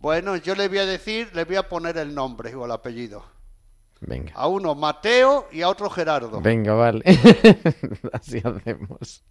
Bueno, 0.01 0.37
yo 0.37 0.55
le 0.55 0.69
voy 0.69 0.79
a 0.79 0.87
decir, 0.87 1.31
le 1.35 1.45
voy 1.45 1.57
a 1.57 1.69
poner 1.69 1.97
el 1.99 2.15
nombre 2.15 2.55
o 2.55 2.65
el 2.65 2.71
apellido. 2.73 3.25
Venga. 4.01 4.33
A 4.35 4.49
uno 4.49 4.75
Mateo 4.75 5.49
y 5.53 5.63
a 5.63 5.69
otro 5.69 5.91
Gerardo. 5.91 6.41
Venga, 6.41 6.73
vale. 6.73 7.05
Así 8.13 8.39
hacemos. 8.39 9.23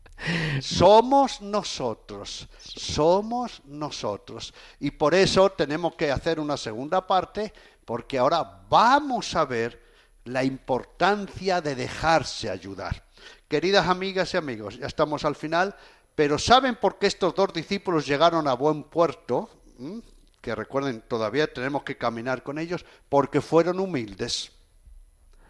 Somos 0.61 1.41
nosotros, 1.41 2.47
somos 2.59 3.61
nosotros. 3.65 4.53
Y 4.79 4.91
por 4.91 5.15
eso 5.15 5.49
tenemos 5.51 5.95
que 5.95 6.11
hacer 6.11 6.39
una 6.39 6.57
segunda 6.57 7.07
parte, 7.07 7.53
porque 7.85 8.17
ahora 8.17 8.63
vamos 8.69 9.35
a 9.35 9.45
ver 9.45 9.81
la 10.25 10.43
importancia 10.43 11.61
de 11.61 11.75
dejarse 11.75 12.49
ayudar. 12.49 13.03
Queridas 13.47 13.87
amigas 13.87 14.33
y 14.33 14.37
amigos, 14.37 14.77
ya 14.77 14.85
estamos 14.85 15.25
al 15.25 15.35
final, 15.35 15.75
pero 16.15 16.37
¿saben 16.37 16.75
por 16.75 16.99
qué 16.99 17.07
estos 17.07 17.33
dos 17.33 17.53
discípulos 17.53 18.05
llegaron 18.05 18.47
a 18.47 18.53
buen 18.53 18.83
puerto? 18.83 19.49
¿Mm? 19.77 19.99
Que 20.41 20.53
recuerden, 20.53 21.01
todavía 21.07 21.51
tenemos 21.51 21.83
que 21.83 21.97
caminar 21.97 22.43
con 22.43 22.59
ellos, 22.59 22.85
porque 23.07 23.41
fueron 23.41 23.79
humildes. 23.79 24.51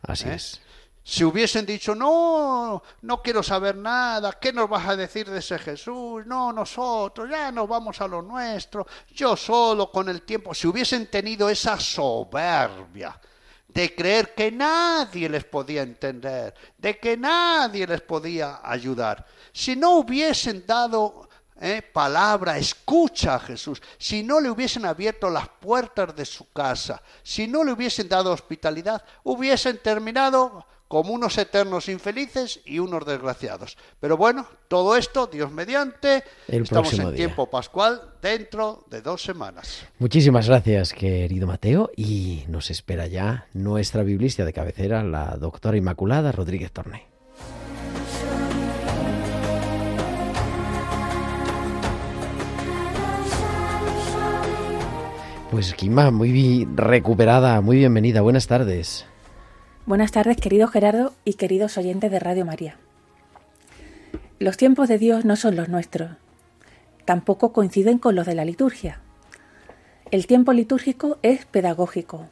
Así 0.04 0.28
¿Eh? 0.30 0.34
es. 0.36 0.62
Si 1.04 1.24
hubiesen 1.24 1.66
dicho, 1.66 1.96
no, 1.96 2.84
no 3.02 3.22
quiero 3.22 3.42
saber 3.42 3.76
nada, 3.76 4.34
¿qué 4.40 4.54
nos 4.54 4.70
vas 4.70 4.88
a 4.88 4.96
decir 4.96 5.30
de 5.30 5.40
ese 5.40 5.58
Jesús? 5.58 6.26
No, 6.26 6.54
nosotros, 6.54 7.28
ya 7.30 7.52
nos 7.52 7.68
vamos 7.68 8.00
a 8.02 8.08
lo 8.08 8.22
nuestro, 8.22 8.86
yo 9.16 9.36
solo 9.36 9.92
con 9.92 10.10
el 10.10 10.22
tiempo. 10.22 10.54
Si 10.54 10.68
hubiesen 10.68 11.08
tenido 11.08 11.50
esa 11.50 11.80
soberbia 11.80 13.20
de 13.68 13.96
creer 13.96 14.34
que 14.36 14.52
nadie 14.52 15.30
les 15.30 15.46
podía 15.46 15.82
entender, 15.82 16.54
de 16.78 17.00
que 17.00 17.16
nadie 17.16 17.88
les 17.88 18.02
podía 18.02 18.60
ayudar, 18.64 19.26
si 19.52 19.76
no 19.76 19.94
hubiesen 19.98 20.66
dado 20.68 21.29
eh, 21.62 21.82
palabra, 21.82 22.58
escucha 22.58 23.36
a 23.36 23.40
Jesús, 23.40 23.82
si 23.98 24.24
no 24.24 24.40
le 24.40 24.50
hubiesen 24.50 24.86
abierto 24.86 25.30
las 25.30 25.48
puertas 25.48 26.16
de 26.16 26.26
su 26.26 26.52
casa, 26.52 27.02
si 27.24 27.48
no 27.48 27.64
le 27.64 27.74
hubiesen 27.74 28.08
dado 28.08 28.32
hospitalidad, 28.32 29.04
hubiesen 29.24 29.78
terminado 29.78 30.66
como 30.90 31.14
unos 31.14 31.38
eternos 31.38 31.88
infelices 31.88 32.62
y 32.66 32.80
unos 32.80 33.06
desgraciados. 33.06 33.78
Pero 34.00 34.18
bueno, 34.18 34.48
todo 34.68 34.96
esto, 34.96 35.28
Dios 35.28 35.52
mediante, 35.52 36.24
El 36.48 36.64
estamos 36.64 36.92
en 36.94 37.10
día. 37.10 37.16
tiempo 37.16 37.48
pascual 37.48 38.02
dentro 38.22 38.86
de 38.90 39.02
dos 39.02 39.22
semanas. 39.22 39.86
Muchísimas 40.00 40.48
gracias, 40.48 40.94
querido 40.94 41.46
Mateo, 41.46 41.92
y 41.96 42.44
nos 42.48 42.72
espera 42.72 43.06
ya 43.06 43.46
nuestra 43.54 44.02
biblista 44.02 44.46
de 44.46 44.54
cabecera, 44.54 45.04
la 45.04 45.38
doctora 45.38 45.78
Inmaculada 45.78 46.32
Rodríguez 46.32 46.72
Torné. 46.72 47.09
Pues 55.52 55.74
Quima, 55.74 56.12
muy 56.12 56.68
recuperada, 56.76 57.60
muy 57.62 57.78
bienvenida, 57.78 58.22
buenas 58.22 58.46
tardes. 58.46 59.08
Buenas 59.88 60.12
tardes, 60.12 60.38
querido 60.38 60.68
Gerardo 60.68 61.14
y 61.26 61.34
queridos 61.34 61.76
oyentes 61.80 62.12
de 62.12 62.20
Radio 62.20 62.46
María. 62.46 62.78
Los 64.38 64.58
tiempos 64.58 64.88
de 64.88 65.00
Dios 65.00 65.26
no 65.26 65.36
son 65.36 65.56
los 65.56 65.68
nuestros, 65.68 66.12
tampoco 67.04 67.52
coinciden 67.52 67.98
con 67.98 68.14
los 68.14 68.28
de 68.28 68.36
la 68.36 68.46
liturgia. 68.46 69.00
El 70.12 70.28
tiempo 70.28 70.54
litúrgico 70.54 71.18
es 71.24 71.48
pedagógico, 71.48 72.28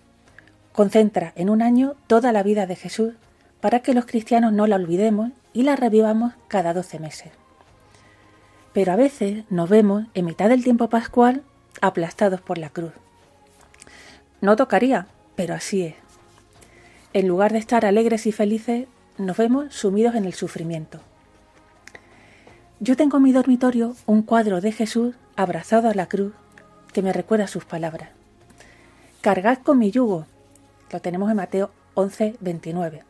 concentra 0.71 1.33
en 1.35 1.49
un 1.49 1.63
año 1.63 1.95
toda 2.05 2.31
la 2.31 2.43
vida 2.43 2.67
de 2.67 2.75
Jesús 2.75 3.15
para 3.61 3.79
que 3.79 3.95
los 3.95 4.05
cristianos 4.05 4.53
no 4.53 4.67
la 4.67 4.75
olvidemos 4.75 5.31
y 5.53 5.63
la 5.63 5.75
revivamos 5.75 6.33
cada 6.47 6.71
12 6.75 6.99
meses. 6.99 7.31
Pero 8.73 8.91
a 8.91 8.95
veces 8.95 9.43
nos 9.49 9.69
vemos 9.69 10.05
en 10.13 10.25
mitad 10.25 10.49
del 10.49 10.63
tiempo 10.63 10.87
pascual 10.87 11.41
aplastados 11.81 12.41
por 12.41 12.59
la 12.59 12.69
cruz. 12.69 12.93
No 14.41 14.55
tocaría, 14.55 15.07
pero 15.35 15.55
así 15.55 15.83
es. 15.83 15.95
En 17.13 17.27
lugar 17.27 17.53
de 17.53 17.59
estar 17.59 17.85
alegres 17.85 18.27
y 18.27 18.31
felices, 18.31 18.87
nos 19.17 19.37
vemos 19.37 19.73
sumidos 19.73 20.15
en 20.15 20.25
el 20.25 20.33
sufrimiento. 20.33 20.99
Yo 22.79 22.95
tengo 22.95 23.17
en 23.17 23.23
mi 23.23 23.31
dormitorio 23.31 23.95
un 24.05 24.21
cuadro 24.21 24.61
de 24.61 24.71
Jesús 24.71 25.15
abrazado 25.35 25.89
a 25.89 25.95
la 25.95 26.07
cruz 26.07 26.33
que 26.93 27.01
me 27.01 27.11
recuerda 27.13 27.47
sus 27.47 27.65
palabras. 27.65 28.09
Cargad 29.21 29.57
con 29.59 29.79
mi 29.79 29.89
yugo. 29.89 30.27
Lo 30.91 31.01
tenemos 31.01 31.31
en 31.31 31.37
Mateo 31.37 31.71
11, 31.95 32.35
29. 32.39 33.03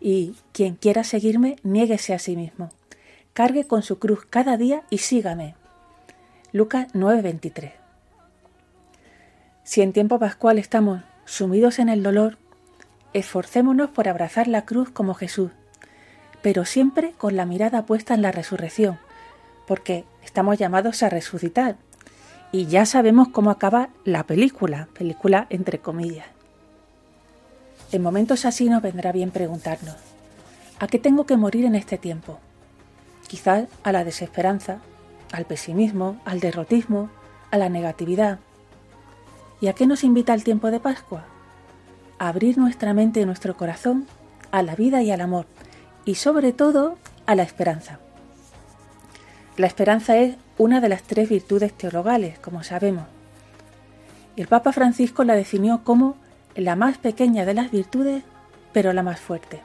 Y 0.00 0.34
quien 0.52 0.76
quiera 0.76 1.04
seguirme, 1.04 1.56
niéguese 1.62 2.14
a 2.14 2.18
sí 2.18 2.36
mismo. 2.36 2.70
Cargue 3.34 3.66
con 3.66 3.82
su 3.82 3.98
cruz 3.98 4.24
cada 4.24 4.56
día 4.56 4.84
y 4.88 4.98
sígame. 4.98 5.54
Lucas 6.52 6.88
9, 6.94 7.20
23. 7.20 7.85
Si 9.66 9.82
en 9.82 9.92
tiempo 9.92 10.20
pascual 10.20 10.58
estamos 10.60 11.02
sumidos 11.24 11.80
en 11.80 11.88
el 11.88 12.04
dolor, 12.04 12.38
esforcémonos 13.14 13.90
por 13.90 14.06
abrazar 14.06 14.46
la 14.46 14.64
cruz 14.64 14.90
como 14.90 15.12
Jesús, 15.12 15.50
pero 16.40 16.64
siempre 16.64 17.14
con 17.18 17.34
la 17.34 17.46
mirada 17.46 17.84
puesta 17.84 18.14
en 18.14 18.22
la 18.22 18.30
resurrección, 18.30 18.96
porque 19.66 20.04
estamos 20.24 20.56
llamados 20.56 21.02
a 21.02 21.08
resucitar. 21.08 21.74
Y 22.52 22.66
ya 22.66 22.86
sabemos 22.86 23.26
cómo 23.26 23.50
acaba 23.50 23.88
la 24.04 24.22
película, 24.22 24.86
película 24.96 25.48
entre 25.50 25.80
comillas. 25.80 26.28
En 27.90 28.02
momentos 28.02 28.44
así 28.44 28.68
nos 28.68 28.82
vendrá 28.82 29.10
bien 29.10 29.32
preguntarnos, 29.32 29.96
¿a 30.78 30.86
qué 30.86 31.00
tengo 31.00 31.26
que 31.26 31.36
morir 31.36 31.64
en 31.64 31.74
este 31.74 31.98
tiempo? 31.98 32.38
Quizás 33.26 33.64
a 33.82 33.90
la 33.90 34.04
desesperanza, 34.04 34.78
al 35.32 35.44
pesimismo, 35.44 36.20
al 36.24 36.38
derrotismo, 36.38 37.10
a 37.50 37.58
la 37.58 37.68
negatividad. 37.68 38.38
¿Y 39.60 39.68
a 39.68 39.72
qué 39.72 39.86
nos 39.86 40.04
invita 40.04 40.34
el 40.34 40.44
tiempo 40.44 40.70
de 40.70 40.80
Pascua? 40.80 41.24
A 42.18 42.28
abrir 42.28 42.58
nuestra 42.58 42.92
mente 42.92 43.20
y 43.20 43.24
nuestro 43.24 43.56
corazón 43.56 44.06
a 44.50 44.62
la 44.62 44.74
vida 44.74 45.02
y 45.02 45.10
al 45.10 45.20
amor, 45.20 45.46
y 46.04 46.16
sobre 46.16 46.52
todo 46.52 46.98
a 47.26 47.34
la 47.34 47.42
esperanza. 47.42 47.98
La 49.56 49.66
esperanza 49.66 50.16
es 50.18 50.36
una 50.58 50.80
de 50.80 50.88
las 50.88 51.02
tres 51.02 51.28
virtudes 51.28 51.72
teologales, 51.72 52.38
como 52.38 52.62
sabemos. 52.62 53.04
El 54.36 54.46
Papa 54.46 54.72
Francisco 54.72 55.24
la 55.24 55.34
definió 55.34 55.82
como 55.82 56.16
la 56.54 56.76
más 56.76 56.98
pequeña 56.98 57.46
de 57.46 57.54
las 57.54 57.70
virtudes, 57.70 58.22
pero 58.72 58.92
la 58.92 59.02
más 59.02 59.18
fuerte. 59.18 59.62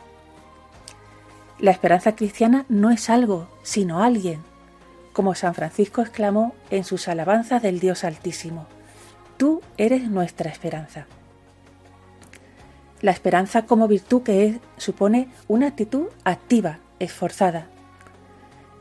La 1.60 1.72
esperanza 1.72 2.16
cristiana 2.16 2.66
no 2.70 2.90
es 2.90 3.10
algo, 3.10 3.50
sino 3.64 4.02
alguien, 4.02 4.42
como 5.12 5.36
San 5.36 5.54
Francisco 5.54 6.02
exclamó 6.02 6.56
en 6.70 6.86
sus 6.86 7.10
alabanzas 7.10 7.62
del 7.62 7.80
Dios 7.80 8.06
Altísimo. 8.06 8.68
Tú 9.42 9.64
eres 9.76 10.08
nuestra 10.08 10.52
esperanza. 10.52 11.08
la 13.02 13.10
esperanza 13.10 13.66
como 13.66 13.88
virtud 13.88 14.22
que 14.22 14.46
es, 14.46 14.58
supone 14.78 15.30
una 15.48 15.66
actitud 15.66 16.10
activa, 16.24 16.78
esforzada. 17.00 17.66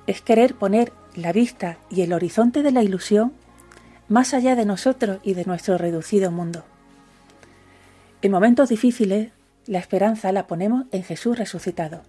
Es 0.07 0.21
querer 0.21 0.55
poner 0.55 0.93
la 1.15 1.33
vista 1.33 1.79
y 1.89 2.03
el 2.03 2.13
horizonte 2.13 2.63
de 2.63 2.73
la 2.73 2.83
ilusión 2.83 3.33
más 4.11 4.35
allá 4.35 4.55
de 4.55 4.67
nosotros 4.67 5.21
y 5.23 5.33
de 5.33 5.47
nuestro 5.47 5.79
reducido 5.79 6.31
mundo. 6.31 6.63
En 8.21 8.31
momentos 8.31 8.69
difíciles, 8.69 9.33
la 9.67 9.79
esperanza 9.79 10.31
la 10.31 10.47
ponemos 10.47 10.85
en 10.93 11.05
Jesús 11.05 11.39
resucitado. 11.39 12.03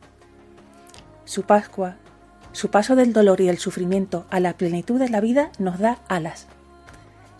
Su 1.24 1.44
Pascua, 1.44 1.96
su 2.52 2.70
paso 2.70 2.98
del 2.98 3.14
dolor 3.14 3.40
y 3.40 3.46
del 3.46 3.60
sufrimiento 3.60 4.26
a 4.30 4.42
la 4.42 4.58
plenitud 4.58 5.00
de 5.00 5.08
la 5.08 5.22
vida 5.22 5.54
nos 5.58 5.80
da 5.80 6.00
alas. 6.10 6.48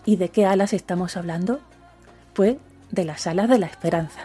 ¿Y 0.04 0.16
de 0.16 0.30
qué 0.30 0.46
alas 0.46 0.72
estamos 0.72 1.16
hablando? 1.16 1.60
Pues 2.32 2.56
de 2.90 3.04
las 3.04 3.26
alas 3.26 3.48
de 3.48 3.58
la 3.58 3.66
esperanza. 3.66 4.20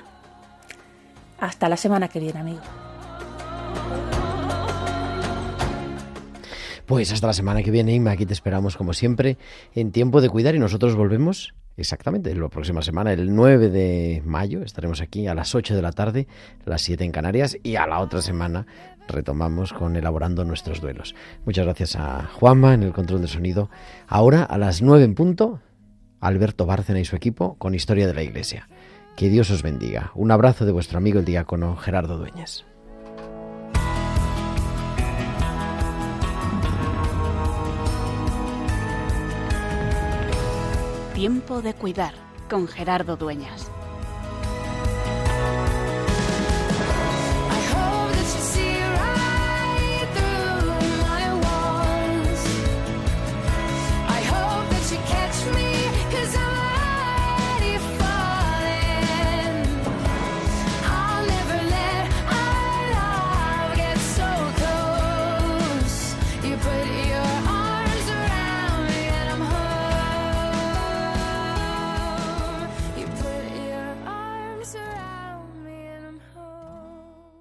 Hasta 1.39 1.69
la 1.69 1.77
semana 1.77 2.07
que 2.07 2.19
viene, 2.19 2.39
amigos. 2.39 2.65
Pues 6.87 7.11
hasta 7.11 7.27
la 7.27 7.33
semana 7.33 7.63
que 7.63 7.69
viene, 7.69 7.93
Inma, 7.93 8.11
aquí 8.11 8.25
te 8.25 8.33
esperamos 8.33 8.77
como 8.77 8.93
siempre 8.93 9.37
en 9.75 9.91
tiempo 9.91 10.21
de 10.21 10.29
cuidar 10.29 10.55
y 10.55 10.59
nosotros 10.59 10.95
volvemos 10.95 11.53
exactamente 11.75 12.33
la 12.33 12.47
próxima 12.47 12.81
semana, 12.81 13.11
el 13.11 13.35
9 13.35 13.69
de 13.69 14.23
mayo, 14.25 14.63
estaremos 14.63 15.01
aquí 15.01 15.27
a 15.27 15.35
las 15.35 15.53
8 15.53 15.75
de 15.75 15.81
la 15.81 15.91
tarde, 15.91 16.27
las 16.65 16.81
7 16.81 17.03
en 17.03 17.11
Canarias 17.11 17.57
y 17.61 17.75
a 17.75 17.85
la 17.85 17.99
otra 17.99 18.21
semana 18.21 18.65
retomamos 19.07 19.73
con 19.73 19.97
elaborando 19.97 20.45
nuestros 20.45 20.79
duelos. 20.79 21.13
Muchas 21.45 21.65
gracias 21.65 21.97
a 21.97 22.29
Juanma 22.33 22.73
en 22.73 22.83
el 22.83 22.93
control 22.93 23.21
de 23.21 23.27
sonido. 23.27 23.69
Ahora 24.07 24.43
a 24.43 24.57
las 24.57 24.81
9 24.81 25.03
en 25.03 25.13
punto, 25.13 25.59
Alberto 26.19 26.65
Bárcena 26.65 26.99
y 26.99 27.05
su 27.05 27.15
equipo 27.15 27.55
con 27.57 27.75
Historia 27.75 28.07
de 28.07 28.13
la 28.13 28.23
Iglesia. 28.23 28.67
Que 29.15 29.29
Dios 29.29 29.49
os 29.51 29.63
bendiga. 29.63 30.11
Un 30.15 30.31
abrazo 30.31 30.65
de 30.65 30.71
vuestro 30.71 30.97
amigo 30.97 31.19
el 31.19 31.25
diácono 31.25 31.75
Gerardo 31.75 32.17
Dueñas. 32.17 32.65
Tiempo 41.15 41.63
de 41.63 41.73
cuidar 41.73 42.13
con 42.47 42.67
Gerardo 42.67 43.17
Dueñas. 43.17 43.71